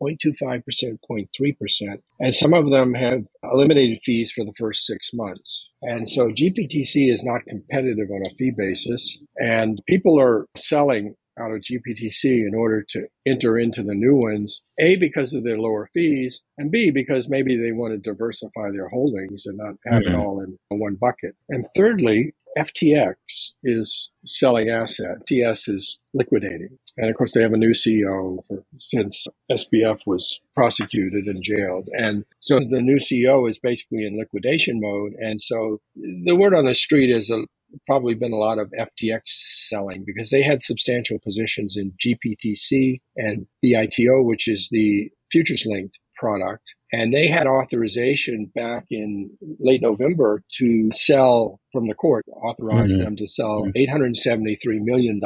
0.25%, 0.02 1.00
0.3%. 1.10 2.02
And 2.20 2.36
some 2.36 2.54
of 2.54 2.72
them 2.72 2.94
have 2.94 3.26
eliminated 3.44 4.00
fees 4.04 4.32
for 4.32 4.46
the 4.46 4.54
first 4.58 4.86
six 4.86 5.12
months. 5.14 5.70
And 5.82 6.08
so 6.08 6.28
GBTC 6.28 7.12
is 7.12 7.24
not 7.24 7.46
competitive 7.48 8.10
on 8.12 8.22
a 8.26 8.36
fee 8.36 8.54
basis. 8.56 9.20
And 9.38 9.80
people 9.88 10.20
are 10.20 10.46
selling 10.56 11.16
out 11.42 11.52
of 11.52 11.62
GBTC 11.62 12.24
in 12.24 12.54
order 12.56 12.84
to 12.90 13.08
enter 13.26 13.58
into 13.58 13.84
the 13.84 13.96
new 13.96 14.16
ones, 14.16 14.62
A, 14.80 14.96
because 14.96 15.34
of 15.34 15.44
their 15.44 15.58
lower 15.58 15.90
fees, 15.94 16.44
and 16.58 16.72
B, 16.72 16.92
because 16.92 17.30
maybe 17.30 17.56
they 17.56 17.72
want 17.72 17.94
to 17.94 17.98
diversify 17.98 18.72
their 18.72 18.90
holdings 18.90 19.46
and 19.46 19.58
not 19.58 19.76
have 19.86 20.04
mm-hmm. 20.04 20.14
it 20.14 20.18
all 20.18 20.42
in 20.42 20.58
one 20.70 20.96
bucket. 20.96 21.36
And 21.50 21.68
thirdly, 21.76 22.34
FTX 22.58 23.16
is 23.64 24.12
selling 24.26 24.70
asset. 24.70 25.26
TS 25.28 25.68
is 25.68 26.00
liquidating. 26.14 26.78
And 26.98 27.10
of 27.10 27.16
course, 27.16 27.34
they 27.34 27.42
have 27.42 27.54
a 27.54 27.58
new 27.58 27.72
CEO 27.72 28.40
for, 28.48 28.64
since 28.78 29.26
SBF 29.50 30.00
was 30.06 30.42
prosecuted 30.56 31.26
and 31.26 31.44
jailed. 31.44 31.88
And 31.94 32.26
so 32.40 32.60
the 32.60 32.82
new 32.82 32.98
CEO 32.98 33.48
is 33.48 33.58
basically 33.58 34.06
in 34.06 34.18
liquidation 34.18 34.80
mode. 34.82 35.14
And 35.20 35.42
so 35.42 35.80
the 35.96 36.36
word 36.36 36.54
on 36.54 36.66
the 36.66 36.76
street 36.76 37.10
is 37.10 37.30
a, 37.30 37.46
probably 37.88 38.16
been 38.16 38.34
a 38.34 38.38
lot 38.38 38.60
of 38.60 38.72
FTX 38.72 39.22
selling 39.26 40.04
because 40.06 40.30
they 40.30 40.42
had 40.42 40.62
substantial 40.62 41.20
positions 41.20 41.78
in 41.78 41.94
GBTC 41.94 43.00
and 43.16 43.46
BITO, 43.62 44.22
which 44.22 44.48
is 44.48 44.70
the 44.72 45.10
futures 45.32 45.66
linked 45.66 46.00
product. 46.22 46.76
And 46.94 47.14
they 47.14 47.28
had 47.28 47.48
authorization 47.48 48.52
back 48.54 48.86
in 48.92 49.32
late 49.60 49.82
November 49.82 50.44
to 50.58 50.92
sell 50.92 51.60
from 51.74 51.88
the 51.88 51.96
court, 51.96 52.26
authorized 52.32 52.94
mm-hmm. 52.94 53.04
them 53.04 53.16
to 53.16 53.28
sell 53.28 53.66
$873 53.76 54.58
million 54.82 55.20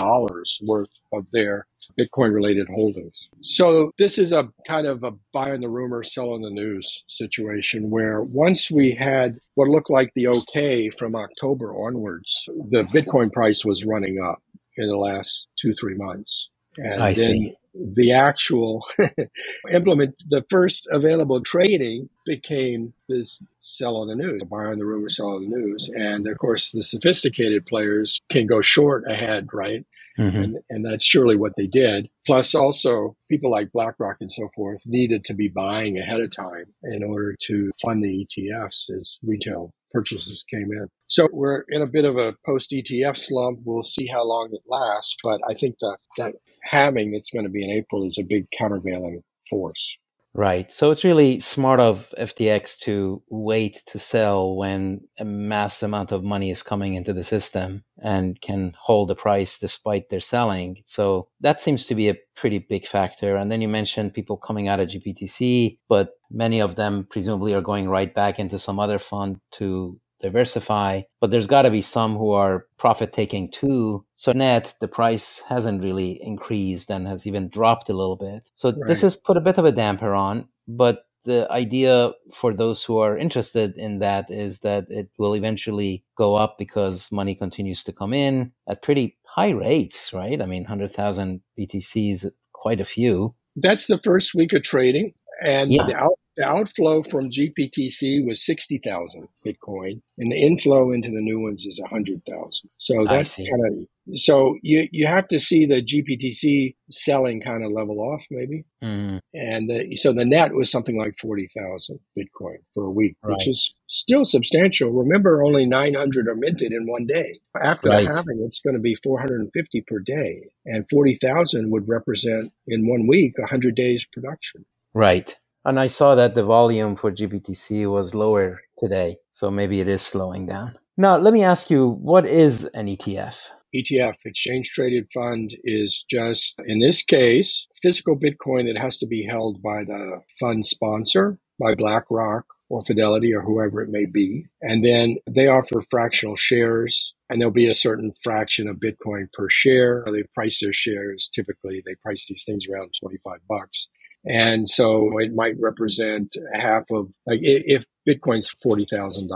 worth 0.61 0.89
of 1.11 1.29
their 1.31 1.67
Bitcoin 1.99 2.33
related 2.33 2.67
holdings. 2.73 3.29
So 3.41 3.91
this 3.97 4.17
is 4.17 4.31
a 4.31 4.49
kind 4.65 4.87
of 4.87 5.03
a 5.03 5.11
buy 5.33 5.51
on 5.51 5.59
the 5.59 5.69
rumor, 5.69 6.01
sell 6.01 6.29
on 6.31 6.41
the 6.41 6.49
news 6.49 7.03
situation 7.07 7.89
where 7.89 8.21
once 8.21 8.71
we 8.71 8.91
had 8.91 9.39
what 9.55 9.67
looked 9.67 9.89
like 9.89 10.13
the 10.13 10.27
okay 10.27 10.89
from 10.89 11.15
October 11.15 11.75
onwards, 11.75 12.47
the 12.69 12.83
Bitcoin 12.83 13.33
price 13.33 13.65
was 13.65 13.83
running 13.85 14.21
up 14.23 14.41
in 14.77 14.87
the 14.87 14.97
last 14.97 15.49
two, 15.59 15.73
three 15.73 15.95
months. 15.95 16.49
And 16.77 17.01
I 17.01 17.13
then 17.13 17.37
see. 17.37 17.55
The 17.77 18.13
actual 18.13 18.85
implement, 19.71 20.15
the 20.29 20.45
first 20.49 20.87
available 20.91 21.41
trading 21.41 22.09
became 22.25 22.93
this 23.09 23.43
sell 23.59 23.97
on 23.97 24.07
the 24.07 24.15
news, 24.15 24.43
buy 24.49 24.65
on 24.65 24.79
the 24.79 24.85
rumor, 24.85 25.09
sell 25.09 25.35
on 25.35 25.49
the 25.49 25.55
news. 25.55 25.89
And 25.93 26.27
of 26.27 26.37
course, 26.37 26.71
the 26.71 26.83
sophisticated 26.83 27.65
players 27.65 28.21
can 28.29 28.47
go 28.47 28.61
short 28.61 29.03
ahead, 29.09 29.47
right? 29.53 29.85
Mm-hmm. 30.17 30.37
And, 30.37 30.57
and 30.69 30.85
that's 30.85 31.03
surely 31.03 31.35
what 31.35 31.53
they 31.57 31.67
did. 31.67 32.09
Plus, 32.25 32.55
also, 32.55 33.15
people 33.29 33.51
like 33.51 33.73
BlackRock 33.73 34.17
and 34.21 34.31
so 34.31 34.49
forth 34.55 34.81
needed 34.85 35.25
to 35.25 35.33
be 35.33 35.49
buying 35.49 35.97
ahead 35.97 36.21
of 36.21 36.33
time 36.33 36.65
in 36.83 37.03
order 37.03 37.35
to 37.47 37.71
fund 37.83 38.03
the 38.03 38.25
ETFs 38.25 38.89
as 38.89 39.19
retail 39.23 39.73
purchases 39.95 40.43
came 40.51 40.69
in. 40.71 40.87
So 41.07 41.29
we're 41.31 41.63
in 41.69 41.81
a 41.81 41.87
bit 41.87 42.03
of 42.03 42.17
a 42.17 42.33
post 42.45 42.71
ETF 42.71 43.15
slump. 43.17 43.59
We'll 43.63 43.83
see 43.83 44.07
how 44.07 44.25
long 44.25 44.49
it 44.51 44.61
lasts, 44.67 45.15
but 45.23 45.39
I 45.49 45.53
think 45.53 45.75
that 45.79 45.97
that 46.17 46.33
halving 46.63 47.11
that's 47.11 47.31
going 47.31 47.45
to 47.45 47.51
be 47.51 47.63
in 47.63 47.69
April 47.69 48.05
is 48.05 48.17
a 48.19 48.23
big 48.23 48.45
countervailing 48.51 49.21
force. 49.49 49.97
Right. 50.37 50.69
So 50.69 50.91
it's 50.91 51.05
really 51.05 51.39
smart 51.39 51.79
of 51.79 52.13
FTX 52.19 52.77
to 52.79 53.23
wait 53.29 53.83
to 53.85 53.97
sell 53.97 54.53
when 54.53 55.07
a 55.17 55.23
mass 55.23 55.81
amount 55.81 56.11
of 56.11 56.25
money 56.25 56.51
is 56.51 56.61
coming 56.61 56.93
into 56.93 57.13
the 57.13 57.23
system 57.23 57.85
and 58.03 58.41
can 58.41 58.73
hold 58.77 59.07
the 59.07 59.15
price 59.15 59.57
despite 59.57 60.09
their 60.09 60.19
selling. 60.19 60.83
So 60.85 61.29
that 61.39 61.61
seems 61.61 61.85
to 61.85 61.95
be 61.95 62.09
a 62.09 62.17
pretty 62.35 62.59
big 62.59 62.85
factor. 62.85 63.37
And 63.37 63.49
then 63.49 63.61
you 63.61 63.69
mentioned 63.69 64.13
people 64.13 64.35
coming 64.35 64.67
out 64.67 64.81
of 64.81 64.89
GBTC, 64.89 65.77
but 65.87 66.09
many 66.29 66.59
of 66.59 66.75
them 66.75 67.07
presumably 67.09 67.53
are 67.53 67.61
going 67.61 67.87
right 67.87 68.13
back 68.13 68.37
into 68.37 68.59
some 68.59 68.77
other 68.77 68.99
fund 68.99 69.39
to 69.51 70.01
diversify, 70.21 71.01
but 71.19 71.31
there's 71.31 71.47
got 71.47 71.63
to 71.63 71.71
be 71.71 71.81
some 71.81 72.15
who 72.17 72.31
are 72.31 72.67
profit 72.77 73.11
taking 73.11 73.49
too. 73.49 74.05
So 74.15 74.31
net, 74.31 74.73
the 74.79 74.87
price 74.87 75.43
hasn't 75.49 75.83
really 75.83 76.19
increased 76.21 76.89
and 76.89 77.07
has 77.07 77.27
even 77.27 77.49
dropped 77.49 77.89
a 77.89 77.93
little 77.93 78.15
bit. 78.15 78.51
So 78.55 78.69
right. 78.69 78.79
this 78.87 79.01
has 79.01 79.15
put 79.15 79.37
a 79.37 79.41
bit 79.41 79.57
of 79.57 79.65
a 79.65 79.71
damper 79.71 80.13
on, 80.13 80.47
but 80.67 81.05
the 81.25 81.51
idea 81.51 82.11
for 82.31 82.53
those 82.53 82.83
who 82.83 82.99
are 82.99 83.17
interested 83.17 83.75
in 83.75 83.99
that 83.99 84.29
is 84.29 84.59
that 84.59 84.85
it 84.89 85.09
will 85.17 85.35
eventually 85.35 86.03
go 86.15 86.35
up 86.35 86.57
because 86.57 87.11
money 87.11 87.35
continues 87.35 87.83
to 87.83 87.91
come 87.91 88.13
in 88.13 88.51
at 88.67 88.83
pretty 88.83 89.17
high 89.25 89.49
rates, 89.49 90.13
right? 90.13 90.41
I 90.41 90.45
mean, 90.45 90.63
100,000 90.63 91.41
BTCs, 91.59 92.31
quite 92.53 92.79
a 92.79 92.85
few. 92.85 93.35
That's 93.55 93.87
the 93.87 93.97
first 93.97 94.33
week 94.33 94.53
of 94.53 94.63
trading. 94.63 95.13
And 95.43 95.71
yeah. 95.71 95.85
the 95.85 95.95
out, 95.95 96.19
the 96.37 96.47
outflow 96.47 97.03
from 97.03 97.29
GBTC 97.29 98.25
was 98.25 98.45
60,000 98.45 99.27
Bitcoin, 99.65 100.01
and 100.17 100.31
the 100.31 100.37
inflow 100.37 100.91
into 100.91 101.09
the 101.09 101.21
new 101.21 101.39
ones 101.39 101.65
is 101.65 101.79
a 101.79 101.83
100,000. 101.83 102.69
So 102.77 103.05
that's 103.05 103.35
kind 103.35 103.49
of 103.67 103.87
so 104.13 104.55
you 104.61 104.87
you 104.91 105.07
have 105.07 105.27
to 105.29 105.39
see 105.39 105.65
the 105.65 105.81
GBTC 105.81 106.75
selling 106.91 107.41
kind 107.41 107.63
of 107.63 107.71
level 107.71 107.99
off 107.99 108.23
maybe, 108.29 108.65
mm. 108.83 109.19
and 109.33 109.69
the, 109.69 109.95
so 109.95 110.13
the 110.13 110.25
net 110.25 110.53
was 110.53 110.69
something 110.69 110.97
like 110.97 111.17
40,000 111.19 111.99
Bitcoin 112.17 112.57
for 112.73 112.85
a 112.85 112.91
week, 112.91 113.15
right. 113.23 113.35
which 113.35 113.47
is 113.47 113.73
still 113.87 114.23
substantial. 114.23 114.91
Remember, 114.91 115.43
only 115.43 115.65
900 115.65 116.27
are 116.27 116.35
minted 116.35 116.71
in 116.71 116.85
one 116.85 117.07
day. 117.07 117.39
After 117.59 117.89
right. 117.89 118.05
the 118.05 118.13
halving, 118.13 118.43
it's 118.45 118.59
going 118.59 118.75
to 118.75 118.79
be 118.79 118.95
450 118.95 119.81
per 119.87 119.99
day, 119.99 120.49
and 120.65 120.85
40,000 120.89 121.71
would 121.71 121.87
represent 121.87 122.51
in 122.67 122.87
one 122.87 123.07
week 123.07 123.37
100 123.39 123.75
days 123.75 124.05
production. 124.11 124.65
Right. 124.93 125.35
And 125.65 125.79
I 125.79 125.87
saw 125.87 126.15
that 126.15 126.35
the 126.35 126.43
volume 126.43 126.95
for 126.95 127.11
GBTC 127.11 127.91
was 127.91 128.13
lower 128.13 128.61
today. 128.77 129.17
So 129.31 129.49
maybe 129.51 129.79
it 129.81 129.87
is 129.87 130.01
slowing 130.03 130.45
down. 130.45 130.77
Now, 130.97 131.17
let 131.17 131.33
me 131.33 131.43
ask 131.43 131.69
you 131.69 131.89
what 131.89 132.25
is 132.25 132.65
an 132.65 132.87
ETF? 132.87 133.49
ETF, 133.75 134.15
exchange 134.25 134.69
traded 134.69 135.07
fund, 135.13 135.51
is 135.65 136.05
just, 136.09 136.61
in 136.65 136.79
this 136.79 137.03
case, 137.03 137.67
physical 137.81 138.17
Bitcoin 138.17 138.71
that 138.71 138.79
has 138.81 138.97
to 138.99 139.07
be 139.07 139.25
held 139.25 139.61
by 139.61 139.83
the 139.83 140.21
fund 140.39 140.65
sponsor, 140.65 141.37
by 141.59 141.75
BlackRock 141.75 142.45
or 142.69 142.83
Fidelity 142.85 143.33
or 143.33 143.41
whoever 143.41 143.81
it 143.81 143.89
may 143.89 144.05
be. 144.05 144.45
And 144.61 144.85
then 144.85 145.17
they 145.29 145.47
offer 145.47 145.83
fractional 145.89 146.35
shares 146.35 147.13
and 147.29 147.41
there'll 147.41 147.51
be 147.51 147.69
a 147.69 147.75
certain 147.75 148.13
fraction 148.23 148.67
of 148.67 148.77
Bitcoin 148.77 149.27
per 149.33 149.49
share. 149.49 150.05
They 150.05 150.23
price 150.33 150.59
their 150.61 150.73
shares. 150.73 151.29
Typically, 151.33 151.83
they 151.85 151.95
price 151.95 152.27
these 152.27 152.43
things 152.45 152.65
around 152.71 152.93
25 152.99 153.39
bucks. 153.49 153.89
And 154.25 154.67
so 154.67 155.19
it 155.19 155.33
might 155.33 155.55
represent 155.59 156.35
half 156.53 156.83
of, 156.91 157.13
like, 157.27 157.39
if 157.41 157.85
Bitcoin's 158.07 158.53
$40,000, 158.65 159.27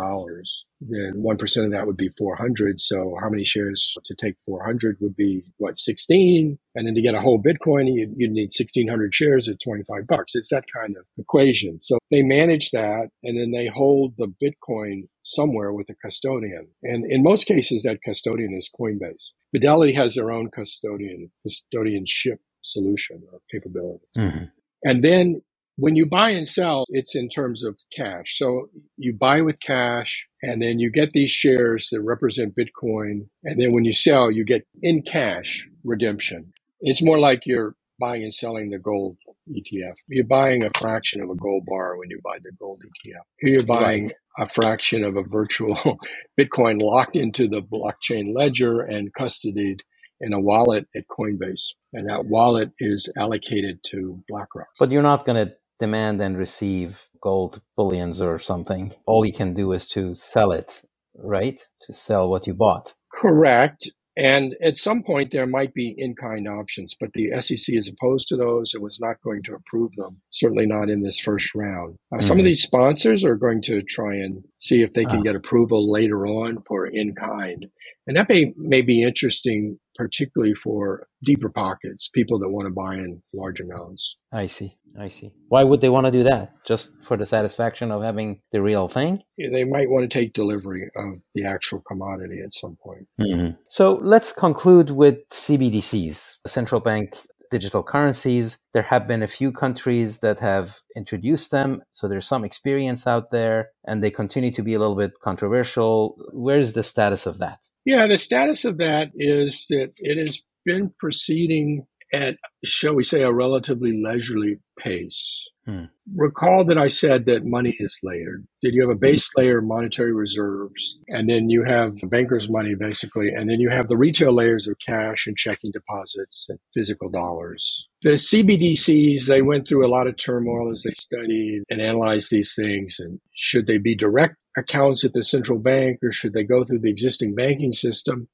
then 0.82 1.16
1% 1.18 1.66
of 1.66 1.72
that 1.72 1.86
would 1.86 1.98
be 1.98 2.10
400. 2.18 2.80
So 2.80 3.16
how 3.22 3.30
many 3.30 3.44
shares 3.44 3.96
to 4.06 4.16
take 4.16 4.36
400 4.46 4.98
would 5.02 5.16
be 5.16 5.44
what, 5.58 5.78
16? 5.78 6.58
And 6.76 6.88
then 6.88 6.96
to 6.96 7.02
get 7.02 7.16
a 7.16 7.22
whole 7.22 7.42
Bitcoin, 7.42 7.94
you'd, 7.94 8.14
you'd 8.16 8.32
need 8.32 8.52
1600 8.58 9.14
shares 9.14 9.50
at 9.50 9.60
25 9.60 10.08
bucks. 10.08 10.36
It's 10.36 10.50
that 10.50 10.66
kind 10.74 10.96
of 10.98 11.06
equation. 11.18 11.82
So 11.82 11.98
they 12.10 12.22
manage 12.22 12.72
that 12.72 13.10
and 13.24 13.38
then 13.38 13.52
they 13.52 13.68
hold 13.68 14.14
the 14.18 14.34
Bitcoin 14.42 15.08
somewhere 15.24 15.74
with 15.74 15.90
a 15.90 15.96
custodian. 15.96 16.70
And 16.82 17.06
in 17.12 17.24
most 17.24 17.46
cases, 17.46 17.84
that 17.84 18.02
custodian 18.04 18.56
is 18.56 18.72
Coinbase. 18.80 19.32
Fidelity 19.52 19.94
has 19.94 20.16
their 20.16 20.32
own 20.32 20.50
custodian, 20.50 21.32
custodianship 21.46 22.38
solution 22.62 23.24
or 23.32 23.40
capability. 23.52 24.06
Mm-hmm. 24.18 24.46
And 24.84 25.04
then 25.04 25.42
when 25.80 25.96
you 25.96 26.06
buy 26.06 26.32
and 26.32 26.48
sell, 26.48 26.84
it's 26.90 27.16
in 27.16 27.30
terms 27.30 27.64
of 27.64 27.78
cash. 27.96 28.38
So 28.38 28.70
you 28.98 29.14
buy 29.14 29.42
with 29.42 29.60
cash 29.62 30.28
and 30.44 30.62
then 30.62 30.80
you 30.80 30.92
get 30.92 31.14
these 31.14 31.32
shares 31.32 31.88
that 31.92 32.02
represent 32.02 32.56
Bitcoin. 32.56 33.28
And 33.44 33.62
then 33.62 33.72
when 33.72 33.86
you 33.86 33.94
sell, 33.94 34.30
you 34.30 34.44
get 34.44 34.68
in 34.82 35.02
cash 35.02 35.68
redemption. 35.84 36.52
It's 36.82 37.02
more 37.02 37.20
like 37.20 37.46
you're 37.46 37.76
buying 38.00 38.24
and 38.24 38.34
selling 38.34 38.70
the 38.70 38.80
gold 38.80 39.18
ETF. 39.50 39.94
You're 40.08 40.26
buying 40.26 40.64
a 40.64 40.70
fraction 40.78 41.22
of 41.22 41.30
a 41.30 41.36
gold 41.36 41.64
bar 41.66 41.98
when 41.98 42.10
you 42.10 42.20
buy 42.24 42.38
the 42.44 42.52
gold 42.60 42.82
ETF. 42.82 43.22
Here 43.40 43.50
you're 43.50 43.64
buying 43.64 44.06
right. 44.06 44.14
a 44.40 44.50
fraction 44.50 45.04
of 45.04 45.18
a 45.18 45.24
virtual 45.24 45.98
Bitcoin 46.40 46.82
locked 46.82 47.16
into 47.16 47.48
the 47.48 47.62
blockchain 47.62 48.34
ledger 48.36 48.82
and 48.82 49.14
custodied 49.14 49.80
in 50.22 50.34
a 50.34 50.40
wallet 50.40 50.88
at 50.96 51.04
Coinbase. 51.08 51.74
And 51.94 52.08
that 52.10 52.26
wallet 52.26 52.72
is 52.80 53.12
allocated 53.18 53.80
to 53.88 54.24
BlackRock. 54.28 54.68
But 54.80 54.92
you're 54.92 55.02
not 55.02 55.26
going 55.26 55.48
to 55.48 55.56
demand 55.80 56.22
and 56.22 56.38
receive 56.38 57.08
gold 57.22 57.62
bullions 57.76 58.22
or 58.22 58.40
something. 58.40 58.94
All 59.06 59.26
you 59.26 59.34
can 59.34 59.54
do 59.54 59.72
is 59.72 59.88
to 59.88 60.16
sell 60.16 60.52
it, 60.52 60.84
right? 61.16 61.60
To 61.84 61.94
sell 61.94 62.30
what 62.30 62.48
you 62.48 62.54
bought. 62.54 62.94
Correct. 63.12 63.90
And 64.18 64.58
at 64.62 64.76
some 64.76 65.02
point, 65.02 65.32
there 65.32 65.48
might 65.48 65.74
be 65.74 65.96
in 65.98 66.14
kind 66.14 66.46
options, 66.46 66.94
but 67.00 67.14
the 67.14 67.30
SEC 67.40 67.74
is 67.74 67.88
opposed 67.90 68.28
to 68.28 68.36
those. 68.36 68.74
It 68.74 68.82
was 68.82 69.00
not 69.00 69.16
going 69.24 69.44
to 69.44 69.54
approve 69.54 69.94
them, 69.96 70.20
certainly 70.30 70.66
not 70.66 70.90
in 70.90 71.04
this 71.04 71.20
first 71.20 71.56
round. 71.56 71.96
Uh, 72.12 72.18
mm-hmm. 72.18 72.26
Some 72.26 72.34
of 72.34 72.40
mm-hmm. 72.40 72.48
these 72.48 72.62
sponsors 72.62 73.24
are 73.24 73.38
going 73.38 73.62
to 73.64 73.82
try 73.82 74.16
and 74.16 74.44
see 74.58 74.82
if 74.82 74.94
they 74.94 75.06
can 75.06 75.20
ah. 75.20 75.24
get 75.24 75.38
approval 75.38 75.90
later 75.90 76.28
on 76.28 76.58
for 76.68 76.86
in 76.86 77.16
kind. 77.16 77.68
And 78.10 78.18
that 78.18 78.28
may, 78.28 78.52
may 78.58 78.82
be 78.82 79.04
interesting, 79.04 79.78
particularly 79.94 80.56
for 80.56 81.08
deeper 81.24 81.48
pockets, 81.48 82.10
people 82.12 82.40
that 82.40 82.50
want 82.50 82.66
to 82.66 82.72
buy 82.72 82.96
in 82.96 83.22
large 83.36 83.60
amounts. 83.60 84.18
I 84.32 84.48
see. 84.48 84.80
I 85.00 85.10
see. 85.10 85.32
Why 85.50 85.64
would 85.64 85.80
they 85.80 85.90
want 85.90 86.08
to 86.08 86.12
do 86.12 86.24
that? 86.24 86.54
Just 86.66 86.90
for 87.04 87.18
the 87.18 87.28
satisfaction 87.28 87.92
of 87.92 88.02
having 88.02 88.42
the 88.52 88.64
real 88.64 88.88
thing? 88.88 89.22
Yeah, 89.38 89.52
they 89.52 89.64
might 89.64 89.92
want 89.92 90.10
to 90.10 90.20
take 90.20 90.34
delivery 90.34 90.90
of 90.96 91.20
the 91.36 91.46
actual 91.46 91.82
commodity 91.82 92.42
at 92.44 92.56
some 92.56 92.80
point. 92.84 93.06
Mm-hmm. 93.22 93.62
So 93.68 94.00
let's 94.02 94.34
conclude 94.34 94.90
with 94.90 95.30
CBDCs, 95.30 96.38
central 96.48 96.82
bank 96.82 97.16
digital 97.50 97.84
currencies. 97.84 98.60
There 98.74 98.84
have 98.84 99.08
been 99.08 99.24
a 99.24 99.28
few 99.28 99.52
countries 99.52 100.20
that 100.20 100.40
have 100.40 100.80
introduced 100.96 101.52
them. 101.52 101.82
So 101.92 102.08
there's 102.08 102.28
some 102.28 102.44
experience 102.44 103.08
out 103.08 103.32
there 103.32 103.70
and 103.86 104.04
they 104.04 104.12
continue 104.12 104.52
to 104.52 104.64
be 104.64 104.74
a 104.74 104.80
little 104.80 104.96
bit 104.96 105.20
controversial. 105.22 106.16
Where 106.32 106.60
is 106.60 106.74
the 106.74 106.84
status 106.84 107.26
of 107.26 107.40
that? 107.40 107.60
Yeah, 107.86 108.08
the 108.08 108.18
status 108.18 108.66
of 108.66 108.78
that 108.78 109.12
is 109.16 109.66
that 109.70 109.94
it 109.98 110.18
has 110.18 110.42
been 110.66 110.94
proceeding 111.00 111.86
at, 112.14 112.38
shall 112.64 112.96
we 112.96 113.04
say, 113.04 113.22
a 113.22 113.32
relatively 113.32 114.00
leisurely 114.04 114.60
pace. 114.80 115.48
Hmm. 115.70 115.84
Recall 116.16 116.66
that 116.66 116.80
I 116.80 116.88
said 116.88 117.28
that 117.28 117.46
money 117.46 117.76
is 117.80 118.00
layered. 118.02 118.48
Did 118.60 118.74
you 118.74 118.82
have 118.82 118.90
a 118.90 119.00
base 119.00 119.30
layer 119.36 119.60
of 119.60 119.66
monetary 119.66 120.12
reserves, 120.12 120.98
and 121.10 121.30
then 121.30 121.52
you 121.52 121.64
have 121.64 121.94
banker's 122.10 122.50
money, 122.50 122.74
basically, 122.74 123.30
and 123.30 123.48
then 123.48 123.60
you 123.60 123.70
have 123.70 123.88
the 123.88 123.98
retail 123.98 124.34
layers 124.34 124.68
of 124.68 124.78
cash 124.84 125.28
and 125.28 125.38
checking 125.38 125.70
deposits 125.72 126.48
and 126.50 126.58
physical 126.74 127.08
dollars. 127.08 127.88
The 128.02 128.18
CBDCs, 128.18 129.28
they 129.28 129.44
went 129.44 129.68
through 129.68 129.86
a 129.86 129.94
lot 129.94 130.08
of 130.08 130.18
turmoil 130.18 130.72
as 130.72 130.82
they 130.82 130.94
studied 130.94 131.62
and 131.70 131.80
analyzed 131.80 132.32
these 132.32 132.56
things. 132.56 132.98
And 133.00 133.20
should 133.36 133.68
they 133.68 133.78
be 133.78 133.96
direct 133.96 134.38
accounts 134.58 135.06
at 135.06 135.14
the 135.14 135.24
central 135.24 135.60
bank, 135.60 136.00
or 136.02 136.12
should 136.12 136.34
they 136.34 136.44
go 136.44 136.64
through 136.64 136.80
the 136.80 136.90
existing 136.90 137.36
banking 137.36 137.74
system? 137.74 138.28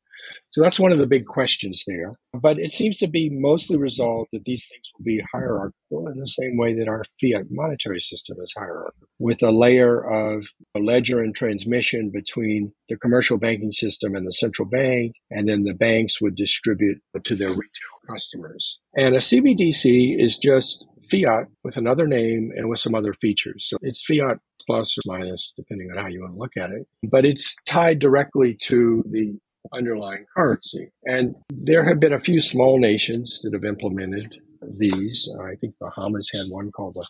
So 0.49 0.61
that's 0.61 0.79
one 0.79 0.91
of 0.91 0.97
the 0.97 1.07
big 1.07 1.25
questions 1.25 1.83
there. 1.85 2.13
But 2.33 2.59
it 2.59 2.71
seems 2.71 2.97
to 2.97 3.07
be 3.07 3.29
mostly 3.29 3.77
resolved 3.77 4.29
that 4.31 4.43
these 4.43 4.65
things 4.69 4.89
will 4.97 5.03
be 5.03 5.23
hierarchical 5.33 6.07
in 6.07 6.19
the 6.19 6.27
same 6.27 6.57
way 6.57 6.73
that 6.73 6.87
our 6.87 7.03
fiat 7.19 7.45
monetary 7.49 7.99
system 7.99 8.37
is 8.41 8.53
hierarchical, 8.57 9.07
with 9.19 9.43
a 9.43 9.51
layer 9.51 10.01
of 10.01 10.45
ledger 10.79 11.19
and 11.19 11.35
transmission 11.35 12.09
between 12.09 12.71
the 12.89 12.97
commercial 12.97 13.37
banking 13.37 13.71
system 13.71 14.15
and 14.15 14.25
the 14.25 14.33
central 14.33 14.67
bank, 14.67 15.13
and 15.29 15.49
then 15.49 15.63
the 15.63 15.73
banks 15.73 16.21
would 16.21 16.35
distribute 16.35 16.99
to 17.23 17.35
their 17.35 17.49
retail 17.49 17.95
customers. 18.09 18.79
And 18.97 19.15
a 19.15 19.19
CBDC 19.19 20.19
is 20.19 20.37
just 20.37 20.85
fiat 21.09 21.47
with 21.63 21.77
another 21.77 22.07
name 22.07 22.51
and 22.55 22.69
with 22.69 22.79
some 22.79 22.95
other 22.95 23.13
features. 23.13 23.67
So 23.67 23.77
it's 23.81 24.03
fiat 24.03 24.39
plus 24.65 24.97
or 24.97 25.01
minus, 25.05 25.53
depending 25.55 25.91
on 25.91 25.97
how 26.01 26.07
you 26.07 26.21
want 26.21 26.33
to 26.33 26.39
look 26.39 26.57
at 26.57 26.71
it. 26.71 26.87
But 27.03 27.25
it's 27.25 27.55
tied 27.65 27.99
directly 27.99 28.57
to 28.63 29.03
the 29.09 29.37
underlying 29.73 30.25
currency. 30.35 30.91
And 31.05 31.35
there 31.49 31.83
have 31.83 31.99
been 31.99 32.13
a 32.13 32.19
few 32.19 32.41
small 32.41 32.79
nations 32.79 33.39
that 33.43 33.53
have 33.53 33.65
implemented 33.65 34.37
these. 34.61 35.29
I 35.41 35.55
think 35.55 35.75
Bahamas 35.79 36.29
had 36.33 36.47
one 36.49 36.71
called 36.71 36.95
the 36.95 37.07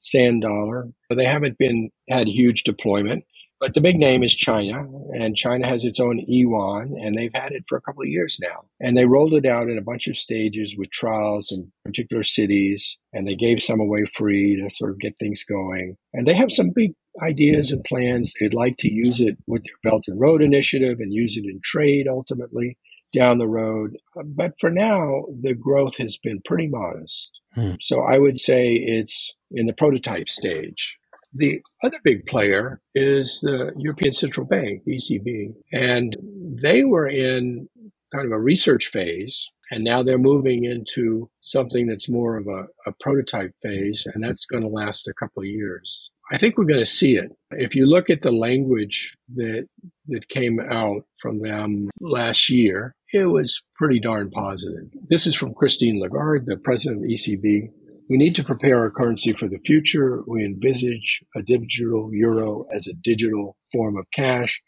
sand 0.00 0.42
dollar, 0.42 0.88
but 1.08 1.16
they 1.16 1.24
haven't 1.24 1.58
been 1.58 1.90
had 2.08 2.28
huge 2.28 2.64
deployment. 2.64 3.24
But 3.62 3.74
the 3.74 3.80
big 3.80 3.96
name 3.96 4.24
is 4.24 4.34
China, 4.34 4.88
and 5.14 5.36
China 5.36 5.68
has 5.68 5.84
its 5.84 6.00
own 6.00 6.18
yuan, 6.26 6.96
and 7.00 7.16
they've 7.16 7.30
had 7.32 7.52
it 7.52 7.62
for 7.68 7.78
a 7.78 7.80
couple 7.80 8.02
of 8.02 8.08
years 8.08 8.36
now. 8.42 8.64
And 8.80 8.96
they 8.96 9.04
rolled 9.04 9.34
it 9.34 9.46
out 9.46 9.70
in 9.70 9.78
a 9.78 9.82
bunch 9.82 10.08
of 10.08 10.16
stages 10.16 10.74
with 10.76 10.90
trials 10.90 11.52
in 11.52 11.70
particular 11.84 12.24
cities, 12.24 12.98
and 13.12 13.24
they 13.24 13.36
gave 13.36 13.62
some 13.62 13.78
away 13.78 14.04
free 14.16 14.60
to 14.60 14.68
sort 14.68 14.90
of 14.90 14.98
get 14.98 15.16
things 15.20 15.44
going. 15.44 15.96
And 16.12 16.26
they 16.26 16.34
have 16.34 16.50
some 16.50 16.72
big 16.74 16.94
ideas 17.22 17.70
and 17.70 17.84
plans. 17.84 18.32
They'd 18.40 18.52
like 18.52 18.78
to 18.78 18.92
use 18.92 19.20
it 19.20 19.38
with 19.46 19.62
their 19.62 19.92
Belt 19.92 20.06
and 20.08 20.18
Road 20.18 20.42
Initiative 20.42 20.98
and 20.98 21.14
use 21.14 21.36
it 21.36 21.44
in 21.44 21.60
trade 21.62 22.08
ultimately 22.08 22.78
down 23.12 23.38
the 23.38 23.46
road. 23.46 23.96
But 24.24 24.54
for 24.58 24.70
now, 24.70 25.22
the 25.40 25.54
growth 25.54 25.98
has 25.98 26.16
been 26.16 26.42
pretty 26.44 26.66
modest. 26.66 27.38
Hmm. 27.54 27.74
So 27.80 28.00
I 28.00 28.18
would 28.18 28.40
say 28.40 28.72
it's 28.74 29.32
in 29.52 29.66
the 29.66 29.72
prototype 29.72 30.28
stage. 30.28 30.98
The 31.34 31.62
other 31.82 31.98
big 32.04 32.26
player 32.26 32.80
is 32.94 33.40
the 33.42 33.72
European 33.76 34.12
Central 34.12 34.46
Bank, 34.46 34.82
ECB, 34.86 35.54
and 35.72 36.16
they 36.62 36.84
were 36.84 37.08
in 37.08 37.68
kind 38.12 38.26
of 38.26 38.32
a 38.32 38.38
research 38.38 38.88
phase, 38.88 39.48
and 39.70 39.82
now 39.82 40.02
they're 40.02 40.18
moving 40.18 40.64
into 40.64 41.30
something 41.40 41.86
that's 41.86 42.08
more 42.08 42.36
of 42.36 42.46
a, 42.46 42.66
a 42.86 42.92
prototype 43.00 43.52
phase, 43.62 44.06
and 44.12 44.22
that's 44.22 44.44
going 44.44 44.62
to 44.62 44.68
last 44.68 45.08
a 45.08 45.14
couple 45.14 45.42
of 45.42 45.48
years. 45.48 46.10
I 46.30 46.38
think 46.38 46.56
we're 46.56 46.64
going 46.64 46.78
to 46.78 46.86
see 46.86 47.16
it. 47.16 47.30
If 47.50 47.74
you 47.74 47.86
look 47.86 48.08
at 48.08 48.22
the 48.22 48.32
language 48.32 49.14
that 49.34 49.66
that 50.08 50.28
came 50.28 50.60
out 50.60 51.02
from 51.18 51.40
them 51.40 51.90
last 52.00 52.48
year, 52.48 52.94
it 53.12 53.26
was 53.26 53.62
pretty 53.76 54.00
darn 54.00 54.30
positive. 54.30 54.88
This 55.08 55.26
is 55.26 55.34
from 55.34 55.54
Christine 55.54 56.00
Lagarde, 56.00 56.46
the 56.46 56.56
president 56.56 57.02
of 57.02 57.08
the 57.08 57.14
ECB. 57.14 57.70
We 58.12 58.18
need 58.18 58.34
to 58.34 58.44
prepare 58.44 58.78
our 58.78 58.90
currency 58.90 59.32
for 59.32 59.48
the 59.48 59.58
future. 59.64 60.22
We 60.26 60.44
envisage 60.44 61.20
a 61.34 61.42
digital 61.42 62.10
euro 62.12 62.66
as 62.74 62.86
a 62.86 62.92
digital 62.92 63.56
form 63.72 63.96
of 63.96 64.04
cash 64.12 64.60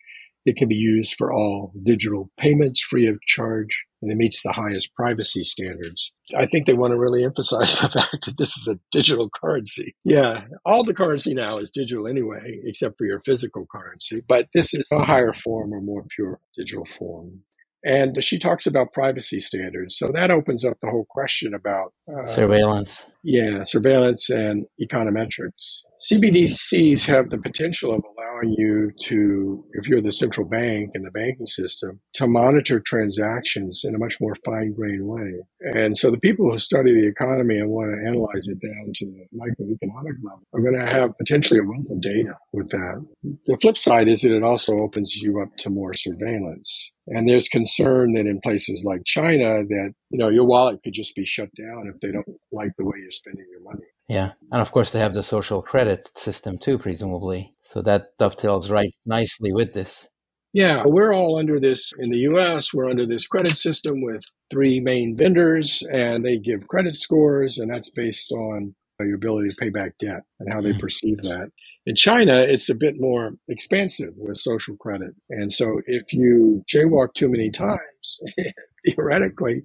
it 0.44 0.56
can 0.56 0.68
be 0.68 0.74
used 0.74 1.14
for 1.16 1.32
all 1.32 1.72
digital 1.82 2.30
payments 2.38 2.80
free 2.80 3.06
of 3.06 3.18
charge, 3.26 3.84
and 4.02 4.12
it 4.12 4.16
meets 4.16 4.42
the 4.42 4.52
highest 4.52 4.94
privacy 4.94 5.42
standards. 5.42 6.12
I 6.36 6.46
think 6.46 6.66
they 6.66 6.74
want 6.74 6.92
to 6.92 6.98
really 6.98 7.24
emphasize 7.24 7.78
the 7.80 7.88
fact 7.88 8.26
that 8.26 8.36
this 8.38 8.56
is 8.56 8.68
a 8.68 8.78
digital 8.92 9.30
currency. 9.30 9.94
Yeah, 10.04 10.44
all 10.66 10.84
the 10.84 10.94
currency 10.94 11.34
now 11.34 11.56
is 11.56 11.70
digital 11.70 12.06
anyway, 12.06 12.60
except 12.64 12.96
for 12.98 13.06
your 13.06 13.20
physical 13.20 13.66
currency, 13.70 14.22
but 14.28 14.48
this 14.52 14.74
is 14.74 14.84
a 14.92 15.04
higher 15.04 15.32
form 15.32 15.72
or 15.72 15.80
more 15.80 16.04
pure 16.14 16.40
digital 16.54 16.86
form. 16.98 17.40
And 17.82 18.22
she 18.24 18.38
talks 18.38 18.66
about 18.66 18.94
privacy 18.94 19.40
standards. 19.40 19.98
So 19.98 20.10
that 20.12 20.30
opens 20.30 20.64
up 20.64 20.78
the 20.80 20.88
whole 20.88 21.06
question 21.08 21.52
about 21.52 21.92
uh, 22.14 22.24
surveillance. 22.24 23.06
Yeah, 23.24 23.64
surveillance 23.64 24.30
and 24.30 24.66
econometrics. 24.82 25.80
CBDCs 26.12 27.06
have 27.06 27.30
the 27.30 27.38
potential 27.38 27.94
of 27.94 28.02
allowing 28.04 28.54
you 28.58 28.90
to, 29.04 29.64
if 29.72 29.88
you're 29.88 30.02
the 30.02 30.12
central 30.12 30.46
bank 30.46 30.90
in 30.94 31.02
the 31.02 31.10
banking 31.10 31.46
system, 31.46 32.00
to 32.14 32.26
monitor 32.26 32.80
transactions 32.80 33.82
in 33.84 33.94
a 33.94 33.98
much 33.98 34.16
more 34.20 34.34
fine 34.44 34.74
grained 34.74 35.06
way. 35.06 35.34
And 35.72 35.96
so 35.96 36.10
the 36.10 36.18
people 36.18 36.50
who 36.50 36.58
study 36.58 36.92
the 36.92 37.08
economy 37.08 37.56
and 37.58 37.70
want 37.70 37.92
to 37.92 38.06
analyze 38.06 38.48
it 38.48 38.60
down 38.60 38.92
to 38.96 39.06
the 39.06 39.26
microeconomic 39.38 40.16
level 40.22 40.42
are 40.52 40.60
going 40.60 40.78
to 40.78 40.92
have 40.92 41.16
potentially 41.16 41.60
a 41.60 41.64
wealth 41.64 41.90
of 41.90 42.02
data 42.02 42.36
with 42.52 42.68
that. 42.70 43.06
The 43.46 43.56
flip 43.62 43.78
side 43.78 44.08
is 44.08 44.22
that 44.22 44.36
it 44.36 44.42
also 44.42 44.74
opens 44.74 45.16
you 45.16 45.40
up 45.40 45.56
to 45.60 45.70
more 45.70 45.94
surveillance. 45.94 46.90
And 47.06 47.28
there's 47.28 47.48
concern 47.48 48.14
that 48.14 48.26
in 48.26 48.40
places 48.42 48.82
like 48.84 49.02
China 49.06 49.62
that, 49.64 49.94
you 50.10 50.18
know, 50.18 50.28
your 50.28 50.44
wallet 50.44 50.80
could 50.82 50.94
just 50.94 51.14
be 51.14 51.24
shut 51.24 51.50
down 51.56 51.90
if 51.92 52.00
they 52.00 52.10
don't 52.10 52.26
like 52.52 52.72
the 52.78 52.84
way 52.84 52.96
you're 53.00 53.10
spending 53.16 53.46
your 53.50 53.62
money. 53.62 53.86
Yeah. 54.08 54.32
And 54.52 54.60
of 54.60 54.70
course, 54.72 54.90
they 54.90 54.98
have 54.98 55.14
the 55.14 55.22
social 55.22 55.62
credit 55.62 56.16
system 56.16 56.58
too, 56.58 56.78
presumably. 56.78 57.54
So 57.62 57.82
that 57.82 58.16
dovetails 58.18 58.70
right 58.70 58.94
nicely 59.06 59.52
with 59.52 59.72
this. 59.72 60.08
Yeah, 60.52 60.84
we're 60.86 61.12
all 61.12 61.36
under 61.36 61.58
this 61.58 61.92
in 61.98 62.10
the 62.10 62.18
US. 62.18 62.72
We're 62.72 62.88
under 62.88 63.06
this 63.06 63.26
credit 63.26 63.56
system 63.56 64.02
with 64.02 64.22
three 64.52 64.78
main 64.78 65.16
vendors, 65.16 65.82
and 65.92 66.24
they 66.24 66.38
give 66.38 66.68
credit 66.68 66.94
scores, 66.94 67.58
and 67.58 67.72
that's 67.72 67.90
based 67.90 68.30
on 68.30 68.74
your 69.00 69.16
ability 69.16 69.48
to 69.48 69.56
pay 69.56 69.70
back 69.70 69.98
debt 69.98 70.22
and 70.38 70.52
how 70.52 70.60
they 70.60 70.72
mm. 70.72 70.78
perceive 70.78 71.20
that. 71.22 71.50
In 71.86 71.96
China, 71.96 72.40
it's 72.40 72.68
a 72.68 72.74
bit 72.74 72.94
more 73.00 73.32
expansive 73.48 74.14
with 74.16 74.36
social 74.36 74.76
credit. 74.76 75.14
And 75.28 75.52
so 75.52 75.80
if 75.86 76.12
you 76.12 76.64
jaywalk 76.72 77.14
too 77.14 77.28
many 77.28 77.50
times, 77.50 78.20
theoretically, 78.84 79.62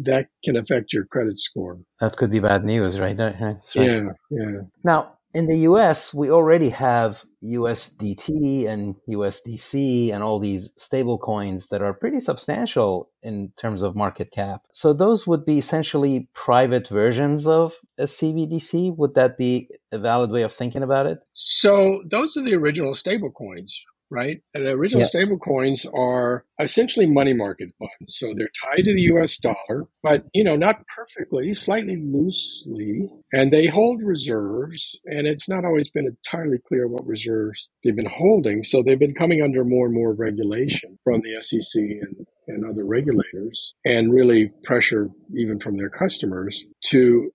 that 0.00 0.26
can 0.44 0.56
affect 0.56 0.92
your 0.92 1.04
credit 1.06 1.38
score. 1.38 1.80
That 2.00 2.16
could 2.16 2.30
be 2.30 2.40
bad 2.40 2.64
news, 2.64 2.98
right? 3.00 3.18
right. 3.18 3.56
Yeah, 3.74 4.10
yeah. 4.30 4.60
Now, 4.84 5.18
in 5.34 5.46
the 5.46 5.58
US, 5.60 6.12
we 6.12 6.30
already 6.30 6.68
have 6.70 7.24
USDT 7.42 8.66
and 8.66 8.96
USDC 9.08 10.12
and 10.12 10.22
all 10.22 10.38
these 10.38 10.72
stable 10.76 11.18
coins 11.18 11.68
that 11.68 11.80
are 11.80 11.94
pretty 11.94 12.20
substantial 12.20 13.10
in 13.22 13.52
terms 13.56 13.82
of 13.82 13.96
market 13.96 14.30
cap. 14.30 14.62
So 14.72 14.92
those 14.92 15.26
would 15.26 15.46
be 15.46 15.58
essentially 15.58 16.28
private 16.34 16.88
versions 16.88 17.46
of 17.46 17.76
a 17.98 18.04
CBDC. 18.04 18.96
Would 18.96 19.14
that 19.14 19.38
be 19.38 19.68
a 19.90 19.98
valid 19.98 20.30
way 20.30 20.42
of 20.42 20.52
thinking 20.52 20.82
about 20.82 21.06
it? 21.06 21.20
So 21.32 22.02
those 22.06 22.36
are 22.36 22.42
the 22.42 22.54
original 22.54 22.94
stable 22.94 23.30
coins 23.30 23.82
right? 24.12 24.42
And 24.54 24.66
the 24.66 24.72
original 24.72 25.00
yeah. 25.00 25.06
stable 25.06 25.38
coins 25.38 25.86
are 25.94 26.44
essentially 26.60 27.06
money 27.06 27.32
market 27.32 27.70
funds. 27.78 28.16
So 28.18 28.34
they're 28.34 28.50
tied 28.62 28.84
to 28.84 28.94
the 28.94 29.02
US 29.14 29.38
dollar, 29.38 29.88
but 30.02 30.26
you 30.34 30.44
know, 30.44 30.54
not 30.54 30.84
perfectly, 30.94 31.54
slightly 31.54 31.96
loosely, 31.96 33.08
and 33.32 33.52
they 33.52 33.66
hold 33.66 34.02
reserves, 34.02 35.00
and 35.06 35.26
it's 35.26 35.48
not 35.48 35.64
always 35.64 35.88
been 35.88 36.06
entirely 36.06 36.58
clear 36.58 36.86
what 36.86 37.06
reserves 37.06 37.70
they've 37.82 37.96
been 37.96 38.06
holding. 38.06 38.62
So 38.62 38.82
they've 38.82 38.98
been 38.98 39.14
coming 39.14 39.42
under 39.42 39.64
more 39.64 39.86
and 39.86 39.94
more 39.94 40.12
regulation 40.12 40.98
from 41.02 41.22
the 41.22 41.40
SEC 41.40 41.80
and 41.80 42.26
and 42.48 42.64
other 42.68 42.84
regulators 42.84 43.74
and 43.84 44.12
really 44.12 44.50
pressure 44.64 45.08
even 45.34 45.60
from 45.60 45.76
their 45.76 45.88
customers 45.88 46.64
to 46.86 47.30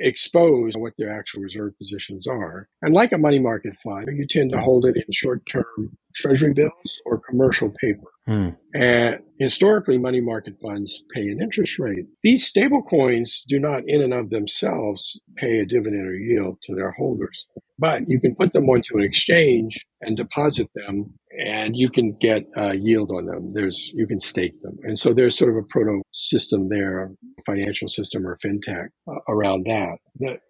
expose 0.00 0.72
what 0.76 0.92
their 0.98 1.16
actual 1.16 1.42
reserve 1.42 1.76
positions 1.78 2.26
are. 2.26 2.68
And 2.82 2.94
like 2.94 3.12
a 3.12 3.18
money 3.18 3.38
market 3.38 3.74
fund, 3.82 4.06
you 4.12 4.26
tend 4.28 4.52
to 4.52 4.60
hold 4.60 4.86
it 4.86 4.96
in 4.96 5.04
short 5.12 5.44
term 5.46 5.96
treasury 6.14 6.52
bills 6.52 7.00
or 7.04 7.20
commercial 7.20 7.70
paper. 7.80 8.08
Hmm. 8.26 8.48
And 8.74 9.20
historically, 9.38 9.96
money 9.96 10.20
market 10.20 10.54
funds 10.60 11.02
pay 11.14 11.28
an 11.28 11.40
interest 11.40 11.78
rate. 11.78 12.04
These 12.22 12.46
stable 12.46 12.82
coins 12.82 13.42
do 13.48 13.58
not, 13.58 13.84
in 13.86 14.02
and 14.02 14.12
of 14.12 14.28
themselves, 14.28 15.18
pay 15.36 15.60
a 15.60 15.66
dividend 15.66 16.06
or 16.06 16.14
yield 16.14 16.58
to 16.64 16.74
their 16.74 16.90
holders. 16.92 17.46
But 17.78 18.02
you 18.06 18.20
can 18.20 18.34
put 18.34 18.52
them 18.52 18.68
onto 18.68 18.98
an 18.98 19.02
exchange 19.04 19.82
and 20.02 20.16
deposit 20.16 20.68
them, 20.74 21.14
and 21.46 21.74
you 21.74 21.88
can 21.88 22.16
get 22.20 22.42
a 22.56 22.76
yield 22.76 23.10
on 23.10 23.26
them. 23.26 23.52
There's 23.54 23.90
you 23.94 24.06
can 24.06 24.20
stake 24.20 24.60
them, 24.62 24.76
and 24.82 24.98
so 24.98 25.14
there's 25.14 25.38
sort 25.38 25.50
of 25.50 25.56
a 25.56 25.66
proto 25.70 26.02
system 26.12 26.68
there, 26.68 27.10
financial 27.46 27.88
system 27.88 28.26
or 28.26 28.38
fintech 28.44 28.88
uh, 29.10 29.20
around 29.28 29.64
that. 29.66 29.98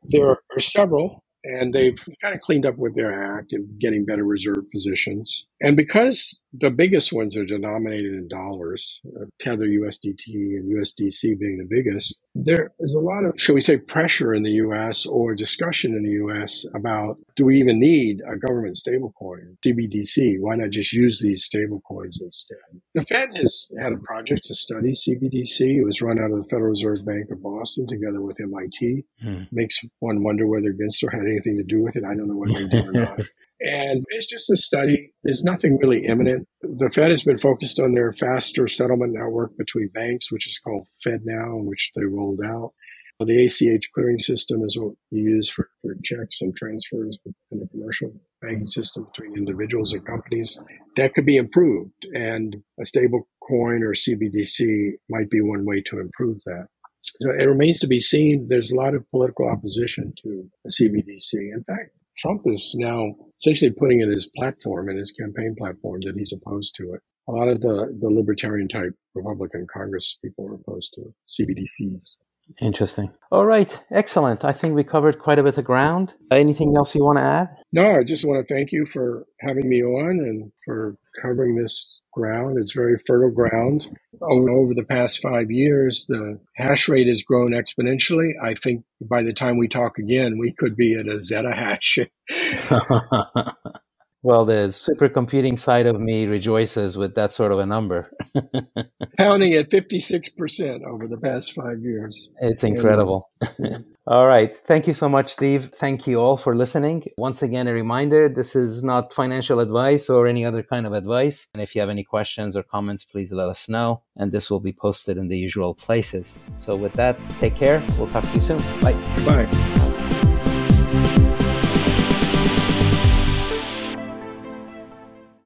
There 0.04 0.30
are 0.30 0.60
several 0.60 1.22
and 1.44 1.72
they've 1.72 1.98
kind 2.20 2.34
of 2.34 2.40
cleaned 2.40 2.66
up 2.66 2.76
with 2.76 2.94
their 2.94 3.36
act 3.36 3.52
and 3.52 3.78
getting 3.78 4.04
better 4.04 4.24
reserve 4.24 4.70
positions. 4.72 5.46
And 5.60 5.76
because 5.76 6.38
the 6.52 6.70
biggest 6.70 7.12
ones 7.12 7.36
are 7.36 7.44
denominated 7.44 8.14
in 8.14 8.28
dollars, 8.28 9.00
uh, 9.16 9.24
Tether 9.40 9.66
USDT 9.66 10.26
and 10.28 10.72
USDC 10.72 11.38
being 11.38 11.58
the 11.58 11.66
biggest, 11.68 12.20
there 12.34 12.72
is 12.80 12.94
a 12.94 13.00
lot 13.00 13.24
of, 13.24 13.34
shall 13.36 13.54
we 13.54 13.60
say, 13.60 13.76
pressure 13.76 14.34
in 14.34 14.42
the 14.42 14.52
US 14.52 15.04
or 15.06 15.34
discussion 15.34 15.94
in 15.94 16.04
the 16.04 16.10
US 16.24 16.64
about 16.74 17.18
do 17.36 17.44
we 17.44 17.58
even 17.58 17.78
need 17.78 18.20
a 18.30 18.36
government 18.36 18.76
stablecoin, 18.76 19.56
CBDC? 19.64 20.36
Why 20.40 20.56
not 20.56 20.70
just 20.70 20.92
use 20.92 21.20
these 21.20 21.48
stablecoins 21.48 22.20
instead? 22.20 22.58
The 22.94 23.04
Fed 23.04 23.36
has 23.36 23.70
had 23.80 23.92
a 23.92 23.98
project 23.98 24.44
to 24.44 24.54
study 24.54 24.92
CBDC. 24.92 25.78
It 25.78 25.84
was 25.84 26.02
run 26.02 26.18
out 26.18 26.30
of 26.30 26.38
the 26.38 26.48
Federal 26.48 26.70
Reserve 26.70 27.04
Bank 27.04 27.30
of 27.30 27.42
Boston 27.42 27.86
together 27.86 28.20
with 28.20 28.40
MIT. 28.40 29.04
Hmm. 29.22 29.42
Makes 29.52 29.80
one 30.00 30.22
wonder 30.22 30.46
whether 30.46 30.72
Gensler 30.72 31.12
had 31.12 31.27
anything 31.28 31.56
to 31.56 31.62
do 31.62 31.82
with 31.82 31.96
it. 31.96 32.04
I 32.04 32.14
don't 32.14 32.28
know 32.28 32.36
whether 32.36 32.58
he 32.58 32.68
did 32.68 32.86
or 32.86 32.92
not. 32.92 33.20
And 33.60 34.04
it's 34.10 34.26
just 34.26 34.50
a 34.50 34.56
study. 34.56 35.12
There's 35.24 35.42
nothing 35.42 35.78
really 35.78 36.04
imminent. 36.04 36.46
The 36.62 36.90
Fed 36.90 37.10
has 37.10 37.24
been 37.24 37.38
focused 37.38 37.80
on 37.80 37.94
their 37.94 38.12
faster 38.12 38.68
settlement 38.68 39.14
network 39.14 39.56
between 39.56 39.88
banks, 39.88 40.30
which 40.30 40.46
is 40.46 40.60
called 40.60 40.86
FedNow, 41.04 41.64
which 41.64 41.90
they 41.96 42.04
rolled 42.04 42.40
out. 42.44 42.72
The 43.20 43.46
ACH 43.46 43.90
clearing 43.92 44.20
system 44.20 44.62
is 44.62 44.78
what 44.78 44.94
you 45.10 45.24
use 45.24 45.50
for, 45.50 45.68
for 45.82 45.96
checks 46.04 46.40
and 46.40 46.54
transfers 46.54 47.18
in 47.50 47.58
the 47.58 47.66
commercial 47.66 48.12
banking 48.40 48.68
system 48.68 49.08
between 49.12 49.36
individuals 49.36 49.92
and 49.92 50.06
companies. 50.06 50.56
That 50.94 51.14
could 51.14 51.26
be 51.26 51.36
improved, 51.36 52.06
and 52.14 52.62
a 52.80 52.86
stable 52.86 53.26
coin 53.42 53.82
or 53.82 53.94
CBDC 53.94 54.92
might 55.10 55.30
be 55.30 55.40
one 55.40 55.64
way 55.64 55.82
to 55.86 55.98
improve 55.98 56.38
that. 56.46 56.68
So 57.02 57.30
it 57.30 57.44
remains 57.44 57.80
to 57.80 57.86
be 57.86 58.00
seen. 58.00 58.48
There's 58.48 58.72
a 58.72 58.76
lot 58.76 58.94
of 58.94 59.08
political 59.10 59.48
opposition 59.48 60.12
to 60.22 60.50
a 60.66 60.68
CBDC. 60.68 61.32
In 61.32 61.64
fact, 61.66 61.90
Trump 62.16 62.42
is 62.46 62.74
now 62.76 63.14
essentially 63.40 63.70
putting 63.70 64.00
in 64.00 64.10
his 64.10 64.30
platform, 64.36 64.88
in 64.88 64.96
his 64.96 65.12
campaign 65.12 65.54
platform, 65.56 66.00
that 66.04 66.16
he's 66.16 66.32
opposed 66.32 66.74
to 66.76 66.94
it. 66.94 67.00
A 67.28 67.32
lot 67.32 67.48
of 67.48 67.60
the, 67.60 67.96
the 68.00 68.08
libertarian 68.08 68.68
type 68.68 68.94
Republican 69.14 69.66
Congress 69.72 70.18
people 70.22 70.48
are 70.48 70.54
opposed 70.54 70.92
to 70.94 71.14
CBDCs. 71.28 72.16
Interesting. 72.60 73.12
All 73.30 73.44
right. 73.44 73.78
Excellent. 73.90 74.44
I 74.44 74.52
think 74.52 74.74
we 74.74 74.82
covered 74.84 75.18
quite 75.18 75.38
a 75.38 75.42
bit 75.42 75.58
of 75.58 75.64
ground. 75.64 76.14
Anything 76.30 76.74
else 76.76 76.94
you 76.94 77.04
want 77.04 77.18
to 77.18 77.22
add? 77.22 77.48
No, 77.72 77.92
I 77.92 78.04
just 78.04 78.24
want 78.24 78.46
to 78.46 78.54
thank 78.54 78.72
you 78.72 78.86
for 78.86 79.26
having 79.40 79.68
me 79.68 79.82
on 79.82 80.18
and 80.20 80.50
for 80.64 80.96
covering 81.20 81.56
this 81.56 82.00
ground. 82.12 82.56
It's 82.58 82.74
very 82.74 82.98
fertile 83.06 83.30
ground. 83.30 83.88
Over 84.22 84.74
the 84.74 84.86
past 84.88 85.20
five 85.20 85.50
years, 85.50 86.06
the 86.08 86.40
hash 86.56 86.88
rate 86.88 87.06
has 87.06 87.22
grown 87.22 87.52
exponentially. 87.52 88.32
I 88.42 88.54
think 88.54 88.84
by 89.00 89.22
the 89.22 89.32
time 89.32 89.58
we 89.58 89.68
talk 89.68 89.98
again, 89.98 90.38
we 90.38 90.52
could 90.52 90.74
be 90.74 90.94
at 90.94 91.06
a 91.06 91.18
zettahash. 91.18 92.08
Well, 94.22 94.44
the 94.44 94.68
supercomputing 94.68 95.58
side 95.58 95.86
of 95.86 96.00
me 96.00 96.26
rejoices 96.26 96.98
with 96.98 97.14
that 97.14 97.32
sort 97.32 97.52
of 97.52 97.60
a 97.60 97.66
number. 97.66 98.10
Pounding 99.16 99.54
at 99.54 99.70
56% 99.70 100.84
over 100.84 101.06
the 101.06 101.16
past 101.16 101.52
five 101.52 101.80
years. 101.82 102.28
It's 102.40 102.64
uh, 102.64 102.66
incredible. 102.66 103.30
all 104.08 104.26
right. 104.26 104.54
Thank 104.54 104.88
you 104.88 104.94
so 104.94 105.08
much, 105.08 105.30
Steve. 105.30 105.66
Thank 105.66 106.08
you 106.08 106.20
all 106.20 106.36
for 106.36 106.56
listening. 106.56 107.04
Once 107.16 107.42
again, 107.42 107.68
a 107.68 107.72
reminder 107.72 108.28
this 108.28 108.56
is 108.56 108.82
not 108.82 109.12
financial 109.12 109.60
advice 109.60 110.10
or 110.10 110.26
any 110.26 110.44
other 110.44 110.64
kind 110.64 110.84
of 110.84 110.92
advice. 110.94 111.46
And 111.54 111.62
if 111.62 111.76
you 111.76 111.80
have 111.80 111.90
any 111.90 112.02
questions 112.02 112.56
or 112.56 112.64
comments, 112.64 113.04
please 113.04 113.30
let 113.30 113.48
us 113.48 113.68
know. 113.68 114.02
And 114.16 114.32
this 114.32 114.50
will 114.50 114.60
be 114.60 114.72
posted 114.72 115.16
in 115.16 115.28
the 115.28 115.38
usual 115.38 115.74
places. 115.74 116.40
So, 116.58 116.74
with 116.74 116.92
that, 116.94 117.16
take 117.38 117.54
care. 117.54 117.80
We'll 117.96 118.08
talk 118.08 118.24
to 118.24 118.34
you 118.34 118.40
soon. 118.40 118.58
Bye. 118.82 118.94
Bye. 119.24 119.57